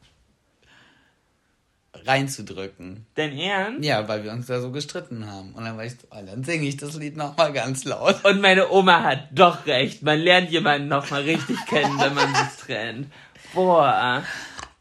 reinzudrücken. 2.06 3.06
Denn 3.16 3.36
Ernst? 3.38 3.84
Ja, 3.84 4.06
weil 4.08 4.24
wir 4.24 4.32
uns 4.32 4.46
da 4.46 4.60
so 4.60 4.70
gestritten 4.70 5.26
haben. 5.26 5.52
Und 5.54 5.64
dann 5.64 5.76
war 5.76 5.84
ich 5.84 5.92
so, 5.92 6.06
oh, 6.10 6.22
dann 6.24 6.44
singe 6.44 6.66
ich 6.66 6.76
das 6.76 6.94
Lied 6.96 7.16
nochmal 7.16 7.52
ganz 7.52 7.84
laut. 7.84 8.24
Und 8.24 8.40
meine 8.40 8.70
Oma 8.70 9.02
hat 9.02 9.28
doch 9.32 9.66
recht. 9.66 10.02
Man 10.02 10.20
lernt 10.20 10.50
jemanden 10.50 10.88
nochmal 10.88 11.22
richtig 11.22 11.56
kennen, 11.66 11.98
wenn 11.98 12.14
man 12.14 12.34
sich 12.34 12.64
trennt. 12.66 13.08
Boah. 13.54 14.22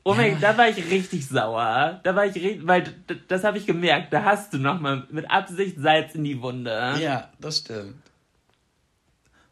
Oh 0.05 0.13
mein, 0.13 0.39
da 0.41 0.57
war 0.57 0.67
ich 0.67 0.77
richtig 0.91 1.27
sauer. 1.27 2.01
Da 2.03 2.15
war 2.15 2.25
ich 2.25 2.35
richtig, 2.35 2.67
weil 2.67 2.83
das 3.29 3.45
habe 3.45 3.57
ich 3.57 3.65
gemerkt. 3.65 4.11
Da 4.11 4.23
hast 4.25 4.53
du 4.53 4.57
nochmal 4.57 5.07
mit 5.09 5.31
Absicht 5.31 5.77
Salz 5.79 6.15
in 6.15 6.25
die 6.25 6.41
Wunde. 6.41 6.95
Ja, 6.99 7.29
das 7.39 7.59
stimmt. 7.59 7.95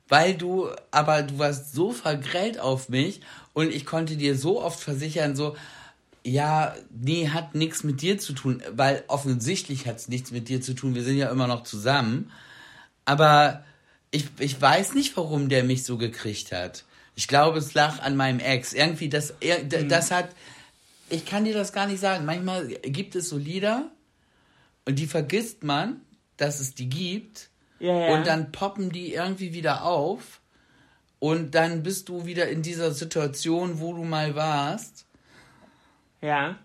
Weil 0.09 0.33
du, 0.33 0.67
aber 0.91 1.21
du 1.21 1.39
warst 1.39 1.73
so 1.73 1.93
vergrellt 1.93 2.59
auf 2.59 2.89
mich 2.89 3.21
und 3.53 3.73
ich 3.73 3.85
konnte 3.85 4.17
dir 4.17 4.35
so 4.35 4.61
oft 4.61 4.77
versichern, 4.77 5.37
so, 5.37 5.55
ja, 6.23 6.75
nee, 6.91 7.29
hat 7.29 7.55
nichts 7.55 7.83
mit 7.83 8.01
dir 8.01 8.19
zu 8.19 8.33
tun, 8.33 8.61
weil 8.71 9.03
offensichtlich 9.07 9.87
hat 9.87 9.97
es 9.97 10.07
nichts 10.07 10.31
mit 10.31 10.49
dir 10.49 10.61
zu 10.61 10.73
tun. 10.73 10.93
Wir 10.93 11.03
sind 11.03 11.17
ja 11.17 11.29
immer 11.29 11.47
noch 11.47 11.63
zusammen. 11.63 12.31
Aber 13.05 13.63
ich, 14.11 14.27
ich 14.39 14.59
weiß 14.59 14.93
nicht, 14.93 15.17
warum 15.17 15.49
der 15.49 15.63
mich 15.63 15.83
so 15.83 15.97
gekriegt 15.97 16.51
hat. 16.51 16.83
Ich 17.15 17.27
glaube, 17.27 17.57
es 17.57 17.73
lag 17.73 18.01
an 18.01 18.15
meinem 18.15 18.39
Ex. 18.39 18.73
Irgendwie, 18.73 19.09
das, 19.09 19.33
mhm. 19.41 19.89
das 19.89 20.11
hat, 20.11 20.29
ich 21.09 21.25
kann 21.25 21.45
dir 21.45 21.53
das 21.53 21.73
gar 21.73 21.87
nicht 21.87 21.99
sagen. 21.99 22.25
Manchmal 22.25 22.67
gibt 22.67 23.15
es 23.15 23.29
so 23.29 23.37
Lieder 23.37 23.89
und 24.85 24.99
die 24.99 25.07
vergisst 25.07 25.63
man, 25.63 26.01
dass 26.37 26.59
es 26.59 26.75
die 26.75 26.89
gibt. 26.89 27.49
Ja, 27.79 27.97
ja. 27.97 28.13
Und 28.13 28.27
dann 28.27 28.51
poppen 28.51 28.91
die 28.91 29.13
irgendwie 29.13 29.53
wieder 29.53 29.83
auf. 29.83 30.39
Und 31.19 31.55
dann 31.55 31.83
bist 31.83 32.09
du 32.09 32.25
wieder 32.25 32.49
in 32.49 32.61
dieser 32.61 32.91
Situation, 32.91 33.79
wo 33.79 33.93
du 33.93 34.03
mal 34.03 34.35
warst. 34.35 35.05
Ja. 36.21 36.57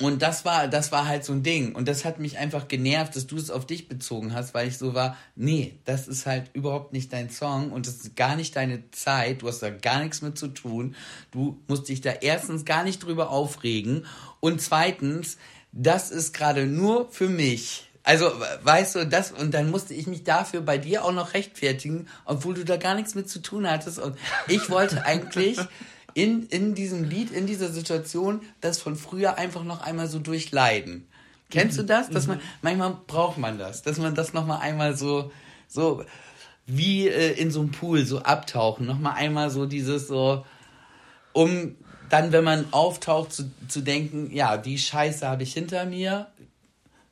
Und 0.00 0.22
das 0.22 0.44
war, 0.44 0.68
das 0.68 0.92
war 0.92 1.08
halt 1.08 1.24
so 1.24 1.32
ein 1.32 1.42
Ding. 1.42 1.74
Und 1.74 1.88
das 1.88 2.04
hat 2.04 2.20
mich 2.20 2.38
einfach 2.38 2.68
genervt, 2.68 3.16
dass 3.16 3.26
du 3.26 3.36
es 3.36 3.50
auf 3.50 3.66
dich 3.66 3.88
bezogen 3.88 4.32
hast, 4.32 4.54
weil 4.54 4.68
ich 4.68 4.78
so 4.78 4.94
war, 4.94 5.16
nee, 5.34 5.74
das 5.84 6.06
ist 6.06 6.24
halt 6.24 6.50
überhaupt 6.52 6.92
nicht 6.92 7.12
dein 7.12 7.30
Song 7.30 7.72
und 7.72 7.86
das 7.86 7.96
ist 7.96 8.16
gar 8.16 8.36
nicht 8.36 8.54
deine 8.54 8.88
Zeit. 8.92 9.42
Du 9.42 9.48
hast 9.48 9.60
da 9.60 9.70
gar 9.70 10.00
nichts 10.00 10.22
mit 10.22 10.38
zu 10.38 10.48
tun. 10.48 10.94
Du 11.32 11.60
musst 11.66 11.88
dich 11.88 12.00
da 12.00 12.10
erstens 12.10 12.64
gar 12.64 12.84
nicht 12.84 13.00
drüber 13.00 13.30
aufregen. 13.30 14.06
Und 14.38 14.60
zweitens, 14.62 15.36
das 15.72 16.12
ist 16.12 16.32
gerade 16.32 16.66
nur 16.66 17.10
für 17.10 17.28
mich. 17.28 17.90
Also, 18.04 18.30
weißt 18.62 18.94
du, 18.94 19.06
das, 19.06 19.32
und 19.32 19.52
dann 19.52 19.70
musste 19.70 19.94
ich 19.94 20.06
mich 20.06 20.22
dafür 20.22 20.60
bei 20.60 20.78
dir 20.78 21.04
auch 21.04 21.12
noch 21.12 21.34
rechtfertigen, 21.34 22.06
obwohl 22.24 22.54
du 22.54 22.64
da 22.64 22.76
gar 22.76 22.94
nichts 22.94 23.16
mit 23.16 23.28
zu 23.28 23.40
tun 23.40 23.68
hattest. 23.68 23.98
Und 23.98 24.16
ich 24.46 24.70
wollte 24.70 25.04
eigentlich 25.04 25.58
in, 26.14 26.46
in 26.48 26.74
diesem 26.74 27.04
Lied, 27.04 27.30
in 27.30 27.46
dieser 27.46 27.68
Situation, 27.68 28.40
das 28.60 28.80
von 28.80 28.96
früher 28.96 29.38
einfach 29.38 29.64
noch 29.64 29.82
einmal 29.82 30.08
so 30.08 30.18
durchleiden. 30.18 31.06
Kennst 31.50 31.78
du 31.78 31.82
das? 31.82 32.10
Dass 32.10 32.26
man, 32.26 32.40
manchmal 32.60 32.96
braucht 33.06 33.38
man 33.38 33.58
das, 33.58 33.82
dass 33.82 33.98
man 33.98 34.14
das 34.14 34.34
nochmal 34.34 34.60
einmal 34.60 34.96
so, 34.96 35.32
so, 35.66 36.04
wie 36.66 37.08
äh, 37.08 37.32
in 37.32 37.50
so 37.50 37.60
einem 37.60 37.70
Pool, 37.70 38.04
so 38.04 38.20
abtauchen, 38.20 38.86
nochmal 38.86 39.14
einmal 39.14 39.50
so 39.50 39.64
dieses 39.66 40.08
so, 40.08 40.44
um 41.32 41.76
dann, 42.10 42.32
wenn 42.32 42.44
man 42.44 42.66
auftaucht, 42.72 43.32
zu, 43.32 43.50
zu 43.68 43.80
denken, 43.80 44.30
ja, 44.34 44.56
die 44.56 44.78
Scheiße 44.78 45.26
habe 45.26 45.42
ich 45.42 45.52
hinter 45.52 45.86
mir. 45.86 46.28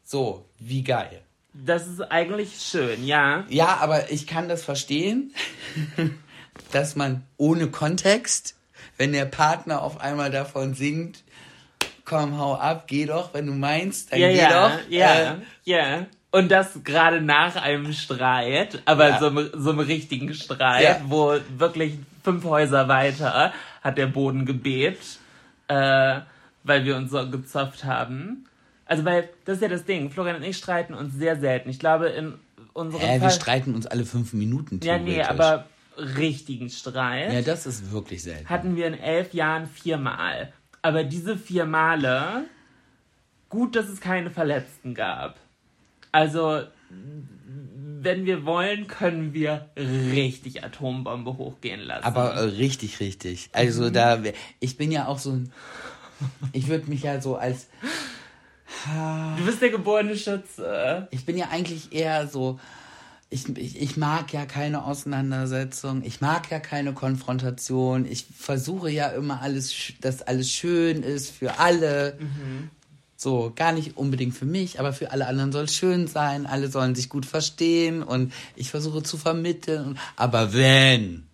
So, 0.05 0.45
wie 0.59 0.83
geil. 0.83 1.23
Das 1.53 1.87
ist 1.87 2.01
eigentlich 2.01 2.61
schön, 2.61 3.05
ja. 3.05 3.45
Ja, 3.49 3.79
aber 3.79 4.11
ich 4.11 4.27
kann 4.27 4.49
das 4.49 4.63
verstehen, 4.63 5.33
dass 6.73 6.97
man 6.97 7.25
ohne 7.37 7.69
Kontext, 7.69 8.56
wenn 8.99 9.13
der 9.13 9.25
Partner 9.27 9.83
auf 9.83 10.01
einmal 10.01 10.31
davon 10.31 10.75
singt, 10.75 11.23
komm, 12.05 12.39
hau 12.39 12.55
ab, 12.55 12.85
geh 12.87 13.07
doch, 13.07 13.35
wenn 13.35 13.47
du 13.47 13.53
meinst, 13.53 14.13
dann 14.13 14.21
Ja, 14.21 14.29
geh 14.29 14.37
ja, 14.37 14.69
doch. 14.69 14.79
ja, 14.89 15.15
Äh, 15.15 15.35
ja. 15.65 16.07
Und 16.31 16.51
das 16.51 16.81
gerade 16.85 17.21
nach 17.21 17.57
einem 17.57 17.93
Streit, 17.93 18.83
aber 18.85 19.09
Ja. 19.09 19.19
so, 19.19 19.27
einem- 19.29 19.51
so 19.55 19.71
einem 19.71 19.81
richtigen 19.81 20.35
Streit, 20.35 20.83
Ja. 20.85 21.01
wo 21.07 21.37
wirklich 21.57 21.95
fünf 22.23 22.45
Häuser 22.45 22.89
weiter 22.89 23.53
hat 23.83 23.99
der 23.99 24.07
Boden 24.07 24.45
gebebt, 24.45 25.19
äh, 25.69 26.21
weil 26.65 26.85
wir 26.85 26.97
uns 26.97 27.11
so 27.11 27.29
gezopft 27.31 27.85
haben. 27.85 28.47
Also, 28.85 29.05
weil, 29.05 29.29
das 29.45 29.57
ist 29.57 29.63
ja 29.63 29.69
das 29.69 29.85
Ding, 29.85 30.11
Florian 30.11 30.37
und 30.37 30.43
ich 30.43 30.57
streiten 30.59 30.95
uns 30.95 31.15
sehr 31.15 31.39
selten. 31.41 31.71
Ich 31.71 31.79
glaube, 31.79 32.09
in 32.09 32.35
unserem 32.73 33.03
Hä, 33.05 33.15
wir 33.15 33.21
Fall... 33.23 33.31
streiten 33.31 33.75
uns 33.75 33.87
alle 33.87 34.05
fünf 34.05 34.33
Minuten 34.33 34.81
ja, 34.83 34.99
nee, 34.99 35.15
theoretisch. 35.15 35.29
aber 35.31 35.65
richtigen 35.97 36.69
Streit 36.71 37.33
Ja, 37.33 37.43
das 37.43 37.67
ist 37.67 37.91
wirklich 37.93 38.23
selten. 38.23 38.49
hatten 38.49 38.77
wir 38.77 38.87
in 38.87 38.95
elf 38.95 39.33
Jahren 39.35 39.67
viermal. 39.67 40.53
Aber 40.83 41.05
diese 41.05 41.37
vier 41.37 41.65
Male, 41.67 42.45
gut, 43.49 43.75
dass 43.77 43.89
es 43.89 44.01
keine 44.01 44.31
Verletzten 44.31 44.95
gab. 44.95 45.39
Also, 46.13 46.63
wenn 46.89 48.25
wir 48.25 48.45
wollen, 48.47 48.87
können 48.87 49.35
wir 49.35 49.71
richtig 49.77 50.63
Atombombe 50.63 51.37
hochgehen 51.37 51.81
lassen. 51.81 52.05
Aber 52.05 52.35
äh, 52.35 52.41
richtig, 52.41 53.01
richtig. 53.01 53.51
Also 53.53 53.91
da, 53.91 54.23
wär- 54.23 54.35
ich 54.61 54.77
bin 54.77 54.93
ja 54.93 55.07
auch 55.09 55.19
so 55.19 55.33
ein, 55.33 55.53
ich 56.53 56.69
würde 56.69 56.89
mich 56.89 57.03
ja 57.03 57.21
so 57.21 57.37
als, 57.37 57.69
du 59.39 59.45
bist 59.45 59.61
der 59.61 59.71
geborene 59.71 60.17
Schütze. 60.17 61.09
ich 61.11 61.25
bin 61.27 61.37
ja 61.37 61.49
eigentlich 61.51 61.93
eher 61.93 62.27
so, 62.29 62.61
ich, 63.29 63.49
ich, 63.57 63.81
ich 63.81 63.97
mag 63.97 64.33
ja 64.33 64.47
keine 64.47 64.85
Auseinandersetzung, 64.85 66.03
ich 66.05 66.21
mag 66.21 66.51
ja 66.51 66.61
keine 66.61 66.93
Konfrontation, 66.95 68.07
ich 68.07 68.27
versuche 68.37 68.91
ja 68.91 69.09
immer 69.09 69.43
alles, 69.43 69.75
dass 70.01 70.23
alles 70.23 70.51
schön 70.51 71.03
ist 71.03 71.31
für 71.31 71.59
alle. 71.59 72.19
So, 73.19 73.53
gar 73.55 73.73
nicht 73.73 73.97
unbedingt 73.97 74.37
für 74.37 74.45
mich, 74.45 74.79
aber 74.79 74.93
für 74.93 75.11
alle 75.11 75.27
anderen 75.27 75.51
soll 75.51 75.65
es 75.65 75.75
schön 75.75 76.07
sein, 76.07 76.47
alle 76.47 76.69
sollen 76.69 76.95
sich 76.95 77.09
gut 77.09 77.25
verstehen 77.25 78.03
und 78.03 78.33
ich 78.57 78.71
versuche 78.71 79.03
zu 79.03 79.17
vermitteln. 79.17 79.99
Aber 80.17 80.53
wenn, 80.53 81.27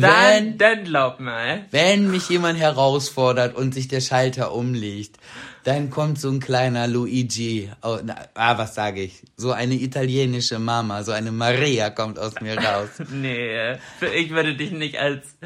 Dann, 0.00 0.58
dann 0.58 0.84
glaub 0.84 1.20
mal. 1.20 1.66
Wenn 1.70 2.10
mich 2.10 2.28
jemand 2.28 2.58
herausfordert 2.58 3.54
und 3.54 3.74
sich 3.74 3.88
der 3.88 4.00
Schalter 4.00 4.52
umlegt, 4.54 5.16
dann 5.64 5.90
kommt 5.90 6.18
so 6.18 6.28
ein 6.30 6.40
kleiner 6.40 6.88
Luigi. 6.88 7.70
Oh, 7.82 7.98
na, 8.02 8.16
ah, 8.34 8.58
was 8.58 8.74
sage 8.74 9.02
ich? 9.02 9.22
So 9.36 9.52
eine 9.52 9.74
italienische 9.74 10.58
Mama, 10.58 11.04
so 11.04 11.12
eine 11.12 11.30
Maria 11.30 11.90
kommt 11.90 12.18
aus 12.18 12.40
mir 12.40 12.56
raus. 12.58 12.88
Nee, 13.12 13.76
für- 13.98 14.08
ich 14.12 14.30
würde 14.30 14.56
dich 14.56 14.72
nicht 14.72 14.98
als. 14.98 15.36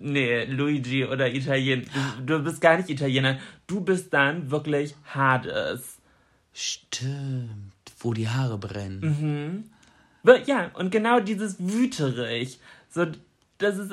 Nee, 0.00 0.44
Luigi 0.46 1.04
oder 1.04 1.32
Italiener. 1.32 1.82
Du, 2.24 2.38
du 2.38 2.44
bist 2.44 2.60
gar 2.60 2.76
nicht 2.76 2.88
Italiener. 2.88 3.38
Du 3.66 3.80
bist 3.82 4.12
dann 4.12 4.50
wirklich 4.50 4.94
Hades. 5.14 5.98
Stimmt, 6.52 7.72
wo 8.00 8.12
die 8.14 8.28
Haare 8.28 8.58
brennen. 8.58 9.70
Wir- 10.22 10.42
Ja, 10.46 10.70
und 10.74 10.90
genau 10.90 11.20
dieses 11.20 11.56
wüterig. 11.58 12.58
So, 12.90 13.06
das 13.62 13.78
ist, 13.78 13.92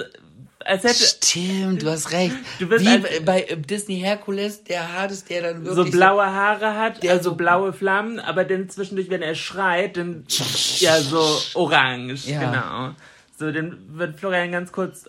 als 0.65 0.83
hätte 0.83 1.03
Stimmt, 1.03 1.81
du 1.83 1.89
hast 1.89 2.11
recht. 2.11 2.35
Du 2.59 2.67
bist 2.67 2.83
Wie 2.83 2.89
ein- 2.89 3.05
bei- 3.25 3.43
äh, 3.43 3.57
Disney 3.57 3.99
Herkules, 3.99 4.63
der 4.65 4.93
Hades, 4.93 5.23
der 5.25 5.41
dann 5.41 5.65
so 5.65 5.77
wirklich 5.77 5.93
blaue 5.95 6.25
Haare 6.25 6.75
hat, 6.75 7.01
Der 7.03 7.13
also 7.13 7.29
so- 7.31 7.35
blaue 7.35 7.71
Flammen, 7.71 8.19
aber 8.19 8.43
dann 8.43 8.67
zwischendurch, 8.69 9.09
wenn 9.09 9.21
er 9.21 9.35
schreit, 9.35 9.95
dann 9.97 10.25
ja 10.79 10.99
so 10.99 11.21
orange, 11.53 12.25
Ja. 12.27 12.39
genau. 12.39 12.95
So, 13.37 13.51
dann 13.53 13.77
wird 13.97 14.19
Florian 14.19 14.51
ganz 14.51 14.73
kurz, 14.73 15.05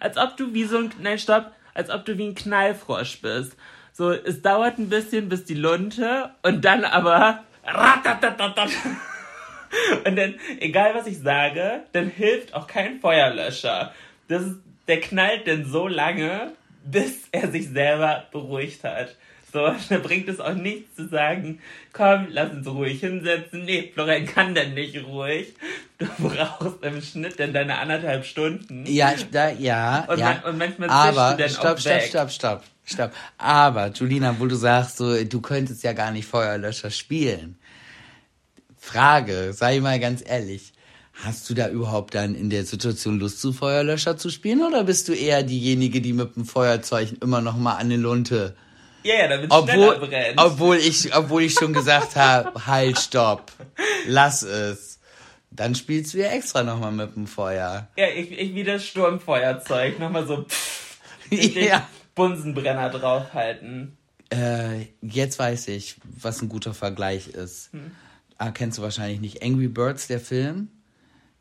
als 0.00 0.16
ob 0.16 0.36
du 0.36 0.52
wie 0.52 0.64
so 0.64 0.78
ein, 0.78 0.90
nein, 1.00 1.18
stopp, 1.18 1.52
als 1.74 1.90
ob 1.90 2.04
du 2.04 2.18
wie 2.18 2.26
ein 2.26 2.34
Knallfrosch 2.34 3.20
bist. 3.22 3.52
So, 3.92 4.10
es 4.10 4.42
dauert 4.42 4.78
ein 4.78 4.88
bisschen 4.88 5.28
bis 5.28 5.44
die 5.44 5.54
Lunte 5.54 6.30
und 6.42 6.64
dann 6.64 6.84
aber. 6.84 7.44
Und 10.04 10.16
dann, 10.16 10.34
egal 10.60 10.94
was 10.94 11.06
ich 11.06 11.18
sage, 11.18 11.82
dann 11.92 12.08
hilft 12.08 12.54
auch 12.54 12.66
kein 12.66 13.00
Feuerlöscher. 13.00 13.92
Das 14.28 14.42
ist, 14.42 14.56
der 14.86 15.00
knallt 15.00 15.46
dann 15.46 15.64
so 15.64 15.86
lange, 15.88 16.52
bis 16.84 17.28
er 17.32 17.50
sich 17.50 17.68
selber 17.68 18.24
beruhigt 18.32 18.84
hat. 18.84 19.14
So, 19.52 19.60
da 19.88 19.98
bringt 19.98 20.28
es 20.28 20.40
auch 20.40 20.54
nichts 20.54 20.94
zu 20.96 21.08
sagen, 21.08 21.60
komm, 21.92 22.26
lass 22.30 22.50
uns 22.52 22.66
ruhig 22.66 23.00
hinsetzen. 23.00 23.64
Nee, 23.64 23.90
Florian 23.94 24.26
kann 24.26 24.54
dann 24.54 24.74
nicht 24.74 25.02
ruhig. 25.04 25.54
Du 25.98 26.06
brauchst 26.18 26.82
im 26.82 27.00
Schnitt 27.00 27.40
dann 27.40 27.52
deine 27.52 27.78
anderthalb 27.78 28.24
Stunden. 28.26 28.84
Ja, 28.86 29.12
ich, 29.14 29.28
da, 29.30 29.50
ja, 29.50 30.04
Und 30.08 30.18
ja. 30.18 30.26
man- 30.26 30.42
und 30.44 30.58
manchmal 30.58 30.90
Aber, 30.90 31.32
du 31.32 31.42
dann 31.42 31.50
stopp, 31.50 31.64
auch 31.64 31.78
stopp, 31.78 31.92
weg. 31.94 32.02
stopp, 32.02 32.30
stopp, 32.30 32.62
stopp. 32.84 33.12
Aber, 33.38 33.88
Julina, 33.88 34.36
wo 34.38 34.46
du 34.46 34.54
sagst, 34.54 34.98
so, 34.98 35.24
du 35.24 35.40
könntest 35.40 35.82
ja 35.82 35.92
gar 35.94 36.10
nicht 36.10 36.26
Feuerlöscher 36.26 36.90
spielen. 36.90 37.57
Frage, 38.92 39.52
sei 39.52 39.80
mal 39.80 40.00
ganz 40.00 40.22
ehrlich. 40.26 40.72
Hast 41.24 41.50
du 41.50 41.54
da 41.54 41.68
überhaupt 41.68 42.14
dann 42.14 42.34
in 42.34 42.48
der 42.48 42.64
Situation 42.64 43.18
Lust, 43.18 43.40
zu 43.40 43.52
Feuerlöscher 43.52 44.16
zu 44.16 44.30
spielen? 44.30 44.62
Oder 44.62 44.84
bist 44.84 45.08
du 45.08 45.12
eher 45.12 45.42
diejenige, 45.42 46.00
die 46.00 46.12
mit 46.14 46.36
dem 46.36 46.46
Feuerzeug 46.46 47.10
immer 47.20 47.40
noch 47.42 47.56
mal 47.56 47.74
an 47.74 47.90
die 47.90 47.96
Lunte? 47.96 48.56
Ja, 49.02 49.14
ja, 49.16 49.28
damit 49.28 49.52
es 49.52 49.58
schneller 49.58 49.92
Obwohl, 49.96 50.08
brennt. 50.08 50.38
obwohl, 50.40 50.76
ich, 50.78 51.14
obwohl 51.14 51.42
ich 51.42 51.52
schon 51.54 51.72
gesagt 51.74 52.16
habe, 52.16 52.66
halt, 52.66 52.98
stopp, 52.98 53.52
lass 54.06 54.42
es. 54.42 55.00
Dann 55.50 55.74
spielst 55.74 56.14
du 56.14 56.18
ja 56.18 56.28
extra 56.28 56.62
noch 56.62 56.78
mal 56.80 56.92
mit 56.92 57.14
dem 57.16 57.26
Feuer. 57.26 57.88
ja, 57.96 58.06
ich, 58.08 58.30
ich 58.32 58.54
wie 58.54 58.64
das 58.64 58.84
Sturmfeuerzeug. 58.86 59.98
Nochmal 59.98 60.26
so 60.26 60.44
pff, 60.44 60.98
Ja. 61.30 61.86
Bunsenbrenner 62.14 62.90
draufhalten. 62.90 63.96
Äh, 64.30 64.86
jetzt 65.02 65.38
weiß 65.38 65.68
ich, 65.68 65.96
was 66.04 66.40
ein 66.42 66.48
guter 66.48 66.74
Vergleich 66.74 67.28
ist. 67.28 67.70
Ah, 68.38 68.52
kennst 68.52 68.78
du 68.78 68.82
wahrscheinlich 68.82 69.20
nicht. 69.20 69.42
Angry 69.42 69.68
Birds, 69.68 70.06
der 70.06 70.20
Film. 70.20 70.68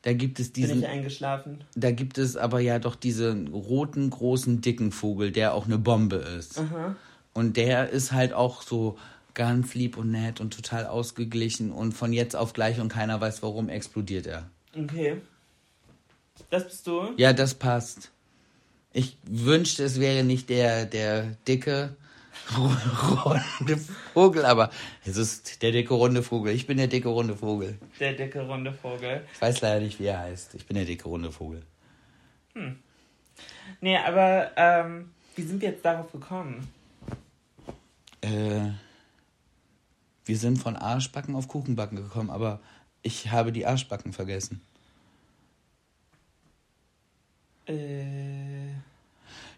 Da 0.02 0.14
gibt 0.14 0.40
es 0.40 0.52
Bin 0.52 0.64
diesen, 0.64 0.80
ich 0.80 0.88
eingeschlafen? 0.88 1.64
da 1.76 1.92
gibt 1.92 2.18
es 2.18 2.38
aber 2.38 2.60
ja 2.60 2.80
doch 2.80 2.96
diesen 2.96 3.48
roten, 3.50 4.10
großen, 4.10 4.62
dicken 4.62 4.92
Vogel, 4.92 5.32
der 5.32 5.54
auch 5.54 5.66
eine 5.66 5.78
Bombe 5.78 6.18
ist. 6.18 6.62
Und 7.34 7.58
der 7.58 7.90
ist 7.90 8.12
halt 8.12 8.34
auch 8.34 8.62
so 8.62 8.98
ganz 9.34 9.76
lieb 9.76 9.98
und 9.98 10.12
nett 10.12 10.40
und 10.40 10.56
total 10.56 10.88
ausgeglichen 10.88 11.72
und 11.72 11.92
von 11.92 12.14
jetzt 12.14 12.36
auf 12.36 12.54
gleich 12.54 12.80
und 12.80 12.90
keiner 12.90 13.22
weiß 13.22 13.44
warum 13.44 13.70
explodiert 13.70 14.26
er. 14.26 14.50
Okay. 14.76 15.22
Das 16.50 16.64
bist 16.64 16.88
du? 16.88 17.14
Ja, 17.18 17.34
das 17.34 17.54
passt. 17.54 18.12
Ich 18.94 19.18
wünschte, 19.30 19.84
es 19.84 20.00
wäre 20.00 20.24
nicht 20.24 20.50
der, 20.50 20.86
der 20.86 21.36
dicke, 21.48 21.96
runde 22.56 23.78
Vogel, 24.14 24.46
aber 24.46 24.70
es 25.06 25.18
ist 25.18 25.62
der 25.62 25.72
dicke, 25.72 25.94
runde 25.94 26.24
Vogel. 26.24 26.54
Ich 26.54 26.68
bin 26.68 26.78
der 26.78 26.88
dicke, 26.88 27.10
runde 27.10 27.36
Vogel. 27.36 27.78
Der 28.00 28.14
dicke, 28.14 28.42
runde 28.42 28.74
Vogel. 28.74 29.26
Ich 29.34 29.42
weiß 29.42 29.62
leider 29.62 29.82
nicht, 29.82 30.00
wie 30.00 30.06
er 30.06 30.20
heißt. 30.20 30.56
Ich 30.56 30.66
bin 30.66 30.76
der 30.76 30.86
dicke, 30.86 31.10
runde 31.10 31.32
Vogel. 31.32 31.64
Nee, 33.82 33.98
aber 33.98 34.52
ähm, 34.56 35.12
wie 35.36 35.44
sind 35.44 35.62
wir 35.62 35.70
jetzt 35.70 35.86
darauf 35.86 36.12
gekommen? 36.12 36.68
Äh, 38.22 38.72
wir 40.26 40.38
sind 40.38 40.58
von 40.58 40.76
Arschbacken 40.76 41.36
auf 41.36 41.48
Kuchenbacken 41.48 41.98
gekommen, 41.98 42.30
aber 42.30 42.60
ich 43.02 43.32
habe 43.32 43.52
die 43.52 43.66
Arschbacken 43.66 44.14
vergessen. 44.14 44.62
Äh, 47.66 48.74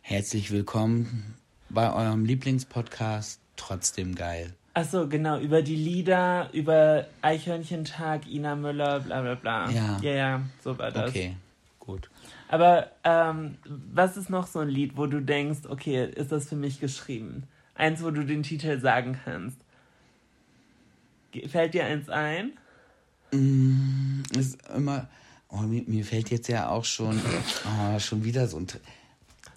Herzlich 0.10 0.50
willkommen 0.50 1.36
bei 1.70 1.94
eurem 1.94 2.26
Lieblingspodcast 2.26 3.40
trotzdem 3.56 4.16
geil. 4.16 4.54
Achso, 4.74 5.08
genau, 5.08 5.40
über 5.40 5.62
die 5.62 5.76
Lieder, 5.76 6.50
über 6.54 7.06
Eichhörnchentag, 7.22 8.28
Ina 8.28 8.56
Müller, 8.56 9.02
bla 9.02 9.22
bla 9.22 9.36
bla. 9.36 9.70
Ja. 9.70 10.00
Ja, 10.02 10.12
ja, 10.12 10.42
so 10.64 10.78
war 10.78 10.92
das. 10.92 11.10
Okay, 11.10 11.36
gut. 11.80 12.10
Aber 12.48 12.88
ähm, 13.04 13.58
was 13.66 14.18
ist 14.18 14.30
noch 14.30 14.48
so 14.48 14.60
ein 14.60 14.70
Lied, 14.70 14.96
wo 14.96 15.06
du 15.06 15.22
denkst, 15.22 15.62
okay, 15.68 16.10
ist 16.10 16.32
das 16.32 16.48
für 16.48 16.56
mich 16.56 16.80
geschrieben? 16.80 17.44
Eins, 17.76 18.04
wo 18.04 18.12
du 18.12 18.26
den 18.26 18.44
Titel 18.44 18.80
sagen 18.80 19.20
kannst. 19.24 19.58
Fällt 21.48 21.74
dir 21.74 21.86
eins 21.86 22.10
ein? 22.10 22.54
ist 23.32 24.58
immer. 24.76 25.08
Oh, 25.50 25.62
mir, 25.62 25.84
mir 25.88 26.06
fällt 26.06 26.30
jetzt 26.30 26.48
ja 26.48 26.70
auch 26.70 26.86
schon, 26.86 27.20
oh, 27.66 28.00
schon 28.00 28.24
wieder 28.24 28.48
so 28.48 28.58
ein. 28.58 28.68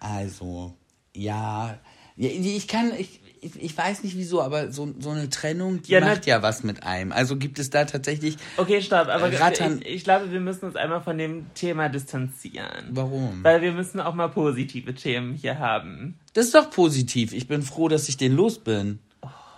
Also, 0.01 0.75
ja. 1.15 1.79
Ja 2.17 2.31
ich 2.31 2.69
kann, 2.69 2.93
ich, 2.97 3.21
ich, 3.43 3.77
weiß 3.77 4.05
nicht 4.05 4.17
wieso, 4.17 4.41
aber 4.41 4.71
so, 4.71 4.95
so 4.99 5.11
eine 5.11 5.29
Trennung, 5.29 5.83
die 5.83 5.93
Ja, 5.93 6.01
macht 6.01 6.27
ja 6.27 6.43
was 6.43 6.63
mit 6.63 6.85
einem. 6.85 7.11
Also 7.13 7.37
gibt 7.37 7.59
es 7.59 7.71
da 7.71 7.85
tatsächlich. 7.85 8.37
Okay, 8.57 8.81
stopp, 8.81 9.09
aber 9.09 9.33
Rattern- 9.41 9.81
ich, 9.81 9.97
ich 9.97 10.05
glaube, 10.05 10.31
wir 10.31 10.41
müssen 10.41 10.67
uns 10.67 10.77
einmal 10.77 11.01
von 11.03 11.19
dem 11.19 11.53
Thema 11.55 11.89
distanzieren. 11.89 12.91
Warum? 12.91 13.43
Weil 13.43 13.61
wir 13.61 13.73
müssen 13.73 14.01
auch 14.01 14.15
mal 14.15 14.29
positive 14.29 14.95
Themen 14.95 15.35
hier 15.35 15.59
haben. 15.59 16.19
Das 16.35 16.47
ist 16.47 16.55
doch 16.55 16.71
positiv. 16.71 17.33
Ich 17.33 17.49
bin 17.49 17.63
froh, 17.63 17.89
dass 17.89 18.09
ich 18.09 18.17
den 18.17 18.37
los 18.37 18.59
bin. 18.59 19.01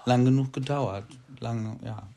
Lang 0.07 0.25
genug 0.25 0.53
gedauert. 0.53 1.05
Lang, 1.41 1.79
ja. 1.85 2.09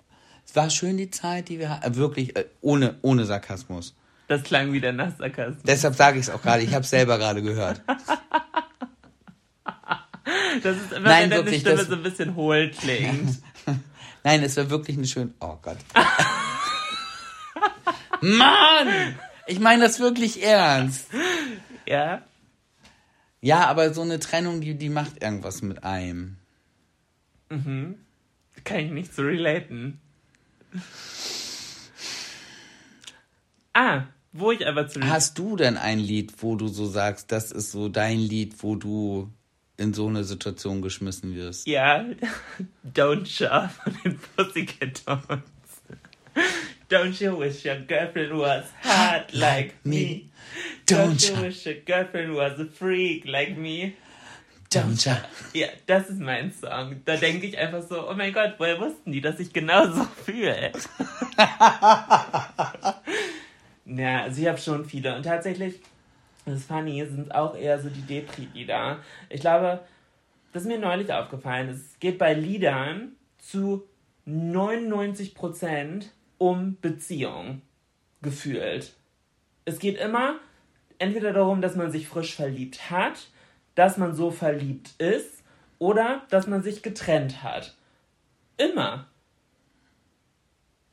Es 0.45 0.55
war 0.55 0.69
schön 0.69 0.95
die 0.95 1.11
Zeit, 1.11 1.49
die 1.49 1.59
wir 1.59 1.69
hatten. 1.69 1.95
Wirklich, 1.95 2.37
äh, 2.37 2.45
ohne, 2.61 2.95
ohne 3.01 3.25
Sarkasmus. 3.25 3.93
Das 4.29 4.43
klang 4.43 4.71
wieder 4.71 4.93
nach 4.93 5.17
Sarkasmus. 5.17 5.63
Deshalb 5.65 5.95
sage 5.95 6.19
ich 6.19 6.27
es 6.27 6.29
auch 6.33 6.41
gerade. 6.41 6.63
Ich 6.63 6.73
habe 6.73 6.83
es 6.83 6.89
selber 6.89 7.17
gerade 7.17 7.41
gehört. 7.41 7.81
Das 10.63 10.77
ist 10.77 10.91
immer, 10.91 11.09
Nein, 11.09 11.29
wenn 11.29 11.45
deine 11.45 11.59
Stimme 11.59 11.75
das- 11.77 11.87
so 11.87 11.93
ein 11.95 12.03
bisschen 12.03 12.35
hohl 12.35 12.71
klingt. 12.71 13.37
Nein, 14.23 14.43
es 14.43 14.57
war 14.57 14.69
wirklich 14.69 14.97
eine 14.97 15.07
schöne. 15.07 15.31
Oh 15.39 15.57
Gott. 15.61 15.77
Mann! 18.21 19.15
Ich 19.45 19.59
meine 19.59 19.83
das 19.83 19.99
wirklich 19.99 20.43
ernst. 20.43 21.07
ja? 21.85 22.23
Ja, 23.39 23.67
aber 23.67 23.93
so 23.93 24.01
eine 24.01 24.19
Trennung, 24.19 24.61
die, 24.61 24.73
die 24.75 24.89
macht 24.89 25.21
irgendwas 25.21 25.61
mit 25.61 25.83
einem. 25.83 26.37
Kann 27.49 27.95
ich 28.79 28.91
nicht 28.91 29.13
so 29.13 29.21
relaten. 29.21 30.01
Ah, 33.73 34.03
wo 34.33 34.51
ich 34.51 34.67
aber 34.67 34.87
zu 34.89 35.01
Hast 35.01 35.37
du 35.37 35.55
denn 35.55 35.77
ein 35.77 35.99
Lied, 35.99 36.33
wo 36.41 36.55
du 36.55 36.67
so 36.67 36.87
sagst, 36.87 37.31
das 37.31 37.51
ist 37.51 37.71
so 37.71 37.89
dein 37.89 38.19
Lied, 38.19 38.55
wo 38.63 38.75
du 38.75 39.31
in 39.77 39.93
so 39.93 40.07
eine 40.07 40.23
Situation 40.23 40.81
geschmissen 40.81 41.35
wirst? 41.35 41.67
Ja, 41.67 42.05
Don't 42.93 43.25
Show 43.25 43.69
von 43.83 43.97
den 44.03 44.19
Pussycat 44.35 45.03
Dolls. 45.05 45.41
Don't 46.89 47.21
you 47.21 47.37
wish 47.37 47.65
your 47.65 47.77
girlfriend 47.77 48.37
was 48.37 48.65
hot 48.83 49.33
like 49.33 49.73
me? 49.83 50.29
Don't 50.85 51.27
you 51.27 51.35
you, 51.35 51.43
wish 51.43 51.65
your 51.65 51.75
girlfriend 51.85 52.35
was 52.35 52.59
a 52.59 52.65
freak 52.65 53.25
like 53.25 53.57
me? 53.57 53.95
don't 54.69 55.05
you. 55.05 55.13
Ja, 55.53 55.67
das 55.85 56.09
ist 56.09 56.19
mein 56.19 56.51
Song. 56.51 57.01
Da 57.05 57.17
denke 57.17 57.47
ich 57.47 57.57
einfach 57.57 57.83
so, 57.83 58.09
oh 58.09 58.13
mein 58.13 58.33
Gott, 58.33 58.55
woher 58.57 58.79
wussten 58.79 59.11
die, 59.11 59.21
dass 59.21 59.39
ich 59.39 59.53
genauso 59.53 60.03
fühle? 60.25 60.71
ja, 63.85 64.23
also 64.23 64.41
ich 64.41 64.47
habe 64.47 64.57
schon 64.57 64.85
viele. 64.85 65.15
Und 65.15 65.23
tatsächlich, 65.23 65.75
das 66.53 66.65
funny, 66.65 67.05
sind 67.05 67.33
auch 67.33 67.55
eher 67.55 67.79
so 67.79 67.89
die 67.89 68.01
Depri-Lieder. 68.01 68.99
Ich 69.29 69.41
glaube, 69.41 69.81
das 70.53 70.63
ist 70.63 70.67
mir 70.67 70.79
neulich 70.79 71.11
aufgefallen. 71.13 71.69
Es 71.69 71.99
geht 71.99 72.17
bei 72.17 72.33
Liedern 72.33 73.15
zu 73.37 73.87
99% 74.27 76.05
um 76.37 76.77
Beziehung. 76.81 77.61
Gefühlt. 78.21 78.93
Es 79.65 79.79
geht 79.79 79.97
immer 79.97 80.39
entweder 80.99 81.33
darum, 81.33 81.61
dass 81.61 81.75
man 81.75 81.91
sich 81.91 82.07
frisch 82.07 82.35
verliebt 82.35 82.89
hat, 82.89 83.27
dass 83.75 83.97
man 83.97 84.15
so 84.15 84.31
verliebt 84.31 84.99
ist 84.99 85.43
oder 85.77 86.23
dass 86.29 86.47
man 86.47 86.63
sich 86.63 86.81
getrennt 86.81 87.43
hat. 87.43 87.75
Immer. 88.57 89.07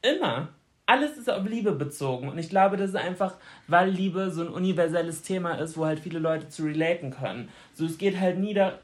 Immer. 0.02 0.53
Alles 0.86 1.16
ist 1.16 1.30
auf 1.30 1.46
Liebe 1.46 1.72
bezogen. 1.72 2.28
Und 2.28 2.38
ich 2.38 2.48
glaube, 2.48 2.76
das 2.76 2.90
ist 2.90 2.96
einfach, 2.96 3.36
weil 3.68 3.90
Liebe 3.90 4.30
so 4.30 4.42
ein 4.42 4.48
universelles 4.48 5.22
Thema 5.22 5.54
ist, 5.54 5.76
wo 5.76 5.86
halt 5.86 6.00
viele 6.00 6.18
Leute 6.18 6.48
zu 6.48 6.64
relaten 6.64 7.10
können. 7.10 7.48
So, 7.72 7.86
es 7.86 7.96
geht 7.96 8.20
halt 8.20 8.38
nie 8.38 8.54
da. 8.54 8.78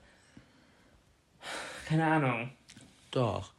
Keine 1.87 2.07
Ahnung. 2.07 2.51
Doch. 3.11 3.53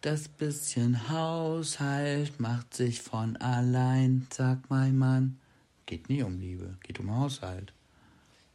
Das 0.00 0.26
bisschen 0.26 1.10
Haushalt 1.10 2.40
macht 2.40 2.74
sich 2.74 3.02
von 3.02 3.36
allein, 3.36 4.26
sagt 4.30 4.68
mein 4.68 4.98
Mann. 4.98 5.38
Geht 5.86 6.08
nie 6.08 6.22
um 6.22 6.40
Liebe, 6.40 6.76
geht 6.82 6.98
um 6.98 7.14
Haushalt. 7.16 7.72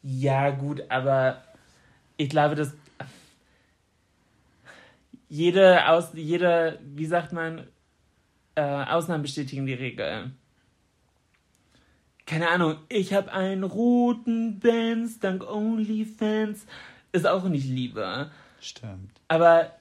Ja, 0.04 0.50
gut, 0.50 0.84
aber 0.90 1.42
ich 2.18 2.30
glaube, 2.30 2.56
dass 2.56 2.74
jede 5.30 5.88
aus 5.88 6.10
jede, 6.14 6.80
wie 6.84 7.06
sagt 7.06 7.32
man, 7.32 7.68
äh, 8.58 8.62
Ausnahmen 8.62 9.22
bestätigen 9.22 9.66
die 9.66 9.74
Regel. 9.74 10.32
Keine 12.26 12.50
Ahnung, 12.50 12.78
ich 12.90 13.14
habe 13.14 13.32
einen 13.32 13.64
roten 13.64 14.60
Benz 14.60 15.20
dank 15.20 15.50
OnlyFans. 15.50 16.66
Ist 17.12 17.28
auch 17.28 17.46
nicht 17.46 17.68
Liebe. 17.68 18.32
Stimmt. 18.60 19.12
Aber 19.28 19.72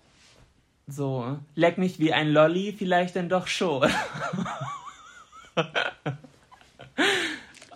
so, 0.86 1.38
leck 1.54 1.78
mich 1.78 1.98
wie 1.98 2.12
ein 2.12 2.28
Lolly, 2.28 2.72
vielleicht 2.76 3.16
dann 3.16 3.28
doch 3.28 3.46
schon. 3.48 3.90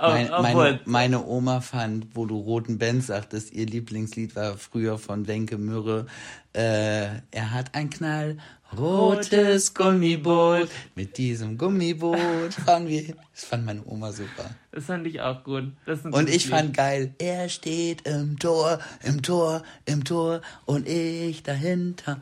Mein, 0.03 0.31
meine, 0.31 0.81
meine 0.87 1.27
Oma 1.27 1.61
fand, 1.61 2.17
wo 2.17 2.25
du 2.25 2.39
Roten 2.39 2.79
Benz 2.79 3.09
sagtest, 3.09 3.53
ihr 3.53 3.67
Lieblingslied 3.67 4.35
war 4.35 4.57
früher 4.57 4.97
von 4.97 5.27
Wenke 5.27 5.59
Mürre. 5.59 6.07
Äh, 6.55 7.21
er 7.31 7.51
hat 7.53 7.75
ein 7.75 7.91
Knall 7.91 8.39
rotes 8.77 9.75
Gummiboot. 9.75 10.69
Mit 10.95 11.19
diesem 11.19 11.59
Gummiboot 11.59 12.55
fahren 12.65 12.89
wir 12.89 13.03
hin. 13.03 13.17
Das 13.35 13.45
fand 13.45 13.65
meine 13.65 13.85
Oma 13.87 14.13
super. 14.13 14.51
Das 14.73 14.85
fand 14.85 15.07
ich 15.07 15.21
auch 15.21 15.43
gut. 15.45 15.73
Und 15.87 16.29
ich 16.29 16.45
Lied. 16.45 16.55
fand 16.55 16.77
geil, 16.77 17.15
er 17.19 17.49
steht 17.49 18.07
im 18.07 18.39
Tor, 18.39 18.79
im 19.03 19.23
Tor, 19.23 19.63
im 19.87 20.05
Tor 20.05 20.41
und 20.67 20.89
ich 20.89 21.43
dahinter. 21.43 22.21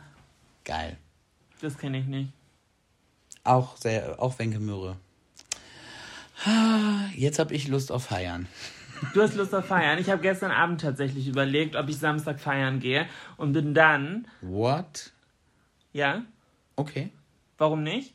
Geil. 0.65 0.97
Das 1.61 1.77
kenne 1.79 1.99
ich 1.99 2.07
nicht. 2.07 2.33
Auch 3.45 3.77
sehr, 3.77 4.21
auch 4.23 4.39
Wenke 4.39 4.61
Jetzt 7.17 7.39
habe 7.39 7.55
ich 7.55 7.69
Lust 7.69 7.91
auf 7.91 8.05
Feiern. 8.05 8.47
Du 9.15 9.23
hast 9.23 9.35
Lust 9.35 9.55
auf 9.55 9.67
Feiern. 9.67 9.99
Ich 9.99 10.11
habe 10.11 10.23
gestern 10.23 10.51
Abend 10.51 10.81
tatsächlich 10.81 11.27
überlegt, 11.29 11.77
ob 11.77 11.89
ich 11.89 11.99
Samstag 11.99 12.41
feiern 12.41 12.81
gehe 12.81 13.07
und 13.37 13.53
bin 13.53 13.75
dann, 13.75 14.27
What? 14.41 15.13
ja, 15.93 16.23
Okay. 16.79 17.11
warum 17.59 17.83
nicht? 17.83 18.15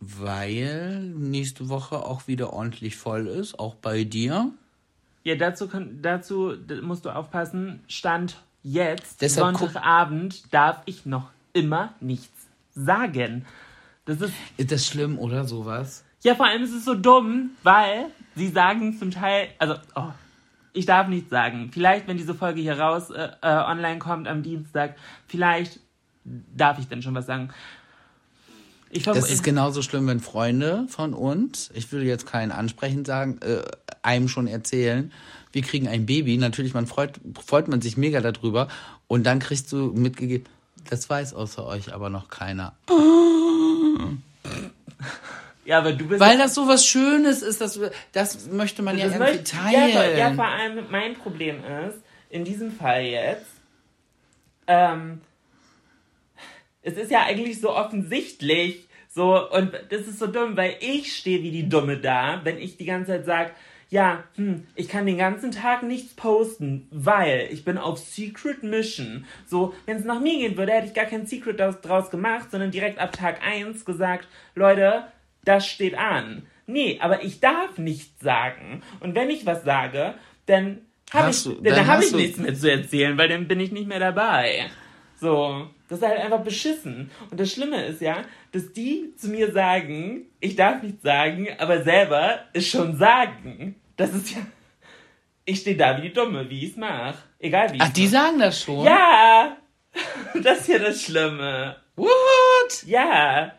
Weil 0.00 1.00
nächste 1.14 1.68
Woche 1.68 1.96
auch 2.04 2.26
wieder 2.26 2.52
ordentlich 2.52 2.96
voll 2.96 3.28
ist, 3.28 3.58
auch 3.58 3.76
bei 3.76 4.02
dir. 4.02 4.50
Ja, 5.22 5.36
dazu, 5.36 5.68
kann, 5.68 6.00
dazu 6.02 6.54
musst 6.82 7.04
du 7.04 7.10
aufpassen. 7.10 7.84
Stand 7.86 8.42
jetzt, 8.64 9.20
Deshalb 9.22 9.56
Sonntagabend, 9.58 10.52
darf 10.52 10.82
ich 10.86 11.06
noch 11.06 11.30
immer 11.52 11.94
nichts 12.00 12.48
sagen. 12.74 13.46
Das 14.04 14.20
ist, 14.20 14.32
Ist 14.56 14.72
das 14.72 14.84
schlimm 14.86 15.18
oder 15.18 15.44
sowas? 15.44 16.04
ja, 16.24 16.34
vor 16.34 16.46
allem 16.46 16.62
ist 16.64 16.72
es 16.72 16.84
so 16.84 16.94
dumm, 16.94 17.50
weil 17.62 18.06
sie 18.34 18.48
sagen 18.48 18.98
zum 18.98 19.12
Teil, 19.12 19.48
also, 19.58 19.74
oh, 19.94 20.10
ich 20.72 20.86
darf 20.86 21.06
nichts 21.06 21.30
sagen. 21.30 21.70
Vielleicht, 21.72 22.08
wenn 22.08 22.16
diese 22.16 22.34
Folge 22.34 22.60
hier 22.60 22.78
raus 22.78 23.10
äh, 23.10 23.28
äh, 23.42 23.46
online 23.46 23.98
kommt 24.00 24.26
am 24.26 24.42
Dienstag, 24.42 24.96
vielleicht 25.28 25.78
darf 26.24 26.78
ich 26.78 26.88
dann 26.88 27.02
schon 27.02 27.14
was 27.14 27.26
sagen. 27.26 27.50
Ich 28.90 29.04
verm- 29.04 29.14
Das 29.14 29.30
ist 29.30 29.42
genauso 29.42 29.80
schlimm, 29.82 30.06
wenn 30.06 30.20
Freunde 30.20 30.86
von 30.88 31.14
uns, 31.14 31.70
ich 31.74 31.90
will 31.92 32.02
jetzt 32.02 32.26
keinen 32.26 32.52
ansprechend 32.52 33.06
sagen, 33.06 33.38
äh, 33.40 33.62
einem 34.02 34.28
schon 34.28 34.46
erzählen, 34.46 35.10
wir 35.52 35.62
kriegen 35.62 35.88
ein 35.88 36.04
Baby. 36.06 36.36
Natürlich, 36.36 36.74
man 36.74 36.86
freut, 36.86 37.18
freut 37.46 37.68
man 37.68 37.80
sich 37.80 37.96
mega 37.96 38.20
darüber. 38.20 38.68
Und 39.08 39.24
dann 39.24 39.38
kriegst 39.38 39.72
du 39.72 39.92
mitgegeben, 39.94 40.46
das 40.90 41.08
weiß 41.08 41.32
außer 41.34 41.64
euch 41.66 41.94
aber 41.94 42.10
noch 42.10 42.28
keiner. 42.28 42.74
ja, 45.64 45.78
aber 45.78 45.92
du 45.92 46.06
bist 46.08 46.20
Weil 46.20 46.36
ja, 46.38 46.44
das 46.44 46.54
so 46.54 46.66
was 46.68 46.86
Schönes 46.86 47.42
ist, 47.42 47.60
das, 47.60 47.78
das 48.12 48.46
möchte 48.48 48.82
man 48.82 48.98
ja 48.98 49.06
Das 49.06 49.14
irgendwie 49.14 49.32
möchte- 49.38 49.56
teilen. 49.56 49.94
Ja, 49.94 50.10
ja, 50.28 50.32
vor 50.34 50.46
allem 50.46 50.84
mein 50.90 51.14
Problem 51.14 51.56
ist, 51.88 51.98
in 52.30 52.44
diesem 52.44 52.72
Fall 52.72 53.02
jetzt, 53.04 53.46
ähm, 54.66 55.20
es 56.82 56.94
ist 56.94 57.10
ja 57.10 57.24
eigentlich 57.24 57.60
so 57.60 57.70
offensichtlich, 57.70 58.88
so, 59.08 59.50
und 59.50 59.72
das 59.90 60.02
ist 60.02 60.18
so 60.18 60.26
dumm, 60.26 60.56
weil 60.56 60.76
ich 60.80 61.14
stehe 61.14 61.42
wie 61.42 61.50
die 61.50 61.68
Dumme 61.68 61.98
da, 61.98 62.40
wenn 62.44 62.58
ich 62.58 62.76
die 62.76 62.86
ganze 62.86 63.12
Zeit 63.12 63.24
sage, 63.26 63.50
ja, 63.90 64.24
hm, 64.36 64.66
ich 64.74 64.88
kann 64.88 65.04
den 65.04 65.18
ganzen 65.18 65.50
Tag 65.50 65.82
nichts 65.82 66.14
posten, 66.14 66.88
weil 66.90 67.48
ich 67.50 67.62
bin 67.62 67.76
auf 67.76 67.98
Secret 67.98 68.62
Mission. 68.62 69.26
So, 69.46 69.74
wenn 69.84 69.98
es 69.98 70.04
nach 70.06 70.18
mir 70.18 70.38
gehen 70.38 70.56
würde, 70.56 70.72
hätte 70.72 70.86
ich 70.86 70.94
gar 70.94 71.04
kein 71.04 71.26
Secret 71.26 71.60
draus, 71.60 72.10
gemacht, 72.10 72.50
sondern 72.50 72.70
direkt 72.70 72.98
ab 72.98 73.12
Tag 73.12 73.42
1 73.46 73.84
gesagt, 73.84 74.28
Leute, 74.54 75.04
das 75.44 75.66
steht 75.66 75.94
an. 75.94 76.46
Nee, 76.66 76.98
aber 77.02 77.22
ich 77.22 77.40
darf 77.40 77.76
nichts 77.76 78.18
sagen. 78.22 78.82
Und 79.00 79.14
wenn 79.14 79.28
ich 79.28 79.44
was 79.44 79.62
sage, 79.62 80.14
dann 80.46 80.78
habe 81.12 81.30
ich, 81.30 81.44
dann 81.44 81.62
dann 81.62 81.86
hab 81.86 82.02
ich 82.02 82.12
nichts 82.12 82.38
mehr 82.38 82.54
zu 82.54 82.70
erzählen, 82.70 83.18
weil 83.18 83.28
dann 83.28 83.46
bin 83.46 83.60
ich 83.60 83.72
nicht 83.72 83.88
mehr 83.88 84.00
dabei. 84.00 84.70
So, 85.20 85.68
das 85.92 86.00
ist 86.00 86.08
halt 86.08 86.20
einfach 86.20 86.40
beschissen. 86.42 87.10
Und 87.30 87.38
das 87.38 87.52
Schlimme 87.52 87.84
ist 87.84 88.00
ja, 88.00 88.22
dass 88.52 88.72
die 88.72 89.14
zu 89.16 89.28
mir 89.28 89.52
sagen, 89.52 90.22
ich 90.40 90.56
darf 90.56 90.82
nichts 90.82 91.02
sagen, 91.02 91.48
aber 91.58 91.82
selber 91.82 92.40
es 92.54 92.66
schon 92.66 92.96
sagen. 92.96 93.74
Das 93.98 94.14
ist 94.14 94.30
ja. 94.30 94.38
Ich 95.44 95.60
stehe 95.60 95.76
da 95.76 95.98
wie 95.98 96.08
die 96.08 96.12
Dumme, 96.14 96.48
wie 96.48 96.64
ich 96.64 96.70
es 96.70 96.76
mache. 96.78 97.18
Egal 97.38 97.74
wie 97.74 97.78
Ach, 97.78 97.90
die 97.90 98.04
mach. 98.04 98.10
sagen 98.10 98.38
das 98.38 98.62
schon? 98.62 98.86
Ja! 98.86 99.56
Das 100.42 100.60
ist 100.60 100.68
ja 100.68 100.78
das 100.78 101.02
Schlimme. 101.02 101.76
What? 101.96 102.84
Ja. 102.86 103.52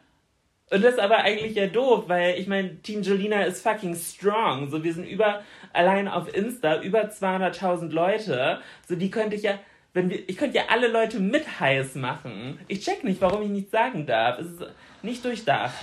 Und 0.71 0.84
das 0.84 0.95
ist 0.95 0.99
aber 0.99 1.17
eigentlich 1.19 1.53
ja 1.53 1.67
doof, 1.67 2.05
weil 2.07 2.39
ich 2.39 2.47
meine, 2.47 2.81
Team 2.81 3.03
Jolina 3.03 3.43
ist 3.43 3.61
fucking 3.61 3.93
strong. 3.95 4.71
So, 4.71 4.84
wir 4.84 4.91
sind 4.91 5.05
über, 5.05 5.43
allein 5.71 6.07
auf 6.07 6.34
Insta, 6.34 6.81
über 6.81 7.03
200.000 7.09 7.91
Leute. 7.91 8.59
So, 8.89 8.95
die 8.95 9.11
könnte 9.11 9.36
ich 9.36 9.43
ja, 9.43 9.59
wenn 9.94 10.10
wir, 10.10 10.28
ich 10.28 10.38
könnte 10.38 10.58
ja 10.58 10.64
alle 10.70 10.88
Leute 10.88 11.20
mit 11.20 11.60
heiß 11.60 11.96
machen. 11.96 12.60
Ich 12.68 12.82
check 12.82 13.04
nicht, 13.04 13.22
warum 13.22 13.44
ich 13.44 13.50
nichts 13.50 13.72
sagen 13.72 14.06
darf. 14.06 14.39
Es 14.39 14.48
ist 14.48 14.62
nicht 15.04 15.24
durchdacht. 15.24 15.74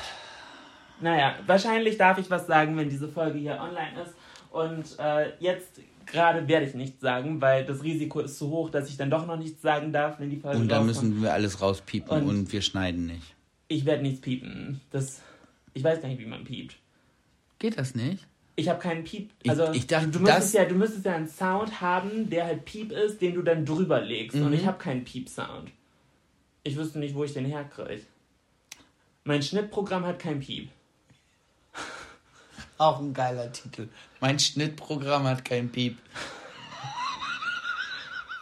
Naja, 1.01 1.35
wahrscheinlich 1.47 1.97
darf 1.97 2.19
ich 2.19 2.29
was 2.31 2.47
sagen, 2.47 2.77
wenn 2.77 2.89
diese 2.91 3.09
Folge 3.09 3.39
hier 3.39 3.59
online 3.61 4.03
ist. 4.03 4.15
Und 4.51 4.85
äh, 4.99 5.33
jetzt 5.39 5.81
gerade 6.07 6.47
werde 6.49 6.67
ich 6.67 6.75
nichts 6.75 7.01
sagen, 7.01 7.41
weil 7.41 7.65
das 7.65 7.83
Risiko 7.85 8.21
ist 8.21 8.37
zu 8.37 8.51
hoch, 8.51 8.71
dass 8.71 8.89
ich 8.89 8.97
dann 8.97 9.11
doch 9.11 9.27
noch 9.27 9.37
nichts 9.37 9.63
sagen 9.63 9.93
darf, 9.93 10.19
wenn 10.19 10.29
die 10.29 10.37
Folge 10.39 10.59
Und 10.59 10.69
dann 10.69 10.87
rauskommt. 10.89 11.11
müssen 11.11 11.23
wir 11.23 11.33
alles 11.33 11.61
rauspiepen 11.63 12.11
Und- 12.11 12.29
und, 12.29 12.53
wir 12.53 12.63
schneiden 12.63 13.07
nicht. 13.07 13.35
Ich 13.69 13.85
werde 13.87 14.03
nichts 14.03 14.21
piepen. 14.21 14.81
Das, 14.91 15.23
ich 15.73 15.85
weiß 15.85 16.03
gar 16.03 16.09
nicht, 16.09 16.19
wie 16.21 16.27
man 16.27 16.43
piept. 16.45 16.77
Geht 17.61 17.79
das 17.79 17.95
nicht? 17.95 18.27
Ich 18.61 18.69
habe 18.69 18.79
keinen 18.79 19.05
Piep. 19.05 19.31
Ich- 19.43 19.49
Also 19.51 19.73
ich 19.73 19.87
dachte, 19.87 20.09
du 20.09 20.19
müsstest 20.21 20.53
ja, 20.55 20.65
du 20.67 20.75
müsstest 20.75 21.07
ja 21.07 21.15
einen 21.15 21.29
Sound 21.29 21.81
haben, 21.81 22.29
der 22.29 22.45
halt 22.45 22.67
Piep 22.67 22.93
ist, 22.93 23.23
den 23.23 23.35
du 23.35 23.43
dann 23.43 23.65
drüber 23.65 24.01
legst. 24.03 24.37
Und 24.37 24.49
Mhm. 24.49 24.53
ich 24.53 24.67
habe 24.67 24.77
keinen 24.79 25.03
Piep-Sound. 25.05 25.71
Ich 26.63 26.77
wüsste 26.77 26.99
nicht, 26.99 27.15
wo 27.15 27.25
ich 27.25 27.33
den 27.33 27.47
herkriege. 27.47 28.03
Mein 29.25 29.43
Schnittprogramm 29.43 30.05
hat 30.05 30.19
keinen 30.19 30.41
Piep. 30.41 30.69
Auch 32.79 33.01
ein 33.01 33.15
geiler 33.15 33.51
Titel. 33.51 33.89
Mein 34.21 34.39
Schnittprogramm 34.39 35.25
hat 35.25 35.43
kein 35.45 35.71
Piep. 35.71 35.97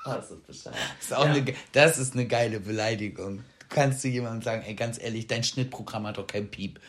Das 0.04 0.30
ist. 0.30 0.40
Das 0.48 0.56
ist, 1.00 1.10
Ja. 1.10 1.18
eine, 1.20 1.44
das 1.72 1.98
ist 1.98 2.14
eine 2.14 2.26
geile 2.26 2.60
Beleidigung. 2.60 3.44
Du 3.58 3.66
kannst 3.68 4.00
zu 4.00 4.08
jemandem 4.08 4.40
sagen, 4.42 4.62
ey, 4.62 4.74
ganz 4.74 4.98
ehrlich, 5.00 5.26
dein 5.26 5.44
Schnittprogramm 5.44 6.06
hat 6.06 6.16
doch 6.18 6.26
kein 6.26 6.48
Piep. 6.50 6.80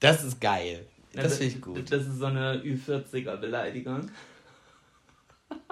Das 0.00 0.24
ist 0.24 0.40
geil. 0.40 0.86
Ja, 1.16 1.22
Das 1.22 1.38
finde 1.38 1.54
ich 1.54 1.60
gut. 1.62 1.90
Das 1.90 2.02
ist 2.06 2.18
so 2.18 2.26
eine 2.26 2.62
Ü40er-Beleidigung. 2.62 4.10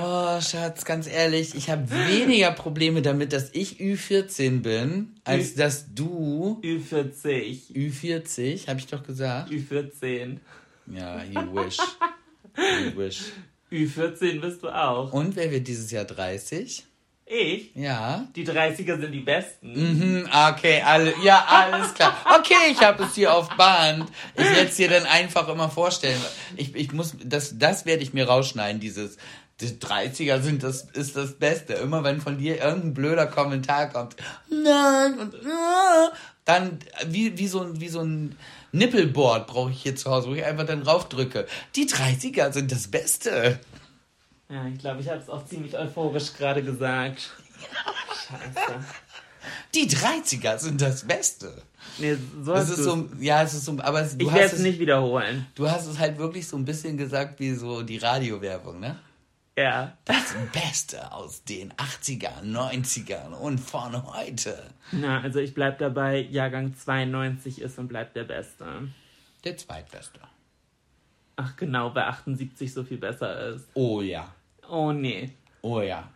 Oh, 0.00 0.38
Schatz, 0.40 0.84
ganz 0.84 1.06
ehrlich, 1.06 1.54
ich 1.54 1.70
habe 1.70 1.90
weniger 1.90 2.52
Probleme 2.52 3.00
damit, 3.00 3.32
dass 3.32 3.50
ich 3.54 3.80
Ü14 3.80 4.60
bin, 4.60 5.14
als 5.24 5.52
Ü- 5.52 5.56
dass 5.56 5.94
du 5.94 6.60
Ü40. 6.62 7.72
Ü40, 7.72 8.66
habe 8.68 8.80
ich 8.80 8.86
doch 8.86 9.02
gesagt. 9.02 9.50
Ü14. 9.50 10.38
Ja, 10.86 11.22
you 11.24 11.54
wish. 11.54 11.78
You 12.56 12.96
wish. 12.98 13.32
Ü14 13.72 14.40
bist 14.40 14.62
du 14.62 14.68
auch. 14.68 15.12
Und 15.12 15.36
wer 15.36 15.50
wird 15.50 15.66
dieses 15.68 15.90
Jahr 15.90 16.04
30? 16.04 16.84
Ich? 17.30 17.74
Ja. 17.74 18.26
Die 18.34 18.46
30er 18.46 18.98
sind 18.98 19.12
die 19.12 19.20
besten. 19.20 19.72
Mhm, 19.72 20.28
okay, 20.50 20.80
alle, 20.82 21.12
ja, 21.22 21.44
alles 21.46 21.92
klar. 21.92 22.16
Okay, 22.38 22.72
ich 22.72 22.80
habe 22.80 23.04
es 23.04 23.14
hier 23.14 23.34
auf 23.34 23.50
Band. 23.50 24.10
Ich 24.34 24.44
werde 24.44 24.68
es 24.68 24.76
dir 24.76 24.88
dann 24.88 25.04
einfach 25.04 25.48
immer 25.48 25.68
vorstellen. 25.68 26.20
Ich, 26.56 26.74
ich 26.74 26.92
muss, 26.92 27.14
das, 27.22 27.58
das 27.58 27.84
werde 27.84 28.02
ich 28.02 28.14
mir 28.14 28.26
rausschneiden, 28.26 28.80
dieses, 28.80 29.18
die 29.60 29.66
30er 29.66 30.40
sind 30.40 30.62
das, 30.62 30.84
ist 30.92 31.16
das 31.16 31.38
Beste. 31.38 31.74
Immer 31.74 32.02
wenn 32.02 32.22
von 32.22 32.38
dir 32.38 32.62
irgendein 32.62 32.94
blöder 32.94 33.26
Kommentar 33.26 33.90
kommt, 33.90 34.16
nein, 34.48 35.18
und, 35.18 35.34
äh, 35.34 36.08
dann, 36.46 36.78
wie, 37.06 37.36
wie 37.36 37.48
so 37.48 37.60
ein, 37.60 37.78
wie 37.78 37.88
so 37.88 38.00
ein 38.00 38.36
Nippelboard 38.72 39.46
brauche 39.46 39.70
ich 39.70 39.82
hier 39.82 39.96
zu 39.96 40.10
Hause, 40.10 40.30
wo 40.30 40.34
ich 40.34 40.44
einfach 40.44 40.64
dann 40.64 40.82
raufdrücke. 40.82 41.46
Die 41.76 41.86
30er 41.86 42.52
sind 42.52 42.72
das 42.72 42.88
Beste. 42.88 43.60
Ja, 44.48 44.66
ich 44.66 44.78
glaube, 44.78 45.00
ich 45.00 45.08
habe 45.08 45.20
es 45.20 45.28
auch 45.28 45.44
ziemlich 45.44 45.76
euphorisch 45.76 46.32
gerade 46.32 46.62
gesagt. 46.62 47.30
Scheiße. 48.28 48.84
Die 49.74 49.86
30er 49.88 50.58
sind 50.58 50.80
das 50.80 51.06
Beste. 51.06 51.62
Nee, 51.98 52.16
so 52.42 52.54
hast 52.54 52.70
ist 52.70 52.84
so, 52.84 53.08
ja, 53.20 53.42
es 53.42 53.54
ist 53.54 53.64
so, 53.64 53.76
aber 53.78 54.02
es, 54.02 54.16
du 54.16 54.26
Ich 54.26 54.32
werde 54.32 54.46
es 54.46 54.52
es 54.54 54.60
nicht 54.60 54.78
wiederholen. 54.78 55.46
Du 55.54 55.70
hast 55.70 55.86
es 55.86 55.98
halt 55.98 56.18
wirklich 56.18 56.48
so 56.48 56.56
ein 56.56 56.64
bisschen 56.64 56.96
gesagt 56.96 57.40
wie 57.40 57.54
so 57.54 57.82
die 57.82 57.98
Radiowerbung, 57.98 58.80
ne? 58.80 58.98
Ja. 59.56 59.98
Das 60.04 60.34
Beste 60.52 61.12
aus 61.12 61.42
den 61.44 61.72
80ern, 61.72 62.44
90ern 62.44 63.32
und 63.32 63.58
von 63.58 64.06
heute. 64.14 64.70
Na, 64.92 65.20
also 65.20 65.40
ich 65.40 65.52
bleib 65.52 65.78
dabei, 65.78 66.20
Jahrgang 66.20 66.76
92 66.76 67.60
ist 67.60 67.78
und 67.78 67.88
bleibt 67.88 68.14
der 68.14 68.24
Beste. 68.24 68.88
Der 69.44 69.56
zweitbeste. 69.56 70.20
Ach 71.36 71.56
genau, 71.56 71.90
bei 71.90 72.04
78 72.04 72.72
so 72.72 72.84
viel 72.84 72.98
besser 72.98 73.48
ist. 73.48 73.66
Oh 73.74 74.00
ja. 74.00 74.32
Oh 74.68 74.92
nee. 74.92 75.30
Oh 75.62 75.80
ja. 75.80 76.08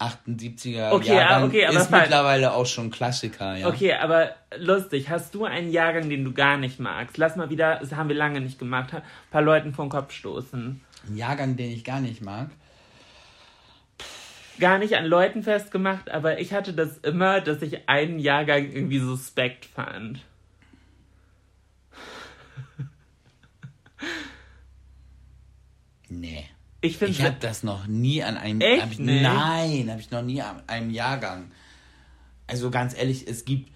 78er 0.00 0.92
Okay, 0.92 1.08
ja, 1.08 1.14
Jahrgang 1.14 1.48
okay, 1.48 1.66
aber 1.66 1.76
ist 1.76 1.90
mittlerweile 1.90 2.52
auch 2.52 2.66
schon 2.66 2.90
Klassiker, 2.90 3.56
ja. 3.56 3.66
Okay, 3.66 3.94
aber 3.94 4.30
lustig, 4.56 5.10
hast 5.10 5.34
du 5.34 5.44
einen 5.44 5.72
Jahrgang, 5.72 6.08
den 6.08 6.24
du 6.24 6.32
gar 6.32 6.56
nicht 6.56 6.78
magst? 6.78 7.18
Lass 7.18 7.34
mal 7.34 7.50
wieder, 7.50 7.80
das 7.80 7.92
haben 7.92 8.08
wir 8.08 8.14
lange 8.14 8.40
nicht 8.40 8.60
gemacht, 8.60 8.94
ein 8.94 9.02
paar 9.32 9.42
Leuten 9.42 9.72
den 9.72 9.88
Kopf 9.88 10.12
stoßen. 10.12 10.80
Ein 11.08 11.16
Jahrgang, 11.16 11.56
den 11.56 11.72
ich 11.72 11.82
gar 11.82 12.00
nicht 12.00 12.22
mag. 12.22 12.50
Gar 14.60 14.78
nicht 14.78 14.96
an 14.96 15.04
Leuten 15.04 15.42
festgemacht, 15.42 16.10
aber 16.10 16.38
ich 16.38 16.52
hatte 16.52 16.72
das 16.72 16.98
immer, 16.98 17.40
dass 17.40 17.60
ich 17.62 17.88
einen 17.88 18.20
Jahrgang 18.20 18.70
irgendwie 18.70 19.00
suspekt 19.00 19.64
fand. 19.64 20.20
Nee. 26.08 26.48
Ich 26.80 27.02
Ich 27.02 27.22
habe 27.22 27.36
das 27.40 27.62
noch 27.62 27.86
nie 27.86 28.22
an 28.22 28.36
einem. 28.36 28.60
Echt 28.60 28.82
hab 28.82 28.92
ich, 28.92 28.98
nicht? 28.98 29.22
Nein, 29.22 29.90
habe 29.90 30.00
ich 30.00 30.10
noch 30.10 30.22
nie 30.22 30.40
an 30.42 30.62
einem 30.66 30.90
Jahrgang. 30.90 31.50
Also 32.46 32.70
ganz 32.70 32.96
ehrlich, 32.96 33.26
es 33.26 33.44
gibt 33.44 33.70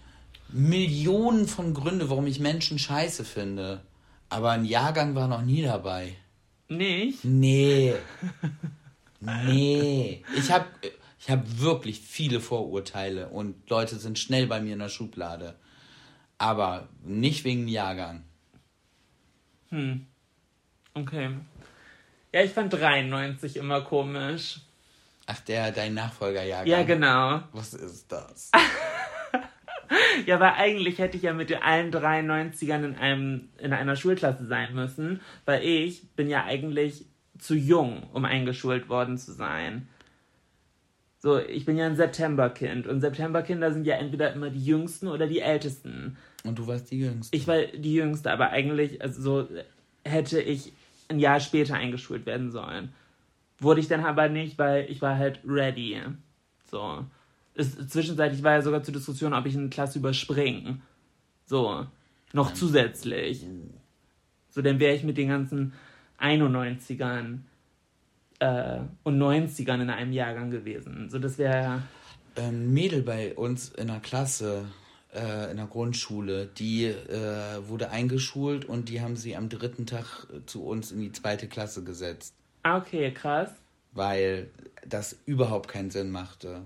Millionen 0.49 1.47
von 1.47 1.73
Gründe, 1.73 2.09
warum 2.09 2.27
ich 2.27 2.39
Menschen 2.39 2.79
scheiße 2.79 3.25
finde. 3.25 3.81
Aber 4.29 4.51
ein 4.51 4.65
Jahrgang 4.65 5.15
war 5.15 5.27
noch 5.27 5.41
nie 5.41 5.61
dabei. 5.61 6.15
nicht. 6.69 7.23
Nee. 7.23 7.93
Nee. 9.25 10.21
Ich 10.35 10.51
habe 10.51 10.65
ich 11.17 11.29
hab 11.29 11.59
wirklich 11.59 12.01
viele 12.01 12.41
Vorurteile 12.41 13.29
und 13.29 13.69
Leute 13.69 13.95
sind 13.95 14.19
schnell 14.19 14.47
bei 14.47 14.59
mir 14.59 14.73
in 14.73 14.79
der 14.79 14.89
Schublade. 14.89 15.55
Aber 16.37 16.89
nicht 17.05 17.45
wegen 17.45 17.69
Jahrgang. 17.69 18.23
Okay. 20.93 21.29
Ja, 22.33 22.41
ich 22.41 22.51
fand 22.51 22.73
93 22.73 23.57
immer 23.57 23.81
komisch. 23.81 24.59
Ach, 25.27 25.39
der, 25.41 25.71
dein 25.71 25.93
Nachfolgerjahrgang. 25.93 26.67
Ja, 26.67 26.83
genau. 26.83 27.43
Was 27.53 27.73
ist 27.73 28.11
das? 28.11 28.51
Ja, 30.25 30.39
weil 30.39 30.53
eigentlich 30.53 30.99
hätte 30.99 31.17
ich 31.17 31.23
ja 31.23 31.33
mit 31.33 31.53
allen 31.61 31.91
93ern 31.91 32.83
in, 32.83 32.95
einem, 32.95 33.49
in 33.59 33.73
einer 33.73 33.95
Schulklasse 33.95 34.45
sein 34.45 34.73
müssen, 34.73 35.21
weil 35.45 35.63
ich 35.63 36.07
bin 36.15 36.29
ja 36.29 36.45
eigentlich 36.45 37.05
zu 37.37 37.55
jung, 37.55 38.03
um 38.13 38.25
eingeschult 38.25 38.89
worden 38.89 39.17
zu 39.17 39.33
sein. 39.33 39.87
So, 41.19 41.39
ich 41.39 41.65
bin 41.65 41.77
ja 41.77 41.85
ein 41.85 41.95
Septemberkind 41.95 42.87
und 42.87 43.01
Septemberkinder 43.01 43.71
sind 43.71 43.85
ja 43.85 43.95
entweder 43.95 44.33
immer 44.33 44.49
die 44.49 44.63
Jüngsten 44.63 45.07
oder 45.07 45.27
die 45.27 45.39
Ältesten. 45.39 46.17
Und 46.43 46.59
du 46.59 46.67
warst 46.67 46.91
die 46.91 46.99
Jüngste. 46.99 47.35
Ich 47.35 47.47
war 47.47 47.61
die 47.61 47.93
Jüngste, 47.93 48.31
aber 48.31 48.49
eigentlich, 48.49 49.01
also 49.01 49.21
so 49.21 49.47
hätte 50.03 50.41
ich 50.41 50.73
ein 51.13 51.19
Jahr 51.19 51.39
später 51.39 51.75
eingeschult 51.75 52.25
werden 52.25 52.51
sollen. 52.51 52.93
Wurde 53.59 53.79
ich 53.79 53.87
dann 53.87 54.03
aber 54.03 54.29
nicht, 54.29 54.57
weil 54.57 54.89
ich 54.89 55.01
war 55.01 55.17
halt 55.17 55.39
ready. 55.47 56.01
So. 56.69 57.05
Ist, 57.55 57.89
zwischenzeitlich 57.91 58.43
war 58.43 58.53
ja 58.53 58.61
sogar 58.61 58.83
zur 58.83 58.93
Diskussion, 58.93 59.33
ob 59.33 59.45
ich 59.45 59.55
eine 59.55 59.69
Klasse 59.69 59.99
überspringe. 59.99 60.79
So. 61.45 61.85
Noch 62.33 62.53
zusätzlich. 62.53 63.45
So, 64.49 64.61
dann 64.61 64.79
wäre 64.79 64.95
ich 64.95 65.03
mit 65.03 65.17
den 65.17 65.29
ganzen 65.29 65.73
91ern 66.19 67.39
äh, 68.39 68.79
und 69.03 69.19
90ern 69.19 69.81
in 69.81 69.89
einem 69.89 70.11
Jahrgang 70.11 70.49
gewesen. 70.49 71.09
So, 71.09 71.19
das 71.19 71.37
wäre 71.37 71.83
ein 72.35 72.73
Mädel 72.73 73.03
bei 73.03 73.35
uns 73.35 73.69
in 73.69 73.87
der 73.87 73.99
Klasse, 73.99 74.65
äh, 75.13 75.51
in 75.51 75.57
der 75.57 75.67
Grundschule, 75.67 76.47
die 76.47 76.85
äh, 76.85 77.67
wurde 77.67 77.89
eingeschult 77.89 78.65
und 78.65 78.89
die 78.89 79.01
haben 79.01 79.15
sie 79.15 79.35
am 79.35 79.49
dritten 79.49 79.85
Tag 79.85 80.27
zu 80.45 80.63
uns 80.63 80.91
in 80.91 81.01
die 81.01 81.11
zweite 81.11 81.47
Klasse 81.47 81.83
gesetzt. 81.83 82.33
Ah, 82.63 82.77
okay, 82.77 83.13
krass. 83.13 83.49
Weil 83.91 84.49
das 84.87 85.17
überhaupt 85.25 85.69
keinen 85.69 85.91
Sinn 85.91 86.11
machte. 86.11 86.61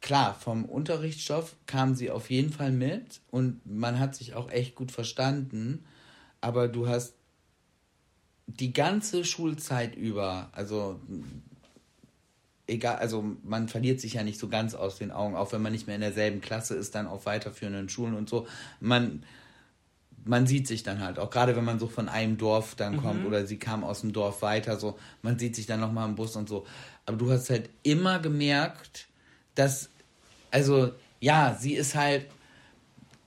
Klar, 0.00 0.34
vom 0.34 0.64
Unterrichtsstoff 0.64 1.56
kam 1.66 1.94
sie 1.94 2.10
auf 2.10 2.30
jeden 2.30 2.52
Fall 2.52 2.72
mit 2.72 3.20
und 3.30 3.60
man 3.66 3.98
hat 3.98 4.14
sich 4.14 4.34
auch 4.34 4.50
echt 4.50 4.74
gut 4.74 4.90
verstanden, 4.90 5.84
aber 6.40 6.68
du 6.68 6.88
hast 6.88 7.14
die 8.46 8.72
ganze 8.72 9.24
Schulzeit 9.24 9.94
über, 9.94 10.48
also 10.52 11.00
egal, 12.70 12.96
also 12.96 13.24
man 13.42 13.68
verliert 13.68 14.00
sich 14.00 14.14
ja 14.14 14.22
nicht 14.22 14.38
so 14.38 14.48
ganz 14.48 14.74
aus 14.74 14.98
den 14.98 15.10
Augen, 15.10 15.36
auch 15.36 15.52
wenn 15.52 15.62
man 15.62 15.72
nicht 15.72 15.86
mehr 15.86 15.96
in 15.96 16.02
derselben 16.02 16.40
Klasse 16.40 16.74
ist, 16.74 16.94
dann 16.94 17.06
auf 17.06 17.26
weiterführenden 17.26 17.88
Schulen 17.88 18.14
und 18.14 18.28
so. 18.28 18.46
Man, 18.80 19.24
man 20.24 20.46
sieht 20.46 20.66
sich 20.66 20.82
dann 20.82 21.00
halt, 21.00 21.18
auch 21.18 21.30
gerade 21.30 21.56
wenn 21.56 21.64
man 21.64 21.78
so 21.78 21.86
von 21.86 22.08
einem 22.08 22.38
Dorf 22.38 22.74
dann 22.74 22.96
mhm. 22.96 23.02
kommt 23.02 23.26
oder 23.26 23.46
sie 23.46 23.58
kam 23.58 23.84
aus 23.84 24.02
dem 24.02 24.12
Dorf 24.12 24.42
weiter, 24.42 24.78
so, 24.78 24.98
man 25.22 25.38
sieht 25.38 25.56
sich 25.56 25.66
dann 25.66 25.80
nochmal 25.80 26.08
im 26.08 26.14
Bus 26.14 26.36
und 26.36 26.48
so. 26.48 26.66
Aber 27.06 27.16
du 27.16 27.30
hast 27.30 27.50
halt 27.50 27.68
immer 27.82 28.18
gemerkt, 28.18 29.08
dass, 29.54 29.90
also, 30.50 30.92
ja, 31.20 31.56
sie 31.58 31.74
ist 31.74 31.94
halt, 31.94 32.26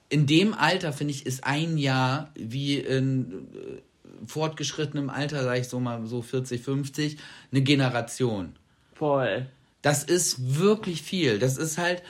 in 0.10 0.28
dem 0.28 0.54
Alter, 0.54 0.94
finde 0.94 1.12
ich, 1.12 1.26
ist 1.26 1.44
ein 1.44 1.78
Jahr 1.78 2.32
wie 2.36 2.78
in 2.78 3.48
äh, 3.56 4.28
fortgeschrittenem 4.28 5.10
Alter, 5.10 5.44
sag 5.44 5.60
ich 5.60 5.68
so 5.68 5.80
mal 5.80 6.06
so 6.06 6.22
40, 6.22 6.62
50, 6.62 7.18
eine 7.52 7.62
Generation. 7.62 8.54
Voll. 8.96 9.48
Das 9.82 10.04
ist 10.04 10.58
wirklich 10.60 11.02
viel. 11.02 11.39
Das 11.39 11.58
ist 11.58 11.78
halt, 11.78 12.04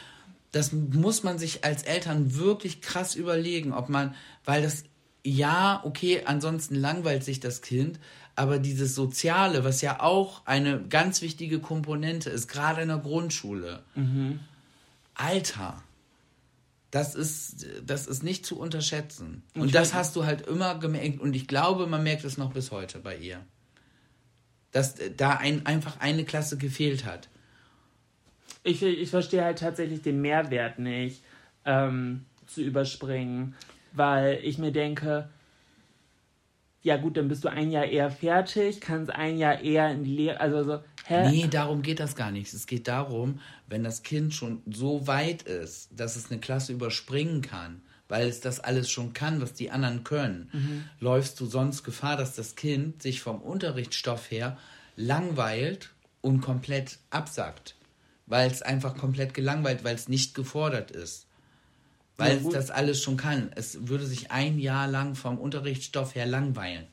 das 0.52 0.72
muss 0.72 1.24
man 1.24 1.40
sich 1.40 1.64
als 1.66 1.84
Eltern 1.84 2.36
wirklich 2.36 2.82
krass 2.82 3.16
überlegen, 3.16 3.74
ob 3.74 3.90
man, 3.90 4.16
weil 4.46 4.62
das, 4.62 4.84
ja, 5.24 5.82
okay, 5.84 6.24
ansonsten 6.26 6.76
langweilt 6.76 7.24
sich 7.24 7.40
das 7.40 7.62
Kind, 7.62 8.00
aber 8.36 8.60
dieses 8.60 8.96
Soziale, 8.96 9.64
was 9.64 9.82
ja 9.82 10.02
auch 10.02 10.46
eine 10.46 10.82
ganz 10.84 11.22
wichtige 11.22 11.60
Komponente 11.60 12.30
ist, 12.30 12.48
gerade 12.48 12.82
in 12.82 12.90
der 12.90 12.98
Grundschule. 12.98 13.84
Mhm. 13.96 14.40
Alter, 15.16 15.82
das 16.92 17.16
ist, 17.16 17.66
das 17.86 18.06
ist 18.06 18.24
nicht 18.24 18.46
zu 18.46 18.60
unterschätzen. 18.60 19.44
Und, 19.56 19.62
und 19.62 19.76
das 19.76 19.94
hast 19.96 20.16
du 20.16 20.26
halt 20.26 20.46
immer 20.46 20.78
gemerkt. 20.78 21.20
Und 21.20 21.36
ich 21.36 21.48
glaube, 21.48 21.88
man 21.88 22.04
merkt 22.04 22.24
es 22.24 22.38
noch 22.38 22.54
bis 22.54 22.72
heute 22.72 23.00
bei 23.00 23.18
ihr 23.18 23.40
dass 24.74 24.96
da 25.16 25.38
ein, 25.38 25.66
einfach 25.66 26.00
eine 26.00 26.26
Klasse 26.26 26.58
gefehlt 26.58 27.06
hat. 27.06 27.30
Ich, 28.64 28.84
ich 28.84 29.10
verstehe 29.10 29.44
halt 29.44 29.60
tatsächlich 29.60 30.02
den 30.02 30.22
Mehrwert 30.22 30.80
nicht 30.80 31.24
ähm, 31.66 32.26
zu 32.48 32.62
überspringen, 32.62 33.56
weil 33.94 34.40
ich 34.44 34.58
mir 34.58 34.72
denke, 34.72 35.30
ja 36.82 36.98
gut, 36.98 37.16
dann 37.16 37.30
bist 37.30 37.44
du 37.44 37.50
ein 37.50 37.72
Jahr 37.72 37.86
eher 37.86 38.12
fertig, 38.12 38.82
kannst 38.82 39.12
ein 39.12 39.38
Jahr 39.38 39.62
eher 39.62 39.90
in 39.92 40.04
die 40.04 40.16
Lehre, 40.16 40.40
also 40.40 40.64
so, 40.64 40.80
hä? 41.06 41.30
Nee, 41.30 41.48
darum 41.48 41.82
geht 41.82 42.00
das 42.00 42.16
gar 42.16 42.32
nicht. 42.32 42.54
Es 42.54 42.68
geht 42.68 42.88
darum, 42.88 43.40
wenn 43.68 43.84
das 43.84 44.04
Kind 44.04 44.34
schon 44.34 44.62
so 44.66 45.08
weit 45.08 45.44
ist, 45.44 45.90
dass 45.98 46.16
es 46.16 46.30
eine 46.30 46.42
Klasse 46.42 46.74
überspringen 46.74 47.42
kann, 47.42 47.82
weil 48.08 48.28
es 48.28 48.42
das 48.42 48.60
alles 48.60 48.90
schon 48.90 49.14
kann, 49.14 49.42
was 49.42 49.54
die 49.54 49.72
anderen 49.72 50.04
können, 50.04 50.50
mhm. 50.52 50.84
läufst 51.00 51.40
du 51.40 51.46
sonst 51.46 51.84
Gefahr, 51.84 52.18
dass 52.18 52.36
das 52.36 52.56
Kind 52.56 53.02
sich 53.02 53.22
vom 53.22 53.42
Unterrichtsstoff 53.42 54.30
her 54.30 54.58
langweilt 54.96 55.90
und 56.22 56.42
komplett 56.42 57.00
absackt. 57.10 57.76
Weil 58.26 58.50
es 58.50 58.62
einfach 58.62 58.96
komplett 58.96 59.34
gelangweilt, 59.34 59.84
weil 59.84 59.96
es 59.96 60.08
nicht 60.08 60.34
gefordert 60.34 60.92
ist. 60.92 61.28
Weil 62.16 62.38
ja, 62.38 62.48
es 62.48 62.54
das 62.54 62.72
alles 62.72 63.02
schon 63.02 63.18
kann. 63.18 63.52
Es 63.56 63.88
würde 63.88 64.06
sich 64.06 64.32
ein 64.32 64.60
Jahr 64.60 64.88
lang 64.88 65.16
vom 65.16 65.38
Unterrichtsstoff 65.38 66.16
her 66.16 66.26
langweilen. 66.26 66.88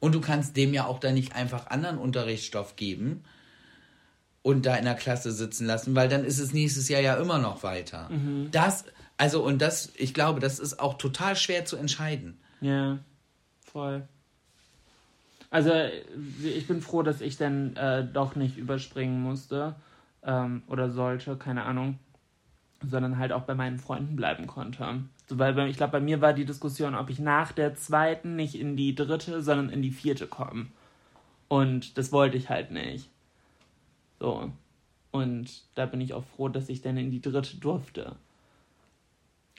Und 0.00 0.14
du 0.14 0.20
kannst 0.20 0.56
dem 0.56 0.74
ja 0.74 0.86
auch 0.86 0.98
dann 0.98 1.14
nicht 1.14 1.34
einfach 1.34 1.68
anderen 1.68 1.98
Unterrichtsstoff 1.98 2.76
geben 2.76 3.24
und 4.42 4.66
da 4.66 4.76
in 4.76 4.84
der 4.84 4.94
Klasse 4.94 5.32
sitzen 5.32 5.66
lassen, 5.66 5.94
weil 5.96 6.08
dann 6.08 6.24
ist 6.24 6.38
es 6.38 6.52
nächstes 6.52 6.88
Jahr 6.88 7.00
ja 7.00 7.16
immer 7.16 7.38
noch 7.38 7.62
weiter. 7.62 8.08
Mhm. 8.10 8.48
Das, 8.52 8.84
also, 9.18 9.42
und 9.42 9.62
das, 9.62 9.92
ich 9.96 10.12
glaube, 10.12 10.40
das 10.40 10.58
ist 10.58 10.78
auch 10.78 10.94
total 10.94 11.36
schwer 11.36 11.64
zu 11.64 11.76
entscheiden. 11.76 12.38
Ja, 12.60 12.98
voll. 13.60 14.06
Also, 15.50 15.72
ich 16.42 16.66
bin 16.66 16.82
froh, 16.82 17.02
dass 17.02 17.20
ich 17.20 17.36
dann 17.36 17.76
äh, 17.76 18.04
doch 18.04 18.36
nicht 18.36 18.58
überspringen 18.58 19.22
musste 19.22 19.74
ähm, 20.22 20.62
oder 20.66 20.90
sollte, 20.90 21.36
keine 21.36 21.64
Ahnung, 21.64 21.98
sondern 22.86 23.16
halt 23.16 23.32
auch 23.32 23.42
bei 23.42 23.54
meinen 23.54 23.78
Freunden 23.78 24.16
bleiben 24.16 24.46
konnte. 24.46 25.02
So, 25.28 25.38
weil 25.38 25.58
ich 25.68 25.76
glaube, 25.76 25.92
bei 25.92 26.00
mir 26.00 26.20
war 26.20 26.34
die 26.34 26.44
Diskussion, 26.44 26.94
ob 26.94 27.08
ich 27.10 27.18
nach 27.18 27.52
der 27.52 27.74
zweiten 27.74 28.36
nicht 28.36 28.54
in 28.54 28.76
die 28.76 28.94
dritte, 28.94 29.40
sondern 29.42 29.70
in 29.70 29.82
die 29.82 29.90
vierte 29.90 30.26
komme. 30.26 30.66
Und 31.48 31.96
das 31.96 32.12
wollte 32.12 32.36
ich 32.36 32.50
halt 32.50 32.70
nicht. 32.70 33.08
So. 34.20 34.52
Und 35.10 35.62
da 35.74 35.86
bin 35.86 36.00
ich 36.00 36.12
auch 36.12 36.24
froh, 36.24 36.48
dass 36.48 36.68
ich 36.68 36.82
dann 36.82 36.96
in 36.96 37.10
die 37.10 37.22
dritte 37.22 37.56
durfte. 37.56 38.16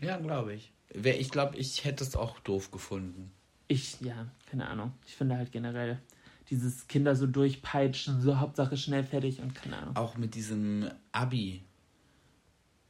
Ja, 0.01 0.17
glaube 0.17 0.53
ich. 0.53 0.71
Ich 0.93 1.31
glaube, 1.31 1.57
ich 1.57 1.83
hätte 1.85 2.03
es 2.03 2.15
auch 2.15 2.39
doof 2.39 2.71
gefunden. 2.71 3.31
Ich, 3.67 3.99
ja, 4.01 4.27
keine 4.49 4.67
Ahnung. 4.67 4.93
Ich 5.05 5.15
finde 5.15 5.37
halt 5.37 5.51
generell 5.51 5.99
dieses 6.49 6.87
Kinder 6.87 7.15
so 7.15 7.27
durchpeitschen, 7.27 8.21
so 8.21 8.39
Hauptsache 8.39 8.77
schnell 8.77 9.03
fertig 9.03 9.41
und 9.41 9.53
keine 9.53 9.77
Ahnung. 9.77 9.95
Auch 9.97 10.15
mit 10.17 10.35
diesem 10.35 10.89
Abi, 11.11 11.63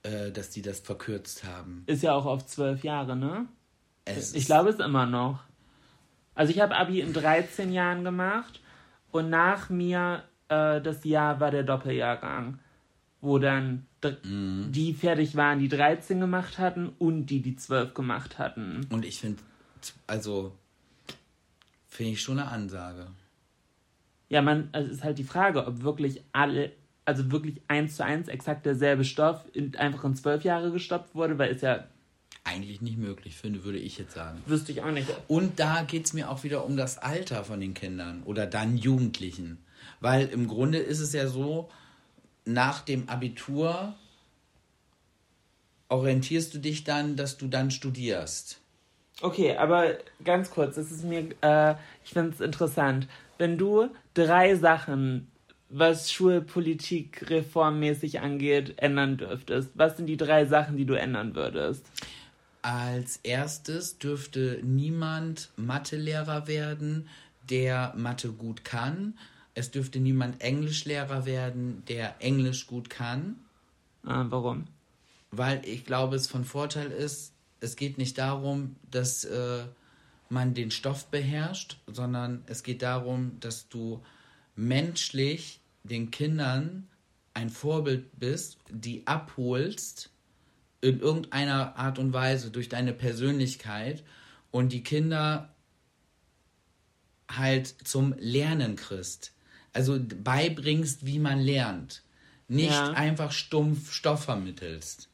äh, 0.03 0.31
dass 0.31 0.51
die 0.51 0.61
das 0.61 0.79
verkürzt 0.79 1.43
haben. 1.43 1.83
Ist 1.87 2.03
ja 2.03 2.13
auch 2.13 2.25
auf 2.25 2.45
zwölf 2.45 2.83
Jahre, 2.83 3.15
ne? 3.15 3.47
Es 4.05 4.33
ich 4.35 4.45
glaube 4.45 4.69
es 4.69 4.79
immer 4.79 5.05
noch. 5.05 5.43
Also 6.35 6.51
ich 6.53 6.59
habe 6.59 6.75
Abi 6.75 7.01
in 7.01 7.13
13 7.13 7.73
Jahren 7.73 8.03
gemacht 8.03 8.61
und 9.11 9.29
nach 9.29 9.69
mir 9.69 10.23
äh, 10.49 10.79
das 10.81 11.03
Jahr 11.03 11.39
war 11.39 11.49
der 11.49 11.63
Doppeljahrgang 11.63 12.59
wo 13.21 13.39
dann 13.39 13.85
mhm. 14.23 14.71
die 14.71 14.93
fertig 14.93 15.35
waren, 15.35 15.59
die 15.59 15.69
13 15.69 16.19
gemacht 16.19 16.59
hatten 16.59 16.89
und 16.99 17.27
die, 17.27 17.41
die 17.41 17.55
12 17.55 17.93
gemacht 17.93 18.37
hatten. 18.37 18.85
Und 18.89 19.05
ich 19.05 19.19
finde, 19.19 19.41
also, 20.05 20.53
finde 21.87 22.13
ich 22.13 22.21
schon 22.21 22.39
eine 22.39 22.49
Ansage. 22.49 23.07
Ja, 24.29 24.41
man, 24.41 24.69
also 24.71 24.89
es 24.89 24.97
ist 24.97 25.03
halt 25.03 25.17
die 25.17 25.23
Frage, 25.23 25.65
ob 25.65 25.81
wirklich 25.81 26.21
alle, 26.33 26.73
also 27.05 27.31
wirklich 27.31 27.61
eins 27.67 27.95
zu 27.95 28.03
eins 28.03 28.27
exakt 28.27 28.65
derselbe 28.65 29.05
Stoff 29.05 29.45
in, 29.53 29.75
einfach 29.77 30.03
in 30.03 30.15
zwölf 30.15 30.43
Jahre 30.43 30.71
gestoppt 30.71 31.15
wurde, 31.15 31.37
weil 31.37 31.51
es 31.51 31.61
ja 31.61 31.87
eigentlich 32.43 32.81
nicht 32.81 32.97
möglich 32.97 33.35
finde, 33.35 33.63
würde 33.65 33.77
ich 33.77 33.97
jetzt 33.97 34.13
sagen. 34.13 34.41
Wüsste 34.45 34.71
ich 34.71 34.81
auch 34.81 34.91
nicht. 34.91 35.07
Und 35.27 35.59
da 35.59 35.83
geht 35.83 36.05
es 36.05 36.13
mir 36.13 36.29
auch 36.29 36.43
wieder 36.43 36.65
um 36.65 36.77
das 36.77 36.97
Alter 36.97 37.43
von 37.43 37.59
den 37.59 37.73
Kindern 37.73 38.23
oder 38.23 38.45
dann 38.45 38.77
Jugendlichen. 38.77 39.57
Weil 39.99 40.27
im 40.27 40.47
Grunde 40.47 40.77
ist 40.77 40.99
es 40.99 41.11
ja 41.11 41.27
so, 41.27 41.69
nach 42.47 42.81
dem 42.81 43.09
Abitur 43.09 43.93
orientierst 45.89 46.53
du 46.53 46.59
dich 46.59 46.83
dann, 46.83 47.15
dass 47.15 47.37
du 47.37 47.47
dann 47.47 47.71
studierst. 47.71 48.59
Okay, 49.21 49.57
aber 49.57 49.97
ganz 50.23 50.51
kurz, 50.51 50.75
das 50.75 50.91
ist 50.91 51.03
mir, 51.03 51.29
äh, 51.41 51.75
ich 52.03 52.11
finde 52.11 52.31
es 52.31 52.41
interessant. 52.41 53.07
Wenn 53.37 53.57
du 53.57 53.89
drei 54.13 54.55
Sachen, 54.55 55.27
was 55.69 56.11
Schulpolitik 56.11 57.29
reformmäßig 57.29 58.19
angeht, 58.19 58.75
ändern 58.77 59.17
dürftest, 59.17 59.71
was 59.73 59.97
sind 59.97 60.05
die 60.05 60.17
drei 60.17 60.45
Sachen, 60.45 60.77
die 60.77 60.85
du 60.85 60.93
ändern 60.93 61.35
würdest? 61.35 61.85
Als 62.61 63.17
erstes 63.23 63.97
dürfte 63.97 64.59
niemand 64.63 65.49
Mathelehrer 65.55 66.47
werden, 66.47 67.07
der 67.49 67.93
Mathe 67.95 68.31
gut 68.31 68.63
kann 68.65 69.13
es 69.57 69.71
dürfte 69.71 69.99
niemand 69.99 70.39
Englischlehrer 70.39 71.25
werden, 71.25 71.83
der 71.87 72.21
Englisch 72.21 72.67
gut 72.67 72.91
kann. 72.91 73.37
Ah, 74.03 74.25
warum? 74.29 74.65
Weil 75.31 75.65
ich 75.65 75.83
glaube, 75.83 76.15
es 76.15 76.27
von 76.27 76.45
Vorteil 76.45 76.91
ist, 76.91 77.33
es 77.59 77.75
geht 77.75 77.97
nicht 77.97 78.19
darum, 78.19 78.75
dass 78.91 79.25
äh, 79.25 79.63
man 80.29 80.53
den 80.53 80.69
Stoff 80.69 81.07
beherrscht, 81.07 81.77
sondern 81.87 82.43
es 82.45 82.61
geht 82.61 82.83
darum, 82.83 83.39
dass 83.39 83.67
du 83.67 84.03
menschlich 84.55 85.59
den 85.83 86.11
Kindern 86.11 86.87
ein 87.33 87.49
Vorbild 87.49 88.05
bist, 88.19 88.59
die 88.69 89.07
abholst 89.07 90.11
in 90.81 90.99
irgendeiner 90.99 91.77
Art 91.77 91.97
und 91.97 92.13
Weise 92.13 92.51
durch 92.51 92.69
deine 92.69 92.93
Persönlichkeit 92.93 94.03
und 94.51 94.71
die 94.71 94.83
Kinder 94.83 95.51
halt 97.27 97.67
zum 97.83 98.13
Lernen 98.19 98.75
kriegst 98.75 99.33
also 99.77 99.99
beibringst, 100.23 101.05
wie 101.05 101.19
man 101.19 101.39
lernt. 101.39 102.01
Nicht 102.47 102.71
ja. 102.71 102.91
einfach 102.91 103.31
stumpf 103.31 103.91
Stoff 103.91 104.23
vermittelst. 104.25 105.09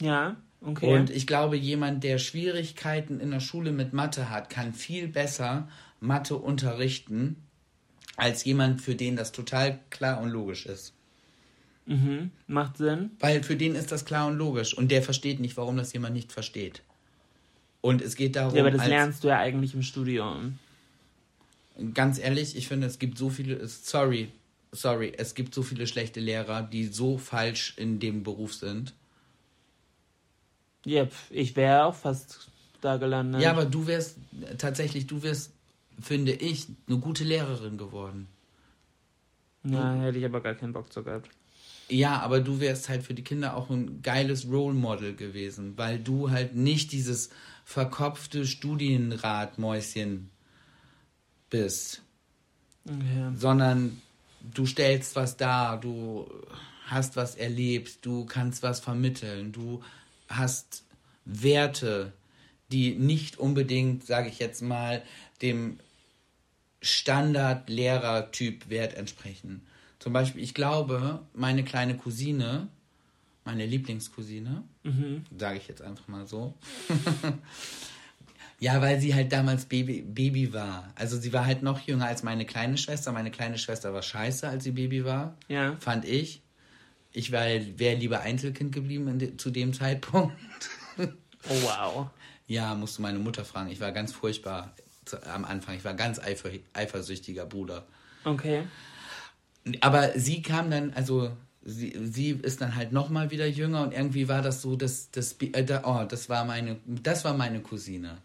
Ja, 0.00 0.36
okay. 0.60 0.94
Und 0.94 1.10
ich 1.10 1.26
glaube, 1.26 1.56
jemand, 1.56 2.04
der 2.04 2.18
Schwierigkeiten 2.18 3.20
in 3.20 3.30
der 3.30 3.40
Schule 3.40 3.72
mit 3.72 3.92
Mathe 3.92 4.30
hat, 4.30 4.50
kann 4.50 4.74
viel 4.74 5.08
besser 5.08 5.68
Mathe 6.00 6.36
unterrichten, 6.36 7.36
als 8.16 8.44
jemand, 8.44 8.82
für 8.82 8.94
den 8.94 9.16
das 9.16 9.32
total 9.32 9.78
klar 9.90 10.20
und 10.20 10.28
logisch 10.28 10.66
ist. 10.66 10.92
Mhm. 11.86 12.30
Macht 12.46 12.76
Sinn. 12.76 13.12
Weil 13.18 13.42
für 13.42 13.56
den 13.56 13.74
ist 13.74 13.90
das 13.90 14.04
klar 14.04 14.26
und 14.26 14.36
logisch. 14.36 14.76
Und 14.76 14.90
der 14.90 15.02
versteht 15.02 15.40
nicht, 15.40 15.56
warum 15.56 15.76
das 15.76 15.92
jemand 15.92 16.14
nicht 16.14 16.32
versteht. 16.32 16.82
Und 17.80 18.02
es 18.02 18.14
geht 18.14 18.36
darum. 18.36 18.54
Ja, 18.54 18.62
aber 18.62 18.70
das 18.70 18.82
als, 18.82 18.90
lernst 18.90 19.24
du 19.24 19.28
ja 19.28 19.38
eigentlich 19.38 19.74
im 19.74 19.82
Studium. 19.82 20.58
Ganz 21.94 22.18
ehrlich, 22.18 22.56
ich 22.56 22.68
finde, 22.68 22.86
es 22.86 22.98
gibt 22.98 23.18
so 23.18 23.30
viele. 23.30 23.66
Sorry, 23.66 24.30
sorry, 24.72 25.12
es 25.16 25.34
gibt 25.34 25.54
so 25.54 25.62
viele 25.62 25.86
schlechte 25.86 26.20
Lehrer, 26.20 26.62
die 26.62 26.86
so 26.86 27.18
falsch 27.18 27.74
in 27.76 27.98
dem 27.98 28.22
Beruf 28.22 28.54
sind. 28.54 28.94
Ja, 30.84 31.06
ich 31.30 31.56
wäre 31.56 31.84
auch 31.84 31.94
fast 31.94 32.50
da 32.80 32.96
gelandet. 32.96 33.40
Ja, 33.40 33.52
aber 33.52 33.64
du 33.64 33.86
wärst 33.86 34.16
tatsächlich, 34.58 35.06
du 35.06 35.22
wärst, 35.22 35.52
finde 36.00 36.32
ich, 36.32 36.66
eine 36.88 36.98
gute 36.98 37.24
Lehrerin 37.24 37.78
geworden. 37.78 38.26
Ja, 39.64 39.94
hätte 39.94 40.18
ich 40.18 40.24
aber 40.24 40.40
gar 40.40 40.54
keinen 40.54 40.72
Bock 40.72 40.92
zu 40.92 41.04
gehabt. 41.04 41.30
Ja, 41.88 42.20
aber 42.20 42.40
du 42.40 42.58
wärst 42.58 42.88
halt 42.88 43.02
für 43.04 43.14
die 43.14 43.22
Kinder 43.22 43.56
auch 43.56 43.70
ein 43.70 44.02
geiles 44.02 44.50
Role 44.50 44.74
Model 44.74 45.14
gewesen, 45.14 45.74
weil 45.76 45.98
du 45.98 46.30
halt 46.30 46.56
nicht 46.56 46.90
dieses 46.90 47.30
verkopfte 47.64 48.46
Studienratmäuschen 48.46 50.31
bist, 51.52 52.02
Okay. 52.88 53.30
sondern 53.36 54.00
du 54.40 54.66
stellst 54.66 55.14
was 55.14 55.36
dar, 55.36 55.78
du 55.78 56.26
hast 56.86 57.14
was 57.14 57.36
erlebt, 57.36 58.04
du 58.04 58.24
kannst 58.24 58.64
was 58.64 58.80
vermitteln, 58.80 59.52
du 59.52 59.82
hast 60.28 60.82
Werte, 61.24 62.12
die 62.72 62.94
nicht 62.96 63.38
unbedingt, 63.38 64.04
sage 64.04 64.28
ich 64.28 64.40
jetzt 64.40 64.62
mal, 64.62 65.02
dem 65.42 65.78
Standard-Lehrer-Typ 66.80 68.68
Wert 68.68 68.94
entsprechen. 68.94 69.62
Zum 70.00 70.12
Beispiel, 70.12 70.42
ich 70.42 70.54
glaube, 70.54 71.20
meine 71.34 71.62
kleine 71.62 71.96
Cousine, 71.96 72.66
meine 73.44 73.66
Lieblingscousine, 73.66 74.64
sage 75.38 75.58
ich 75.58 75.68
jetzt 75.68 75.82
einfach 75.82 76.08
mal 76.08 76.26
so. 76.26 76.54
ja, 78.62 78.80
weil 78.80 79.00
sie 79.00 79.12
halt 79.12 79.32
damals 79.32 79.64
Baby, 79.64 80.02
Baby 80.02 80.52
war. 80.52 80.92
Also 80.94 81.18
sie 81.18 81.32
war 81.32 81.46
halt 81.46 81.64
noch 81.64 81.80
jünger 81.80 82.06
als 82.06 82.22
meine 82.22 82.44
kleine 82.44 82.78
Schwester. 82.78 83.10
Meine 83.10 83.32
kleine 83.32 83.58
Schwester 83.58 83.92
war 83.92 84.02
scheiße, 84.02 84.48
als 84.48 84.62
sie 84.62 84.70
Baby 84.70 85.04
war. 85.04 85.36
Ja. 85.48 85.74
Fand 85.80 86.04
ich. 86.04 86.42
Ich 87.10 87.32
wäre 87.32 87.58
lieber 87.96 88.20
Einzelkind 88.20 88.70
geblieben 88.70 89.18
de, 89.18 89.36
zu 89.36 89.50
dem 89.50 89.72
Zeitpunkt. 89.72 90.36
Oh, 90.96 91.62
wow. 91.62 92.10
Ja, 92.46 92.74
musst 92.76 92.98
du 92.98 93.02
meine 93.02 93.18
Mutter 93.18 93.44
fragen. 93.44 93.68
Ich 93.70 93.80
war 93.80 93.90
ganz 93.90 94.12
furchtbar 94.12 94.76
am 95.32 95.44
Anfang. 95.44 95.74
Ich 95.74 95.84
war 95.84 95.94
ganz 95.94 96.20
eifer, 96.20 96.50
eifersüchtiger 96.72 97.46
Bruder. 97.46 97.86
Okay. 98.24 98.62
Aber 99.80 100.16
sie 100.16 100.40
kam 100.42 100.70
dann, 100.70 100.92
also 100.92 101.36
sie, 101.64 101.98
sie 102.04 102.30
ist 102.30 102.60
dann 102.60 102.76
halt 102.76 102.92
noch 102.92 103.08
mal 103.08 103.32
wieder 103.32 103.46
jünger 103.46 103.82
und 103.82 103.92
irgendwie 103.92 104.28
war 104.28 104.42
das 104.42 104.62
so, 104.62 104.76
dass 104.76 105.10
das, 105.10 105.32
äh, 105.40 105.64
da, 105.64 105.82
oh, 105.84 106.04
das 106.06 106.28
war 106.28 106.44
meine, 106.44 106.78
das 106.86 107.24
war 107.24 107.34
meine 107.34 107.60
Cousine. 107.60 108.18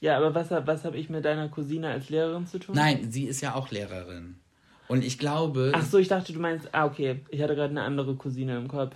Ja, 0.00 0.16
aber 0.16 0.34
was, 0.34 0.50
hab- 0.50 0.66
was 0.66 0.84
habe 0.84 0.96
ich 0.96 1.08
mit 1.10 1.24
deiner 1.24 1.48
Cousine 1.48 1.88
als 1.90 2.08
Lehrerin 2.08 2.46
zu 2.46 2.58
tun? 2.58 2.74
Nein, 2.76 3.10
sie 3.10 3.24
ist 3.24 3.40
ja 3.40 3.54
auch 3.54 3.70
Lehrerin. 3.70 4.36
Und 4.86 5.04
ich 5.04 5.18
glaube, 5.18 5.72
Ach 5.74 5.84
so, 5.84 5.98
ich 5.98 6.08
dachte, 6.08 6.32
du 6.32 6.38
meinst, 6.40 6.68
ah, 6.72 6.86
okay. 6.86 7.20
Ich 7.30 7.42
hatte 7.42 7.54
gerade 7.54 7.70
eine 7.70 7.82
andere 7.82 8.14
Cousine 8.16 8.56
im 8.56 8.68
Kopf. 8.68 8.94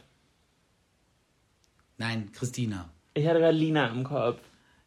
nein, 1.99 2.31
Christina. 2.33 2.89
Ich 3.15 3.27
hatte 3.27 3.41
gerade 3.41 3.57
Lina 3.57 3.89
im 3.89 4.05
Kopf. 4.05 4.39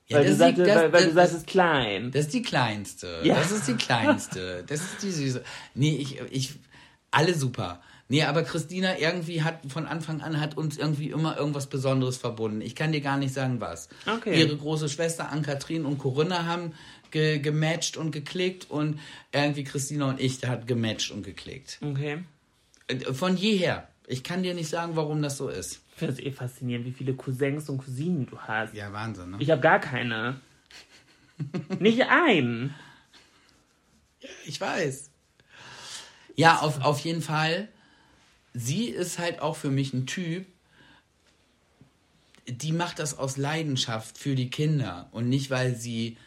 Ja, 0.07 0.17
weil 0.19 0.25
du 0.27 0.35
sagst, 0.35 0.59
das- 0.59 0.67
weil, 0.67 0.93
weil 0.93 1.01
du 1.01 1.05
das- 1.07 1.15
sagst, 1.15 1.31
es 1.33 1.37
ist 1.39 1.47
klein. 1.47 2.11
Das 2.11 2.21
ist 2.25 2.33
die 2.33 2.41
kleinste. 2.41 3.21
Ja. 3.23 3.35
Das 3.35 3.51
ist 3.51 3.67
die 3.67 3.73
kleinste. 3.77 4.63
Das 4.67 4.81
ist 4.81 5.03
die 5.03 5.11
süße. 5.11 5.43
Nee, 5.73 5.95
ich, 5.97 6.19
ich, 6.31 6.53
alle 7.11 7.33
super. 7.33 7.81
Nee, 8.07 8.23
aber 8.23 8.43
Christina 8.43 8.99
irgendwie 8.99 9.41
hat 9.41 9.61
von 9.67 9.87
Anfang 9.87 10.21
an 10.21 10.39
hat 10.39 10.57
uns 10.57 10.77
irgendwie 10.77 11.09
immer 11.09 11.37
irgendwas 11.37 11.67
Besonderes 11.67 12.17
verbunden. 12.17 12.61
Ich 12.61 12.75
kann 12.75 12.91
dir 12.91 13.01
gar 13.01 13.17
nicht 13.17 13.33
sagen, 13.33 13.59
was. 13.59 13.89
Okay. 14.05 14.39
Ihre 14.39 14.55
große 14.55 14.89
Schwester 14.89 15.31
Ann-Kathrin 15.31 15.85
und 15.85 15.97
Corinna 15.97 16.45
haben 16.45 16.73
ge 17.09 17.39
gematcht 17.39 17.97
und 17.97 18.11
geklickt 18.11 18.69
und 18.69 18.99
irgendwie 19.31 19.63
Christina 19.63 20.09
und 20.09 20.19
ich 20.19 20.45
hat 20.45 20.67
gematcht 20.67 21.11
und 21.11 21.23
geklickt. 21.23 21.79
Okay. 21.81 22.23
Äh, 22.87 23.13
Von 23.13 23.37
jeher. 23.37 23.87
Ich 24.07 24.23
kann 24.23 24.43
dir 24.43 24.53
nicht 24.53 24.69
sagen, 24.69 24.95
warum 24.95 25.23
das 25.23 25.37
so 25.37 25.49
ist. 25.49 25.81
Ich 25.93 25.99
finde 25.99 26.13
es 26.13 26.19
eh 26.19 26.31
faszinierend, 26.31 26.85
wie 26.85 26.91
viele 26.91 27.13
Cousins 27.15 27.69
und 27.69 27.79
Cousinen 27.79 28.27
du 28.27 28.37
hast. 28.37 28.75
Ja, 28.75 28.93
Wahnsinn, 28.93 29.31
ne? 29.31 29.37
Ich 29.39 29.49
habe 29.49 29.61
gar 29.61 29.79
keine. 29.79 30.39
Nicht 31.79 32.03
einen. 32.03 32.73
Ich 34.47 34.59
weiß. 34.59 35.11
Ja, 36.35 36.57
auf, 36.61 36.83
auf 36.83 36.99
jeden 37.01 37.21
Fall. 37.21 37.67
Sie 38.57 38.85
ist 38.85 39.19
halt 39.19 39.41
auch 39.41 39.57
für 39.57 39.69
mich 39.69 39.93
ein 39.93 40.07
Typ, 40.07 40.45
die 42.47 42.71
macht 42.71 42.99
das 42.99 43.17
aus 43.17 43.35
Leidenschaft 43.35 44.17
für 44.17 44.35
die 44.35 44.49
Kinder 44.49 45.09
und 45.11 45.27
nicht, 45.27 45.49
weil 45.49 45.75
sie 45.75 46.17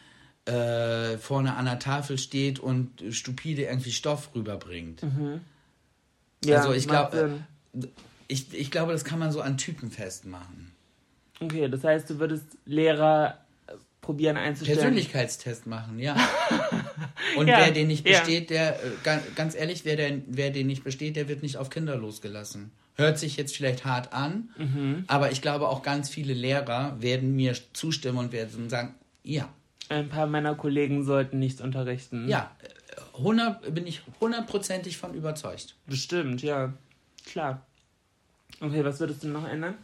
äh, 0.45 1.17
vorne 1.17 1.55
an 1.55 1.65
der 1.65 1.79
Tafel 1.79 2.17
steht 2.17 2.59
und 2.59 3.03
stupide 3.09 3.63
irgendwie 3.63 3.91
Stoff 3.91 4.35
rüberbringt. 4.35 5.01
Ja, 6.45 6.57
also 6.57 6.73
ich 6.73 6.87
glaube, 6.87 7.45
Sinn. 7.73 7.87
ich, 8.27 8.53
ich 8.53 8.69
glaube, 8.69 8.91
das 8.91 9.03
kann 9.03 9.19
man 9.19 9.31
so 9.31 9.41
an 9.41 9.57
Typen 9.57 9.89
festmachen. 9.89 10.71
Okay, 11.39 11.67
das 11.67 11.83
heißt, 11.83 12.09
du 12.09 12.19
würdest 12.19 12.45
Lehrer 12.65 13.37
äh, 13.37 13.48
probieren 14.01 14.37
einzustellen. 14.37 14.79
Persönlichkeitstest 14.79 15.67
machen, 15.67 15.99
ja. 15.99 16.15
Und 17.37 17.47
Ja, 17.47 17.59
wer 17.59 17.71
den 17.71 17.87
nicht 17.87 18.07
ja. 18.07 18.19
besteht, 18.19 18.49
der, 18.49 18.83
äh, 18.83 18.87
ga- 19.03 19.21
ganz 19.35 19.55
ehrlich, 19.55 19.85
wer, 19.85 19.95
der, 19.95 20.21
wer 20.27 20.49
den 20.51 20.67
nicht 20.67 20.83
besteht, 20.83 21.15
der 21.15 21.27
wird 21.27 21.43
nicht 21.43 21.57
auf 21.57 21.69
Kinder 21.69 21.95
losgelassen. 21.95 22.71
Hört 22.95 23.17
sich 23.19 23.37
jetzt 23.37 23.55
vielleicht 23.55 23.85
hart 23.85 24.11
an, 24.13 24.49
Mhm. 24.57 25.03
aber 25.07 25.31
ich 25.31 25.41
glaube 25.41 25.67
auch 25.69 25.83
ganz 25.83 26.09
viele 26.09 26.33
Lehrer 26.33 27.01
werden 27.01 27.35
mir 27.35 27.55
zustimmen 27.73 28.17
und 28.17 28.31
werden 28.31 28.69
sagen, 28.69 28.95
ja, 29.23 29.47
Ein 29.89 30.09
paar 30.09 30.27
meiner 30.27 30.55
Kollegen 30.55 31.03
sollten 31.03 31.39
nichts 31.39 31.61
unterrichten. 31.61 32.27
ja, 32.27 32.51
äh, 32.61 33.17
100, 33.19 33.73
bin 33.73 33.85
ich 33.87 34.01
hundertprozentig 34.19 34.97
von 34.97 35.13
überzeugt. 35.13 35.75
Bestimmt, 35.87 36.41
ja. 36.41 36.73
Klar. 37.25 37.65
Okay, 38.61 38.83
was 38.83 38.99
würdest 38.99 39.23
du 39.23 39.27
noch 39.27 39.47
ändern? 39.47 39.75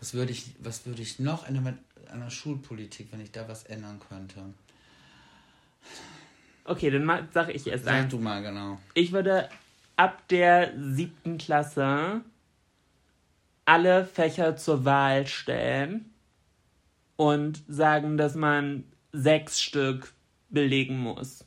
Was 0.00 0.14
würde 0.14 0.30
ich, 0.32 0.46
was 0.60 0.86
würde 0.86 1.02
ich 1.02 1.18
noch 1.18 1.46
ändern 1.48 1.78
an 2.10 2.20
der 2.20 2.30
Schulpolitik, 2.30 3.08
wenn 3.12 3.20
ich 3.20 3.32
da 3.32 3.48
was 3.48 3.64
ändern 3.64 4.00
könnte? 4.08 4.40
Okay, 6.64 6.90
dann 6.90 7.04
ma- 7.04 7.26
sag 7.32 7.48
ich 7.54 7.66
erst 7.66 7.84
Sag 7.84 7.94
ein. 7.94 8.08
du 8.08 8.18
mal 8.18 8.42
genau. 8.42 8.78
Ich 8.94 9.12
würde 9.12 9.48
ab 9.96 10.26
der 10.28 10.72
siebten 10.78 11.38
Klasse 11.38 12.20
alle 13.64 14.04
Fächer 14.04 14.56
zur 14.56 14.84
Wahl 14.84 15.26
stellen 15.26 16.10
und 17.16 17.62
sagen, 17.68 18.16
dass 18.16 18.34
man 18.34 18.84
sechs 19.12 19.60
Stück 19.60 20.12
belegen 20.50 20.98
muss. 20.98 21.44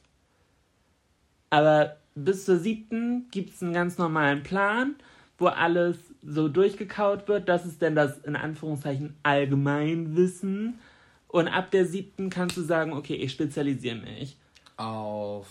Aber 1.50 1.98
bis 2.16 2.46
zur 2.46 2.58
siebten 2.58 3.28
gibt 3.32 3.54
es 3.56 3.62
einen 3.64 3.74
ganz 3.74 3.98
normalen 3.98 4.44
Plan, 4.44 4.96
wo 5.42 5.48
alles 5.48 5.98
so 6.24 6.48
durchgekaut 6.48 7.28
wird. 7.28 7.50
Das 7.50 7.66
ist 7.66 7.82
denn 7.82 7.96
das 7.96 8.20
in 8.20 8.36
Anführungszeichen 8.36 9.16
Allgemeinwissen. 9.24 10.80
Und 11.28 11.48
ab 11.48 11.72
der 11.72 11.86
siebten 11.86 12.30
kannst 12.30 12.58
du 12.58 12.62
sagen, 12.62 12.94
okay, 12.94 13.16
ich 13.16 13.32
spezialisiere 13.32 13.96
mich. 13.96 14.38
Auf 14.78 15.48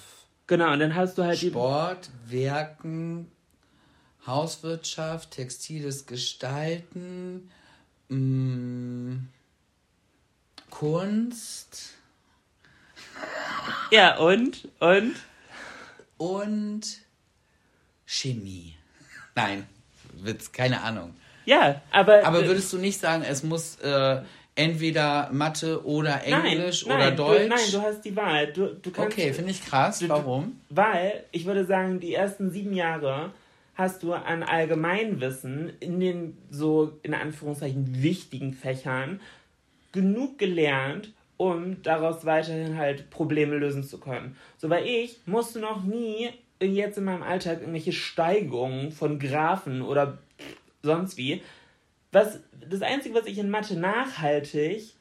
Genau, 0.47 0.73
und 0.73 0.81
dann 0.81 0.97
hast 0.97 1.17
du 1.17 1.23
halt. 1.23 1.39
Sport, 1.39 2.11
Werken, 2.27 3.31
Hauswirtschaft, 4.27 5.31
textiles 5.31 6.07
Gestalten, 6.07 7.49
mh, 8.09 9.19
Kunst 10.71 11.95
Ja, 13.93 14.19
und? 14.19 14.69
Und? 14.81 15.15
und 16.17 16.99
Chemie. 18.05 18.75
Nein, 19.37 19.69
Witz, 20.15 20.53
keine 20.53 20.83
Ahnung. 20.83 21.15
Ja, 21.45 21.81
aber. 21.91 22.25
Aber 22.25 22.47
würdest 22.47 22.73
du 22.73 22.79
nicht 22.79 22.99
sagen, 22.99 23.25
es 23.27 23.43
muss 23.43 23.77
äh, 23.81 24.21
entweder 24.55 25.31
Mathe 25.33 25.85
oder 25.85 26.23
Englisch 26.25 26.87
nein, 26.87 26.97
oder 26.97 27.07
nein, 27.07 27.17
Deutsch? 27.17 27.43
Du, 27.43 27.49
nein, 27.49 27.71
du 27.73 27.81
hast 27.81 28.05
die 28.05 28.17
Wahl. 28.17 28.53
Du, 28.53 28.75
du 28.75 28.91
kannst, 28.91 29.13
okay, 29.13 29.33
finde 29.33 29.51
ich 29.51 29.65
krass. 29.65 30.07
Warum? 30.09 30.61
Weil, 30.69 31.25
ich 31.33 31.47
würde 31.47 31.65
sagen, 31.65 32.01
die 32.01 32.15
ersten 32.15 32.51
sieben 32.51 32.75
Jahre 32.75 33.33
hast 33.75 34.03
du 34.03 34.13
an 34.13 34.43
Allgemeinwissen 34.43 35.73
in 35.81 36.01
den 36.01 36.37
so, 36.51 36.99
in 37.03 37.15
Anführungszeichen, 37.15 38.03
wichtigen 38.03 38.53
Fächern 38.53 39.21
genug 39.93 40.39
gelernt, 40.39 41.13
um 41.37 41.83
daraus 41.83 42.27
weiterhin 42.27 42.77
halt 42.77 43.09
Probleme 43.09 43.57
lösen 43.57 43.83
zu 43.83 43.99
können. 43.99 44.37
So, 44.59 44.69
weil 44.69 44.87
ich 44.87 45.21
musste 45.25 45.59
noch 45.59 45.83
nie 45.83 46.29
jetzt 46.61 46.99
in 46.99 47.05
meinem 47.05 47.23
Alltag 47.23 47.61
irgendwelche 47.61 47.93
Steigungen 47.93 48.93
von 48.93 49.19
Graphen 49.19 49.83
oder 49.83 50.19
sonst 50.83 51.17
wie. 51.17 51.43
Was, 52.13 52.41
das 52.69 52.83
Einzige, 52.83 53.15
was 53.15 53.27
ich 53.27 53.39
in 53.39 53.51
Mathe 53.51 53.79
nachhaltig 53.79 54.95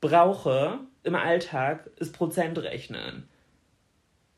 brauche 0.00 0.80
im 1.02 1.14
Alltag, 1.14 1.90
ist 1.96 2.14
Prozentrechnen. 2.14 3.28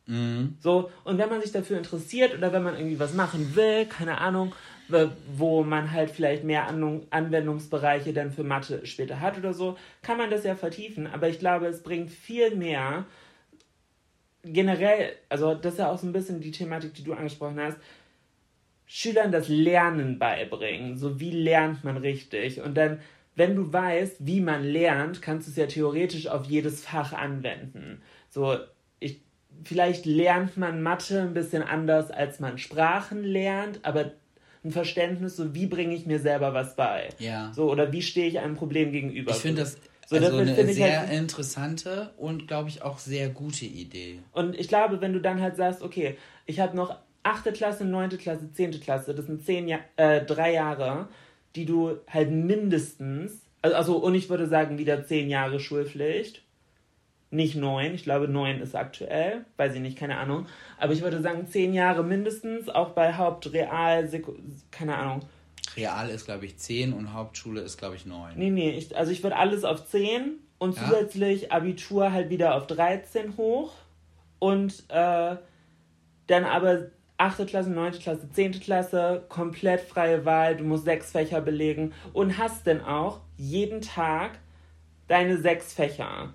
So, 0.07 0.91
und 1.05 1.17
wenn 1.17 1.31
man 1.31 1.41
sich 1.41 1.51
dafür 1.51 1.79
interessiert 1.79 2.37
oder 2.37 2.53
wenn 2.53 2.63
man 2.63 2.77
irgendwie 2.77 2.99
was 2.99 3.15
machen 3.15 3.57
will, 3.57 3.87
keine 3.87 4.19
Ahnung, 4.19 4.55
wo 5.35 5.63
man 5.65 5.93
halt 5.93 6.11
vielleicht 6.11 6.45
mehr 6.45 6.69
Anwendungsbereiche 6.69 8.13
dann 8.13 8.31
für 8.31 8.45
Mathe 8.45 8.85
später 8.85 9.21
hat 9.21 9.39
oder 9.39 9.55
so, 9.55 9.79
kann 10.03 10.19
man 10.19 10.31
das 10.31 10.45
ja 10.45 10.57
vertiefen. 10.57 11.07
Aber 11.07 11.31
ich 11.31 11.39
glaube, 11.39 11.67
es 11.67 11.83
bringt 11.83 12.11
viel 12.11 12.55
mehr 12.55 13.07
generell, 14.45 15.13
also 15.29 15.55
das 15.55 15.75
ist 15.75 15.79
ja 15.79 15.91
auch 15.91 15.99
so 15.99 16.07
ein 16.07 16.13
bisschen 16.13 16.41
die 16.41 16.51
Thematik, 16.51 16.95
die 16.95 17.05
du 17.05 17.15
angesprochen 17.15 17.61
hast, 17.61 17.79
Schülern 18.87 19.33
das 19.33 19.49
Lernen 19.49 20.19
beibringen. 20.19 20.97
So 20.97 21.19
wie 21.19 21.31
lernt 21.31 21.85
man 21.85 21.97
richtig? 21.97 22.61
Und 22.61 22.75
dann, 22.75 23.01
wenn 23.35 23.57
du 23.57 23.73
weißt, 23.73 24.17
wie 24.21 24.41
man 24.41 24.63
lernt, 24.63 25.23
kannst 25.23 25.49
du 25.49 25.51
es 25.51 25.57
ja 25.57 25.67
theoretisch 25.67 26.29
auf 26.29 26.45
jedes 26.45 26.85
Fach 26.85 27.13
anwenden. 27.13 28.03
So, 28.29 28.59
ich, 29.01 29.23
vielleicht 29.65 30.05
lernt 30.05 30.57
man 30.57 30.83
Mathe 30.83 31.23
ein 31.23 31.35
bisschen 31.35 31.63
anders, 31.63 32.11
als 32.11 32.41
man 32.41 32.59
Sprachen 32.59 33.25
lernt, 33.25 33.81
aber 33.85 34.13
ein 34.63 34.71
Verständnis, 34.71 35.37
so 35.37 35.55
wie 35.55 35.67
bringe 35.67 35.95
ich 35.95 36.07
mir 36.07 36.19
selber 36.19 36.55
was 36.55 36.77
bei. 36.77 37.09
Ja. 37.19 37.53
So, 37.55 37.71
oder 37.71 37.93
wie 37.93 38.03
stehe 38.03 38.29
ich 38.29 38.39
einem 38.39 38.55
Problem 38.55 38.93
gegenüber. 38.93 39.31
Ich 39.31 39.39
finde 39.39 39.63
das 39.63 39.79
so, 40.21 40.37
also 40.37 40.39
eine 40.39 40.73
sehr 40.73 41.01
halt, 41.01 41.13
interessante 41.13 42.13
und, 42.17 42.49
glaube 42.49 42.69
ich, 42.69 42.83
auch 42.83 42.99
sehr 42.99 43.29
gute 43.29 43.65
Idee. 43.65 44.21
Und 44.33 44.59
ich 44.59 44.69
glaube, 44.69 45.01
wenn 45.01 45.13
du 45.13 45.21
dann 45.21 45.41
halt 45.41 45.57
sagst, 45.57 45.83
okay, 45.83 46.17
ich 46.47 46.61
habe 46.61 46.77
noch 46.77 46.97
8. 47.23 47.53
Klasse, 47.55 47.85
9. 47.85 48.11
Klasse, 48.19 48.53
10. 48.53 48.81
Klasse, 48.81 49.15
das 49.15 49.27
sind 49.27 49.45
zehn 49.45 49.67
ja 49.67 49.79
äh, 49.97 50.25
drei 50.25 50.53
Jahre, 50.53 51.09
die 51.57 51.65
du 51.65 51.99
halt 52.09 52.31
mindestens, 52.31 53.43
also, 53.63 53.77
also 53.77 53.97
und 53.97 54.15
ich 54.15 54.29
würde 54.29 54.47
sagen, 54.47 54.79
wieder 54.79 55.05
zehn 55.07 55.29
Jahre 55.31 55.59
Schulpflicht, 55.59 56.43
nicht 57.31 57.57
neun, 57.57 57.95
ich 57.95 58.05
glaube 58.05 58.29
neun 58.29 58.61
ist 58.61 58.77
aktuell, 58.77 59.45
weiß 59.57 59.75
ich 59.75 59.81
nicht, 59.81 59.99
keine 59.99 60.19
Ahnung. 60.19 60.47
Aber 60.79 60.93
ich 60.93 61.03
würde 61.03 61.21
sagen 61.21 61.49
zehn 61.49 61.75
Jahre 61.75 62.05
mindestens, 62.05 62.69
auch 62.69 62.91
bei 62.91 63.17
Haupt, 63.17 63.53
Real, 63.53 64.09
keine 64.71 64.97
Ahnung. 64.97 65.23
Real 65.77 66.11
ist, 66.11 66.25
glaube 66.25 66.47
ich, 66.47 66.57
zehn 66.57 66.93
und 66.93 67.13
Hauptschule 67.13 67.61
ist, 67.61 67.79
glaube 67.79 67.97
ich, 67.97 68.07
neun. 68.07 68.33
Nee, 68.37 68.51
nee, 68.51 68.71
ich, 68.71 68.97
also 68.97 69.13
ich 69.13 69.23
würde 69.23 69.37
alles 69.37 69.65
auf 69.65 69.87
zehn 69.89 70.39
und 70.59 70.77
ja? 70.77 70.85
zusätzlich 70.85 71.53
Abitur 71.53 72.13
halt 72.13 72.31
wieder 72.31 72.55
auf 72.55 72.67
13 72.67 73.37
hoch 73.37 73.73
und 74.39 74.85
äh, 74.89 75.37
dann 76.27 76.45
aber 76.45 76.91
8. 77.17 77.47
Klasse, 77.47 77.71
9. 77.71 77.93
Klasse, 77.93 78.29
10. 78.31 78.61
Klasse, 78.61 79.25
komplett 79.29 79.81
freie 79.81 80.25
Wahl, 80.25 80.57
du 80.57 80.65
musst 80.65 80.85
sechs 80.85 81.13
Fächer 81.13 81.41
belegen 81.41 81.93
und 82.13 82.39
hast 82.39 82.67
dann 82.67 82.81
auch 82.81 83.21
jeden 83.37 83.81
Tag 83.81 84.39
deine 85.09 85.39
sechs 85.39 85.73
Fächer. 85.73 86.35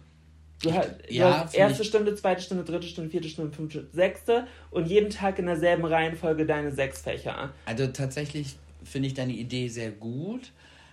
Du 0.61 0.73
hast, 0.73 0.89
ja, 1.09 1.29
du 1.29 1.37
hast 1.37 1.55
erste 1.55 1.83
Stunde, 1.85 2.15
zweite 2.15 2.41
Stunde, 2.41 2.65
dritte 2.65 2.87
Stunde, 2.87 3.09
vierte 3.09 3.29
Stunde, 3.29 3.55
fünfte, 3.55 3.87
sechste 3.93 4.45
und 4.71 4.87
jeden 4.87 5.09
Tag 5.09 5.39
in 5.39 5.45
derselben 5.45 5.85
Reihenfolge 5.85 6.45
deine 6.45 6.71
sechs 6.71 7.01
Fächer. 7.01 7.53
Also 7.65 7.87
tatsächlich 7.87 8.57
finde 8.83 9.07
ich 9.07 9.13
deine 9.13 9.33
Idee 9.33 9.67
sehr 9.67 9.91
gut. 9.91 10.51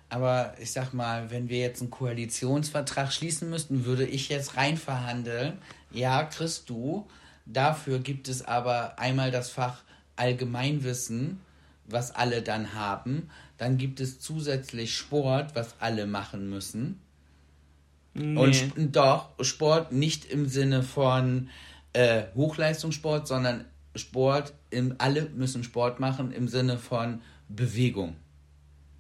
Aber 0.09 0.55
ich 0.61 0.71
sag 0.71 0.95
mal, 0.95 1.31
wenn 1.31 1.49
wir 1.49 1.59
jetzt 1.59 1.81
einen 1.81 1.91
Koalitionsvertrag 1.91 3.13
schließen 3.13 3.51
müssten, 3.51 3.85
würde 3.85 4.07
ich 4.07 4.29
jetzt 4.29 4.57
rein 4.57 4.77
verhandeln. 4.77 5.59
Ja, 5.91 6.23
kriegst 6.25 6.71
du. 6.71 7.07
Dafür 7.45 7.99
gibt 7.99 8.29
es 8.29 8.43
aber 8.43 8.99
einmal 8.99 9.31
das 9.31 9.51
Fach 9.51 9.83
Allgemeinwissen, 10.15 11.41
was 11.87 12.15
alle 12.15 12.43
dann 12.43 12.75
haben. 12.75 13.31
Dann 13.59 13.79
gibt 13.79 14.01
es 14.01 14.21
zusätzlich 14.21 14.97
Sport, 14.97 15.55
was 15.55 15.75
alle 15.81 16.07
machen 16.07 16.51
müssen. 16.51 17.01
Nee. 18.15 18.39
Und 18.39 18.97
doch, 18.97 19.31
Sport 19.43 19.93
nicht 19.93 20.25
im 20.25 20.49
Sinne 20.49 20.83
von 20.83 21.51
äh, 21.93 22.25
Hochleistungssport, 22.35 23.27
sondern 23.27 23.65
Sport, 23.95 24.55
im, 24.71 24.95
alle 24.99 25.29
müssen 25.35 25.65
Sport 25.65 26.01
machen 26.01 26.33
im 26.33 26.49
Sinne 26.49 26.79
von 26.79 27.21
Bewegung. 27.49 28.17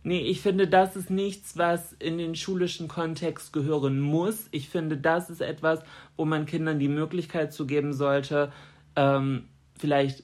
Nee, 0.02 0.20
ich 0.20 0.40
finde, 0.40 0.68
das 0.68 0.94
ist 0.94 1.10
nichts, 1.10 1.58
was 1.58 1.92
in 1.94 2.18
den 2.18 2.36
schulischen 2.36 2.86
Kontext 2.86 3.52
gehören 3.52 3.98
muss. 3.98 4.46
Ich 4.52 4.68
finde, 4.68 4.96
das 4.96 5.30
ist 5.30 5.40
etwas, 5.40 5.80
wo 6.16 6.24
man 6.24 6.46
Kindern 6.46 6.78
die 6.78 6.88
Möglichkeit 6.88 7.52
zu 7.52 7.66
geben 7.66 7.92
sollte, 7.92 8.52
ähm, 8.94 9.48
vielleicht 9.76 10.22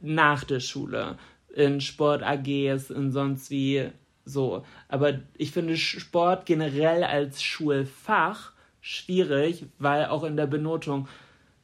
nach 0.00 0.44
der 0.44 0.60
Schule, 0.60 1.18
in 1.52 1.80
Sport-AGs, 1.80 2.90
in 2.90 3.10
sonst 3.10 3.50
wie 3.50 3.90
so. 4.24 4.64
Aber 4.88 5.14
ich 5.36 5.50
finde 5.50 5.76
Sport 5.76 6.46
generell 6.46 7.02
als 7.02 7.42
Schulfach 7.42 8.52
schwierig, 8.80 9.66
weil 9.78 10.06
auch 10.06 10.22
in 10.22 10.36
der 10.36 10.46
Benotung 10.46 11.08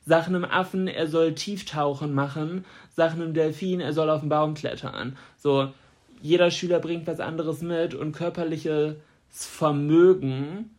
Sachen 0.05 0.35
im 0.35 0.45
Affen, 0.45 0.89
er 0.89 1.07
soll 1.07 1.35
Tieftauchen 1.35 2.13
machen, 2.13 2.65
Sachen 2.91 3.23
im 3.23 3.35
Delfin, 3.35 3.81
er 3.81 3.93
soll 3.93 4.11
auf 4.11 4.21
den 4.21 4.29
Baum 4.29 4.55
klettern. 4.55 5.17
So, 5.37 5.73
jeder 6.23 6.51
Schüler 6.51 6.79
bringt 6.79 7.07
was 7.07 7.21
anderes 7.21 7.61
mit 7.61 7.95
und 7.95 8.13
körperliches 8.13 8.97
Vermögen 9.29 10.71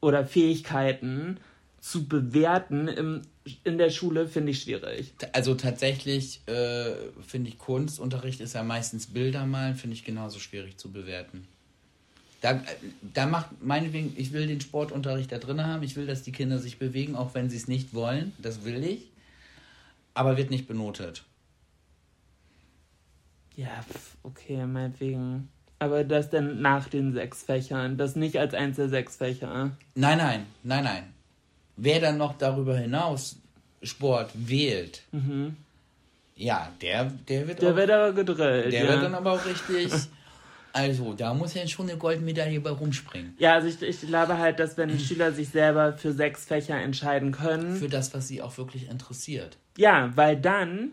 oder 0.00 0.24
Fähigkeiten 0.24 1.38
zu 1.80 2.08
bewerten 2.08 2.88
im, 2.88 3.22
in 3.64 3.78
der 3.78 3.90
Schule 3.90 4.28
finde 4.28 4.52
ich 4.52 4.62
schwierig. 4.62 5.12
Also 5.32 5.54
tatsächlich 5.54 6.42
äh, 6.46 6.92
finde 7.26 7.50
ich 7.50 7.58
Kunstunterricht 7.58 8.40
ist 8.40 8.54
ja 8.54 8.62
meistens 8.62 9.06
Bilder 9.06 9.46
malen, 9.46 9.76
finde 9.76 9.94
ich 9.94 10.04
genauso 10.04 10.38
schwierig 10.38 10.76
zu 10.76 10.90
bewerten. 10.90 11.46
Da, 12.42 12.62
da 13.02 13.26
macht 13.26 13.62
meinetwegen, 13.62 14.14
ich 14.16 14.32
will 14.32 14.46
den 14.46 14.60
Sportunterricht 14.60 15.30
da 15.30 15.38
drin 15.38 15.64
haben, 15.64 15.82
ich 15.82 15.96
will, 15.96 16.06
dass 16.06 16.22
die 16.22 16.32
Kinder 16.32 16.58
sich 16.58 16.78
bewegen, 16.78 17.14
auch 17.14 17.34
wenn 17.34 17.50
sie 17.50 17.56
es 17.56 17.68
nicht 17.68 17.92
wollen, 17.92 18.32
das 18.38 18.64
will 18.64 18.82
ich, 18.82 19.08
aber 20.14 20.36
wird 20.36 20.50
nicht 20.50 20.66
benotet. 20.66 21.24
Ja, 23.60 23.84
okay, 24.22 24.64
meinetwegen. 24.64 25.50
Aber 25.78 26.02
das 26.02 26.30
dann 26.30 26.62
nach 26.62 26.88
den 26.88 27.12
sechs 27.12 27.42
Fächern, 27.42 27.98
das 27.98 28.16
nicht 28.16 28.38
als 28.38 28.54
eins 28.54 28.76
der 28.76 28.88
sechs 28.88 29.16
Fächer. 29.16 29.72
Nein, 29.94 30.18
nein, 30.18 30.46
nein, 30.62 30.84
nein. 30.84 31.02
Wer 31.76 32.00
dann 32.00 32.16
noch 32.16 32.38
darüber 32.38 32.78
hinaus 32.78 33.36
Sport 33.82 34.30
wählt, 34.34 35.02
mhm. 35.12 35.56
ja, 36.36 36.70
der, 36.80 37.04
der 37.28 37.48
wird 37.48 37.60
Der 37.60 37.72
auch, 37.72 37.76
wird 37.76 37.90
aber 37.90 38.12
gedrillt. 38.12 38.72
Der 38.72 38.84
ja. 38.84 38.88
wird 38.88 39.02
dann 39.02 39.14
aber 39.14 39.32
auch 39.32 39.44
richtig. 39.44 39.92
Also, 40.72 41.14
da 41.14 41.34
muss 41.34 41.54
ja 41.54 41.66
schon 41.66 41.90
eine 41.90 41.98
Goldmedaille 41.98 42.60
bei 42.60 42.70
rumspringen. 42.70 43.34
Ja, 43.40 43.54
also 43.54 43.66
ich, 43.66 43.82
ich 43.82 44.06
glaube 44.06 44.38
halt, 44.38 44.60
dass 44.60 44.76
wenn 44.76 44.96
Schüler 45.00 45.32
sich 45.32 45.48
selber 45.48 45.94
für 45.94 46.12
sechs 46.12 46.44
Fächer 46.44 46.80
entscheiden 46.80 47.32
können. 47.32 47.74
Für 47.74 47.88
das, 47.88 48.14
was 48.14 48.28
sie 48.28 48.40
auch 48.40 48.56
wirklich 48.56 48.88
interessiert. 48.88 49.56
Ja, 49.76 50.12
weil 50.14 50.36
dann 50.36 50.92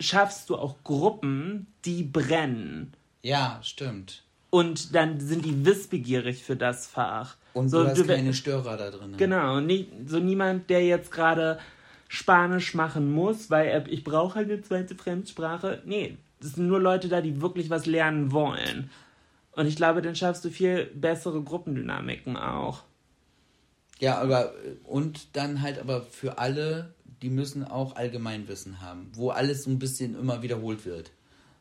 schaffst 0.00 0.50
du 0.50 0.56
auch 0.56 0.76
Gruppen, 0.84 1.66
die 1.84 2.02
brennen. 2.02 2.92
Ja, 3.22 3.58
stimmt. 3.62 4.22
Und 4.50 4.94
dann 4.94 5.20
sind 5.20 5.44
die 5.44 5.66
wissbegierig 5.66 6.42
für 6.42 6.56
das 6.56 6.86
Fach. 6.86 7.36
Und 7.52 7.68
so, 7.68 7.82
du 7.82 7.90
hast 7.90 7.98
du, 7.98 8.06
keine 8.06 8.32
Störer 8.32 8.76
da 8.76 8.90
drin. 8.90 9.14
Genau, 9.16 9.60
nie, 9.60 9.88
so 10.06 10.18
niemand, 10.18 10.70
der 10.70 10.84
jetzt 10.84 11.10
gerade 11.10 11.58
Spanisch 12.08 12.74
machen 12.74 13.12
muss, 13.12 13.50
weil 13.50 13.68
er, 13.68 13.86
ich 13.88 14.04
brauche 14.04 14.36
halt 14.36 14.50
eine 14.50 14.62
zweite 14.62 14.94
Fremdsprache. 14.94 15.82
Nee, 15.84 16.16
das 16.40 16.52
sind 16.52 16.68
nur 16.68 16.80
Leute 16.80 17.08
da, 17.08 17.20
die 17.20 17.42
wirklich 17.42 17.68
was 17.68 17.84
lernen 17.84 18.32
wollen. 18.32 18.90
Und 19.52 19.66
ich 19.66 19.76
glaube, 19.76 20.00
dann 20.00 20.14
schaffst 20.14 20.44
du 20.44 20.50
viel 20.50 20.86
bessere 20.94 21.42
Gruppendynamiken 21.42 22.36
auch. 22.36 22.84
Ja, 23.98 24.18
aber 24.18 24.54
und 24.84 25.36
dann 25.36 25.60
halt 25.60 25.78
aber 25.78 26.02
für 26.02 26.38
alle 26.38 26.94
die 27.22 27.30
müssen 27.30 27.64
auch 27.64 27.96
Allgemeinwissen 27.96 28.80
haben, 28.80 29.10
wo 29.14 29.30
alles 29.30 29.64
so 29.64 29.70
ein 29.70 29.78
bisschen 29.78 30.18
immer 30.18 30.42
wiederholt 30.42 30.84
wird. 30.84 31.10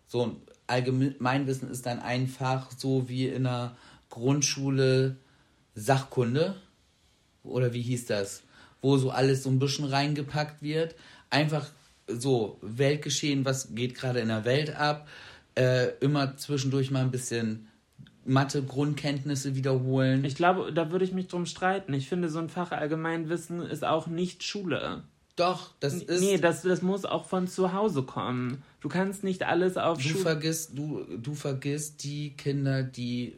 So, 0.08 0.38
Allgemeinwissen 0.68 1.70
ist 1.70 1.86
dann 1.86 2.00
einfach 2.00 2.72
so 2.78 3.10
wie 3.10 3.28
in 3.28 3.46
einer 3.46 3.76
Grundschule 4.10 5.18
Sachkunde 5.76 6.56
oder 7.44 7.74
wie 7.74 7.82
hieß 7.82 8.06
das, 8.06 8.44
wo 8.82 8.98
so 8.98 9.12
alles 9.12 9.44
so 9.44 9.50
ein 9.50 9.60
bisschen 9.60 9.86
reingepackt 9.86 10.62
wird. 10.62 10.96
Einfach 11.30 11.70
so 12.08 12.58
Weltgeschehen, 12.62 13.46
was 13.46 13.76
geht 13.76 13.96
gerade 13.96 14.20
in 14.20 14.30
der 14.30 14.46
Welt 14.46 14.76
ab, 14.76 15.08
äh, 15.56 15.90
immer 16.00 16.38
zwischendurch 16.38 16.92
mal 16.92 17.02
ein 17.02 17.12
bisschen 17.12 17.68
Mathe-Grundkenntnisse 18.26 19.56
wiederholen. 19.56 20.26
Ich 20.26 20.36
glaube, 20.36 20.72
da 20.74 20.92
würde 20.92 21.06
ich 21.06 21.14
mich 21.14 21.28
drum 21.28 21.46
streiten. 21.46 21.94
Ich 21.94 22.10
finde, 22.10 22.30
so 22.30 22.40
ein 22.40 22.50
Fach 22.50 22.72
Allgemeinwissen 22.72 23.62
ist 23.62 23.84
auch 23.84 24.08
nicht 24.08 24.44
Schule. 24.44 25.04
Doch, 25.38 25.72
das 25.80 25.94
ist. 25.94 26.22
Nee, 26.22 26.38
das, 26.38 26.64
das 26.64 26.82
muss 26.82 27.06
auch 27.06 27.26
von 27.26 27.48
zu 27.48 27.72
Hause 27.72 28.04
kommen. 28.04 28.64
Du 28.82 28.90
kannst 28.90 29.24
nicht 29.24 29.44
alles 29.44 29.78
auf 29.78 30.02
du 30.02 30.18
vergisst 30.18 30.78
du 30.78 31.06
Du 31.18 31.36
vergisst 31.36 32.04
die 32.04 32.32
Kinder, 32.36 32.84
die 32.84 33.38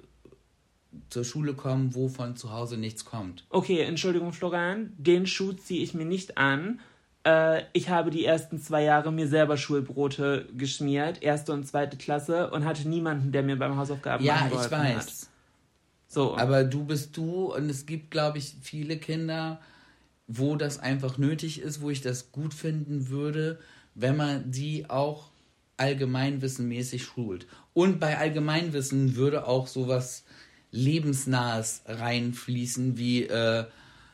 zur 1.10 1.26
Schule 1.26 1.54
kommen, 1.54 1.94
wo 1.94 2.08
von 2.08 2.36
zu 2.36 2.52
Hause 2.52 2.78
nichts 2.78 3.06
kommt. 3.06 3.46
Okay, 3.50 3.82
Entschuldigung, 3.82 4.32
Florian, 4.34 4.94
den 4.98 5.28
Schuh 5.28 5.52
ziehe 5.54 5.84
ich 5.84 5.94
mir 5.94 6.06
nicht 6.06 6.38
an. 6.38 6.80
Äh, 7.26 7.64
ich 7.74 7.90
habe 7.90 8.12
die 8.12 8.26
ersten 8.26 8.62
zwei 8.62 8.84
Jahre 8.84 9.12
mir 9.12 9.28
selber 9.28 9.58
Schulbrote 9.58 10.48
geschmiert, 10.56 11.22
erste 11.22 11.52
und 11.52 11.68
zweite 11.68 11.98
Klasse, 11.98 12.50
und 12.52 12.66
hatte 12.66 12.88
niemanden, 12.88 13.32
der 13.34 13.44
mir 13.44 13.58
beim 13.58 13.78
Hausaufgaben 13.78 14.24
ja, 14.24 14.36
machen 14.36 14.52
wollte. 14.52 14.72
Ja, 14.72 14.84
ich 14.84 14.96
weiß. 14.96 15.06
Hat. 15.06 15.30
So. 16.08 16.38
Aber 16.38 16.64
du 16.64 16.86
bist 16.86 17.16
du 17.18 17.54
und 17.54 17.70
es 17.70 17.86
gibt, 17.86 18.10
glaube 18.10 18.38
ich, 18.38 18.56
viele 18.62 18.98
Kinder, 18.98 19.60
wo 20.32 20.56
das 20.56 20.78
einfach 20.78 21.18
nötig 21.18 21.60
ist, 21.60 21.82
wo 21.82 21.90
ich 21.90 22.02
das 22.02 22.32
gut 22.32 22.54
finden 22.54 23.10
würde, 23.10 23.60
wenn 23.96 24.16
man 24.16 24.52
die 24.52 24.88
auch 24.88 25.32
allgemeinwissenmäßig 25.78 27.04
schult. 27.04 27.48
Und 27.74 28.00
bei 28.00 28.18
Allgemeinwissen 28.18 29.16
würde 29.16 29.48
auch 29.48 29.66
sowas 29.66 30.24
Lebensnahes 30.72 31.82
reinfließen, 31.88 32.98
wie 32.98 33.24
äh, 33.24 33.66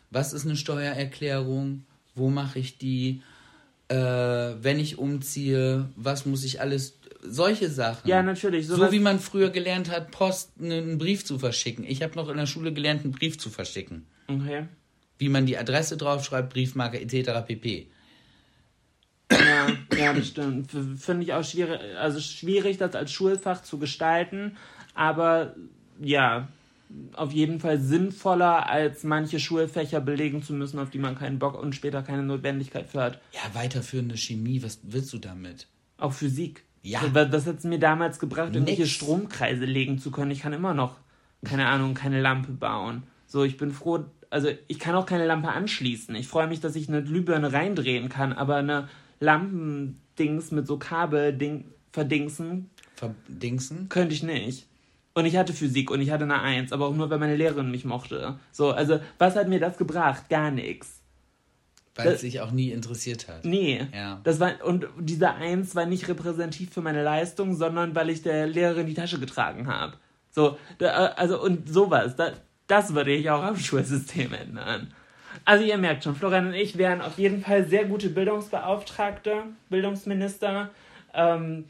was 0.09 0.31
ist 0.31 0.45
eine 0.45 0.55
Steuererklärung, 0.55 1.83
wo 2.15 2.29
mache 2.29 2.59
ich 2.59 2.77
die, 2.77 3.21
äh, 3.89 3.95
wenn 3.95 4.79
ich 4.79 4.97
umziehe, 4.97 5.89
was 5.97 6.25
muss 6.25 6.45
ich 6.45 6.61
alles, 6.61 6.97
solche 7.21 7.69
Sachen. 7.69 8.07
Ja, 8.07 8.23
natürlich. 8.23 8.67
So 8.67 8.89
wie 8.93 8.99
man 8.99 9.19
früher 9.19 9.49
gelernt 9.49 9.91
hat, 9.91 10.11
Post, 10.11 10.51
einen 10.61 10.97
Brief 10.97 11.25
zu 11.25 11.39
verschicken. 11.39 11.83
Ich 11.83 12.03
habe 12.03 12.15
noch 12.15 12.29
in 12.29 12.37
der 12.37 12.45
Schule 12.45 12.71
gelernt, 12.71 13.03
einen 13.03 13.11
Brief 13.11 13.37
zu 13.37 13.49
verschicken. 13.49 14.05
Okay. 14.29 14.67
Wie 15.17 15.29
man 15.29 15.45
die 15.45 15.57
Adresse 15.57 15.97
draufschreibt, 15.97 16.51
Briefmarke 16.53 16.99
etc. 16.99 17.45
pp. 17.47 17.87
Ja, 19.31 19.67
ja, 19.97 20.13
das 20.13 20.27
stimmt. 20.27 20.73
F- 20.73 20.99
Finde 21.03 21.23
ich 21.23 21.33
auch 21.33 21.43
schwierig, 21.43 21.79
also 21.97 22.19
schwierig, 22.19 22.77
das 22.77 22.95
als 22.95 23.11
Schulfach 23.11 23.63
zu 23.63 23.79
gestalten, 23.79 24.57
aber 24.93 25.55
ja, 25.99 26.47
auf 27.13 27.31
jeden 27.31 27.59
Fall 27.59 27.79
sinnvoller, 27.79 28.69
als 28.69 29.03
manche 29.03 29.39
Schulfächer 29.39 29.99
belegen 29.99 30.43
zu 30.43 30.53
müssen, 30.53 30.77
auf 30.79 30.91
die 30.91 30.99
man 30.99 31.17
keinen 31.17 31.39
Bock 31.39 31.59
und 31.59 31.73
später 31.73 32.03
keine 32.03 32.21
Notwendigkeit 32.23 32.87
für 32.87 33.01
hat. 33.01 33.19
Ja, 33.33 33.41
weiterführende 33.53 34.15
Chemie, 34.15 34.61
was 34.61 34.79
willst 34.83 35.11
du 35.11 35.17
damit? 35.17 35.67
Auch 35.97 36.13
Physik. 36.13 36.63
Ja. 36.83 36.99
So, 37.01 37.15
wa- 37.15 37.25
Das 37.25 37.47
hat 37.47 37.57
es 37.57 37.63
mir 37.63 37.79
damals 37.79 38.19
gebracht, 38.19 38.53
irgendwelche 38.53 38.83
Nix. 38.83 38.93
Stromkreise 38.93 39.65
legen 39.65 39.97
zu 39.97 40.11
können. 40.11 40.29
Ich 40.29 40.41
kann 40.41 40.53
immer 40.53 40.75
noch, 40.75 40.97
keine 41.43 41.65
Ahnung, 41.67 41.95
keine 41.95 42.21
Lampe 42.21 42.51
bauen. 42.51 43.01
So, 43.25 43.43
ich 43.43 43.57
bin 43.57 43.71
froh, 43.71 44.05
also 44.29 44.49
ich 44.67 44.79
kann 44.79 44.95
auch 44.95 45.05
keine 45.05 45.25
Lampe 45.25 45.49
anschließen. 45.49 46.15
Ich 46.15 46.27
freue 46.27 46.47
mich, 46.47 46.59
dass 46.59 46.75
ich 46.75 46.87
eine 46.87 47.03
Glühbirne 47.03 47.53
reindrehen 47.53 48.09
kann, 48.09 48.33
aber 48.33 48.57
eine 48.57 48.89
Lampendings 49.19 50.51
mit 50.51 50.67
so 50.67 50.77
Kabelding 50.77 51.65
verdingsen 51.91 52.69
Verdingsen? 52.95 53.89
könnte 53.89 54.13
ich 54.13 54.23
nicht. 54.23 54.67
Und 55.13 55.25
ich 55.25 55.37
hatte 55.37 55.53
Physik 55.53 55.91
und 55.91 56.01
ich 56.01 56.11
hatte 56.11 56.25
eine 56.25 56.41
Eins, 56.41 56.73
aber 56.73 56.87
auch 56.87 56.95
nur, 56.95 57.09
weil 57.09 57.19
meine 57.19 57.37
Lehrerin 57.37 57.71
mich 57.71 57.85
mochte. 57.85 58.37
So, 58.51 58.71
also 58.71 58.99
was 59.17 59.35
hat 59.35 59.47
mir 59.47 59.59
das 59.59 59.77
gebracht? 59.77 60.29
Gar 60.29 60.51
nichts. 60.51 61.01
Weil 61.95 62.09
es 62.09 62.21
sich 62.21 62.41
auch 62.41 62.51
nie 62.51 62.71
interessiert 62.71 63.29
hat. 63.29 63.45
Nee. 63.45 63.87
Ja. 63.93 64.19
Das 64.25 64.41
war, 64.41 64.51
und 64.65 64.87
dieser 64.99 65.35
Eins 65.35 65.75
war 65.75 65.85
nicht 65.85 66.09
repräsentativ 66.09 66.73
für 66.73 66.81
meine 66.81 67.01
Leistung, 67.01 67.55
sondern 67.55 67.95
weil 67.95 68.09
ich 68.09 68.21
der 68.21 68.47
Lehrerin 68.47 68.87
die 68.87 68.93
Tasche 68.93 69.17
getragen 69.17 69.67
habe. 69.67 69.93
So, 70.31 70.57
da, 70.79 70.87
also 71.15 71.41
und 71.41 71.69
sowas. 71.69 72.17
Da, 72.17 72.33
das 72.67 72.93
würde 72.95 73.13
ich 73.13 73.29
auch 73.29 73.43
am 73.43 73.57
Schulsystem 73.57 74.33
ändern. 74.33 74.93
Also 75.43 75.63
ihr 75.65 75.77
merkt 75.77 76.03
schon, 76.03 76.15
Florian 76.15 76.47
und 76.47 76.53
ich 76.53 76.77
wären 76.77 77.01
auf 77.01 77.17
jeden 77.17 77.41
Fall 77.43 77.67
sehr 77.67 77.85
gute 77.85 78.09
Bildungsbeauftragte, 78.09 79.43
Bildungsminister. 79.69 80.69
Ähm, 81.13 81.65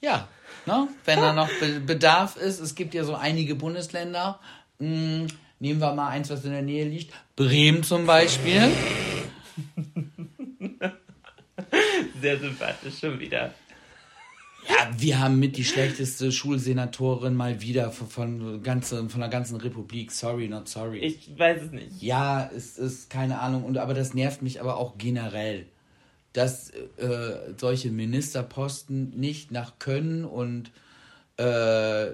Ja, 0.00 0.28
ne? 0.66 0.88
wenn 1.04 1.20
da 1.20 1.32
noch 1.32 1.48
Be 1.60 1.80
Bedarf 1.80 2.36
ist, 2.36 2.60
es 2.60 2.74
gibt 2.74 2.92
ja 2.94 3.04
so 3.04 3.14
einige 3.14 3.54
Bundesländer, 3.54 4.40
mh, 4.78 5.28
nehmen 5.60 5.80
wir 5.80 5.94
mal 5.94 6.08
eins, 6.08 6.28
was 6.30 6.44
in 6.44 6.50
der 6.52 6.62
Nähe 6.62 6.84
liegt, 6.84 7.14
Bremen 7.36 7.82
zum 7.82 8.04
Beispiel. 8.06 8.70
sehr 12.20 12.38
sympathisch 12.38 12.98
schon 12.98 13.18
wieder. 13.20 13.54
Ja, 14.68 14.90
wir 14.96 15.20
haben 15.20 15.38
mit 15.38 15.56
die 15.56 15.64
schlechteste 15.64 16.32
Schulsenatorin 16.32 17.34
mal 17.34 17.60
wieder 17.60 17.90
von, 17.90 18.08
von, 18.08 18.62
ganze, 18.62 19.08
von 19.08 19.20
der 19.20 19.28
ganzen 19.28 19.56
Republik. 19.56 20.10
Sorry, 20.10 20.48
not 20.48 20.68
sorry. 20.68 20.98
Ich 20.98 21.30
weiß 21.38 21.62
es 21.62 21.70
nicht. 21.72 22.02
ja, 22.02 22.50
es 22.54 22.78
ist 22.78 23.10
keine 23.10 23.40
Ahnung, 23.40 23.64
und, 23.64 23.78
aber 23.78 23.94
das 23.94 24.14
nervt 24.14 24.42
mich 24.42 24.60
aber 24.60 24.76
auch 24.78 24.96
generell, 24.96 25.66
dass 26.32 26.70
äh, 26.70 27.54
solche 27.56 27.90
Ministerposten 27.90 29.10
nicht 29.18 29.50
nach 29.50 29.78
Können 29.78 30.24
und 30.24 30.72
äh, 31.36 32.06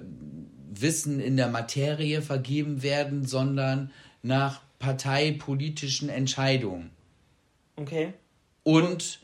Wissen 0.72 1.20
in 1.20 1.36
der 1.36 1.48
Materie 1.48 2.22
vergeben 2.22 2.82
werden, 2.82 3.26
sondern 3.26 3.90
nach 4.22 4.60
parteipolitischen 4.78 6.08
Entscheidungen. 6.08 6.90
Okay. 7.76 8.12
Und 8.62 9.20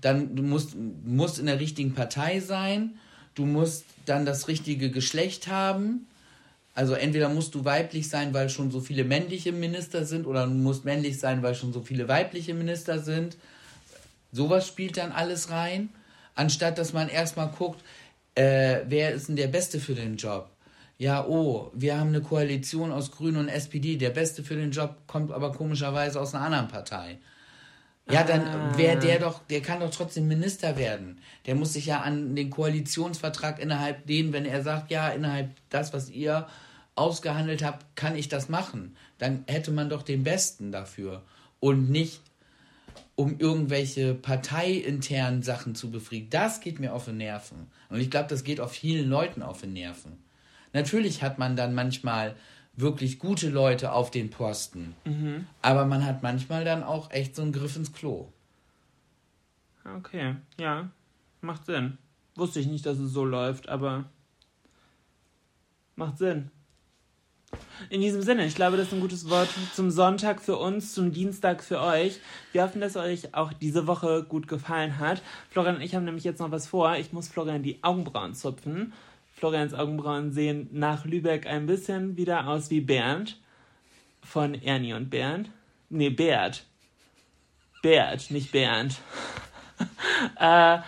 dann 0.00 0.36
du 0.36 0.42
musst, 0.42 0.74
musst 1.04 1.38
in 1.38 1.46
der 1.46 1.60
richtigen 1.60 1.94
Partei 1.94 2.40
sein, 2.40 2.98
du 3.34 3.46
musst 3.46 3.84
dann 4.04 4.26
das 4.26 4.48
richtige 4.48 4.90
Geschlecht 4.90 5.48
haben. 5.48 6.06
Also 6.74 6.92
entweder 6.92 7.30
musst 7.30 7.54
du 7.54 7.64
weiblich 7.64 8.08
sein, 8.08 8.34
weil 8.34 8.50
schon 8.50 8.70
so 8.70 8.80
viele 8.80 9.04
männliche 9.04 9.52
Minister 9.52 10.04
sind, 10.04 10.26
oder 10.26 10.46
du 10.46 10.52
musst 10.52 10.84
männlich 10.84 11.18
sein, 11.18 11.42
weil 11.42 11.54
schon 11.54 11.72
so 11.72 11.80
viele 11.80 12.06
weibliche 12.06 12.52
Minister 12.52 12.98
sind. 12.98 13.38
Sowas 14.30 14.68
spielt 14.68 14.98
dann 14.98 15.12
alles 15.12 15.50
rein, 15.50 15.88
anstatt 16.34 16.76
dass 16.76 16.92
man 16.92 17.08
erstmal 17.08 17.48
guckt, 17.48 17.82
äh, 18.34 18.80
wer 18.88 19.12
ist 19.12 19.28
denn 19.28 19.36
der 19.36 19.48
Beste 19.48 19.80
für 19.80 19.94
den 19.94 20.16
Job? 20.16 20.50
Ja, 20.98 21.26
oh, 21.26 21.70
wir 21.74 21.98
haben 21.98 22.08
eine 22.08 22.22
Koalition 22.22 22.92
aus 22.92 23.10
Grünen 23.10 23.36
und 23.36 23.48
SPD. 23.48 23.96
Der 23.96 24.10
Beste 24.10 24.42
für 24.42 24.56
den 24.56 24.70
Job 24.70 24.96
kommt 25.06 25.30
aber 25.30 25.52
komischerweise 25.52 26.20
aus 26.20 26.34
einer 26.34 26.44
anderen 26.44 26.68
Partei. 26.68 27.18
Ja, 28.08 28.22
dann 28.22 28.76
wäre 28.78 28.98
der 28.98 29.18
doch, 29.18 29.42
der 29.46 29.62
kann 29.62 29.80
doch 29.80 29.90
trotzdem 29.90 30.28
Minister 30.28 30.76
werden. 30.76 31.20
Der 31.46 31.56
muss 31.56 31.72
sich 31.72 31.86
ja 31.86 32.02
an 32.02 32.36
den 32.36 32.50
Koalitionsvertrag 32.50 33.58
innerhalb 33.58 34.06
den, 34.06 34.32
wenn 34.32 34.44
er 34.44 34.62
sagt, 34.62 34.92
ja, 34.92 35.08
innerhalb 35.08 35.50
das, 35.70 35.92
was 35.92 36.08
ihr 36.10 36.46
ausgehandelt 36.94 37.64
habt, 37.64 37.96
kann 37.96 38.16
ich 38.16 38.28
das 38.28 38.48
machen. 38.48 38.96
Dann 39.18 39.44
hätte 39.48 39.72
man 39.72 39.88
doch 39.88 40.02
den 40.02 40.22
Besten 40.22 40.70
dafür. 40.70 41.22
Und 41.58 41.90
nicht 41.90 42.20
um 43.16 43.38
irgendwelche 43.38 44.14
parteiinternen 44.14 45.42
Sachen 45.42 45.74
zu 45.74 45.90
befriedigen. 45.90 46.30
Das 46.30 46.60
geht 46.60 46.78
mir 46.78 46.92
auf 46.92 47.06
die 47.06 47.12
Nerven. 47.12 47.70
Und 47.88 47.98
ich 48.00 48.10
glaube, 48.10 48.28
das 48.28 48.44
geht 48.44 48.60
auch 48.60 48.70
vielen 48.70 49.08
Leuten 49.08 49.42
auf 49.42 49.62
die 49.62 49.68
Nerven. 49.68 50.22
Natürlich 50.72 51.22
hat 51.22 51.38
man 51.38 51.56
dann 51.56 51.74
manchmal 51.74 52.36
wirklich 52.76 53.18
gute 53.18 53.48
Leute 53.48 53.92
auf 53.92 54.10
den 54.10 54.30
Posten. 54.30 54.94
Aber 55.62 55.86
man 55.86 56.04
hat 56.04 56.22
manchmal 56.22 56.64
dann 56.64 56.82
auch 56.82 57.10
echt 57.10 57.34
so 57.34 57.42
einen 57.42 57.52
Griff 57.52 57.76
ins 57.76 57.92
Klo. 57.92 58.28
Okay, 59.98 60.36
ja. 60.58 60.90
Macht 61.40 61.66
Sinn. 61.66 61.98
Wusste 62.34 62.60
ich 62.60 62.66
nicht, 62.66 62.84
dass 62.84 62.98
es 62.98 63.12
so 63.12 63.24
läuft, 63.24 63.68
aber 63.68 64.04
macht 65.94 66.18
Sinn. 66.18 66.50
In 67.88 68.00
diesem 68.00 68.22
Sinne, 68.22 68.44
ich 68.44 68.54
glaube, 68.54 68.76
das 68.76 68.88
ist 68.88 68.92
ein 68.92 69.00
gutes 69.00 69.30
Wort 69.30 69.48
zum 69.72 69.90
Sonntag 69.90 70.42
für 70.42 70.56
uns, 70.56 70.92
zum 70.92 71.12
Dienstag 71.12 71.62
für 71.62 71.80
euch. 71.80 72.20
Wir 72.52 72.64
hoffen, 72.64 72.80
dass 72.80 72.96
euch 72.96 73.34
auch 73.34 73.52
diese 73.52 73.86
Woche 73.86 74.24
gut 74.24 74.48
gefallen 74.48 74.98
hat. 74.98 75.22
Florian 75.50 75.76
und 75.76 75.82
ich 75.82 75.94
haben 75.94 76.04
nämlich 76.04 76.24
jetzt 76.24 76.40
noch 76.40 76.50
was 76.50 76.66
vor. 76.66 76.96
Ich 76.96 77.12
muss 77.12 77.28
Florian 77.28 77.62
die 77.62 77.82
Augenbrauen 77.82 78.34
zupfen. 78.34 78.92
Florians 79.36 79.74
Augenbrauen 79.74 80.32
sehen 80.32 80.68
nach 80.72 81.04
Lübeck 81.04 81.46
ein 81.46 81.66
bisschen 81.66 82.16
wieder 82.16 82.48
aus 82.48 82.70
wie 82.70 82.80
Bernd 82.80 83.38
von 84.22 84.54
Ernie 84.54 84.94
und 84.94 85.10
Bernd. 85.10 85.50
Nee, 85.90 86.10
Bert. 86.10 86.64
Bert, 87.82 88.30
nicht 88.30 88.50
Bernd. 88.50 88.96
äh, 90.40 90.78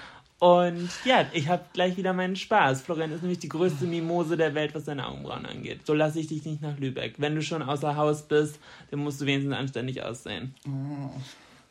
und 0.41 0.89
ja, 1.05 1.27
ich 1.33 1.49
habe 1.49 1.65
gleich 1.75 1.97
wieder 1.99 2.15
meinen 2.15 2.37
Spaß. 2.37 2.83
Florian 2.83 3.13
ist 3.13 3.23
nämlich 3.23 3.41
die 3.41 3.51
größte 3.51 3.85
Mimose 3.85 4.37
der 4.37 4.55
Welt, 4.55 4.75
was 4.75 4.87
seine 4.87 5.07
Augenbrauen 5.07 5.45
angeht. 5.45 5.85
So 5.85 5.93
lasse 5.93 6.19
ich 6.19 6.29
dich 6.29 6.45
nicht 6.45 6.63
nach 6.63 6.79
Lübeck. 6.79 7.17
Wenn 7.19 7.35
du 7.35 7.43
schon 7.43 7.63
außer 7.63 7.97
Haus 7.97 8.23
bist, 8.23 8.59
dann 8.91 9.01
musst 9.01 9.21
du 9.21 9.27
wenigstens 9.27 9.55
anständig 9.55 10.03
aussehen. 10.03 10.55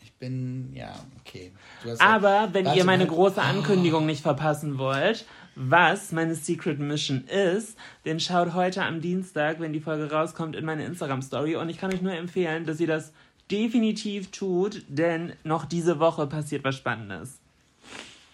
Ich 0.04 0.14
bin, 0.14 0.74
ja, 0.76 0.94
okay. 1.22 1.52
Aber 2.00 2.50
wenn 2.52 2.66
Warte 2.66 2.78
ihr 2.78 2.86
meine 2.86 3.08
große 3.08 3.42
Ankündigung 3.42 4.06
nicht 4.06 4.22
verpassen 4.22 4.78
wollt, 4.78 5.26
was 5.60 6.12
meine 6.12 6.36
Secret 6.36 6.78
Mission 6.78 7.26
ist, 7.26 7.78
dann 8.06 8.20
schaut 8.20 8.54
heute 8.54 8.84
am 8.84 9.02
Dienstag, 9.02 9.60
wenn 9.60 9.74
die 9.74 9.80
Folge 9.80 10.12
rauskommt, 10.12 10.56
in 10.56 10.64
meine 10.64 10.86
Instagram-Story. 10.86 11.56
Und 11.56 11.70
ich 11.70 11.80
kann 11.80 11.92
euch 11.92 12.02
nur 12.02 12.14
empfehlen, 12.14 12.66
dass 12.66 12.80
ihr 12.80 12.86
das 12.86 13.12
definitiv 13.50 14.30
tut, 14.30 14.84
denn 14.88 15.34
noch 15.44 15.66
diese 15.66 16.00
Woche 16.00 16.28
passiert 16.28 16.64
was 16.64 16.76
Spannendes. 16.76 17.40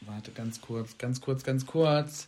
Warte, 0.02 0.32
ganz 0.32 0.60
kurz, 0.60 0.98
ganz 0.98 1.22
kurz, 1.22 1.44
ganz 1.44 1.66
kurz. 1.66 2.28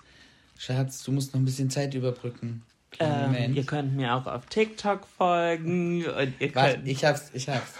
Schatz, 0.57 1.03
du 1.03 1.11
musst 1.11 1.33
noch 1.33 1.41
ein 1.41 1.45
bisschen 1.45 1.69
Zeit 1.69 1.93
überbrücken. 1.93 2.63
Ähm, 2.99 3.53
ihr 3.53 3.65
könnt 3.65 3.97
mir 3.97 4.15
auch 4.15 4.25
auf 4.25 4.45
TikTok 4.45 5.05
folgen 5.17 6.05
und 6.05 6.33
ihr 6.39 6.55
Warte, 6.55 6.75
könnt. 6.75 6.87
ich 6.87 7.03
hab's, 7.03 7.31
ich 7.33 7.49
hab's. 7.49 7.73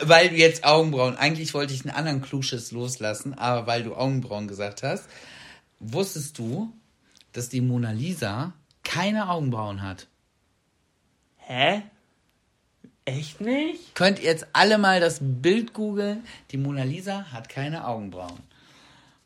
Weil 0.00 0.30
du 0.30 0.36
jetzt 0.36 0.64
Augenbrauen, 0.64 1.16
eigentlich 1.16 1.52
wollte 1.52 1.74
ich 1.74 1.84
einen 1.84 1.94
anderen 1.94 2.22
Klugschiss 2.22 2.72
loslassen, 2.72 3.34
aber 3.34 3.66
weil 3.66 3.82
du 3.82 3.94
Augenbrauen 3.94 4.48
gesagt 4.48 4.82
hast, 4.82 5.04
wusstest 5.78 6.38
du, 6.38 6.72
dass 7.32 7.48
die 7.48 7.60
Mona 7.60 7.90
Lisa 7.90 8.52
keine 8.82 9.28
Augenbrauen 9.28 9.82
hat? 9.82 10.06
Hä? 11.36 11.82
Echt 13.04 13.40
nicht? 13.40 13.94
Könnt 13.94 14.18
ihr 14.18 14.24
jetzt 14.24 14.46
alle 14.52 14.78
mal 14.78 15.00
das 15.00 15.18
Bild 15.20 15.72
googeln? 15.72 16.24
Die 16.50 16.56
Mona 16.56 16.82
Lisa 16.82 17.26
hat 17.32 17.48
keine 17.48 17.86
Augenbrauen. 17.86 18.40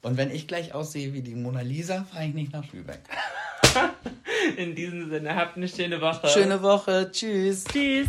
Und 0.02 0.16
wenn 0.16 0.30
ich 0.30 0.46
gleich 0.46 0.74
aussehe 0.74 1.12
wie 1.12 1.22
die 1.22 1.34
Mona 1.34 1.60
Lisa, 1.60 2.04
fahre 2.04 2.26
ich 2.26 2.34
nicht 2.34 2.52
nach 2.52 2.70
Lübeck. 2.72 3.00
In 4.56 4.74
diesem 4.74 5.10
Sinne, 5.10 5.34
habt 5.34 5.56
eine 5.56 5.68
schöne 5.68 6.00
Woche. 6.00 6.28
Schöne 6.28 6.62
Woche, 6.62 7.10
tschüss. 7.12 7.64
Tschüss. 7.64 8.08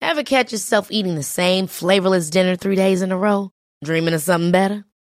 Ever 0.00 0.22
catch 0.22 0.52
yourself 0.52 0.90
eating 0.90 1.16
the 1.16 1.22
same 1.22 1.66
flavorless 1.66 2.30
dinner 2.30 2.56
three 2.56 2.76
days 2.76 3.02
in 3.02 3.10
a 3.10 3.16
row? 3.16 3.50
Dreaming 3.82 4.14
of 4.14 4.20
something 4.20 4.52
better? 4.52 4.84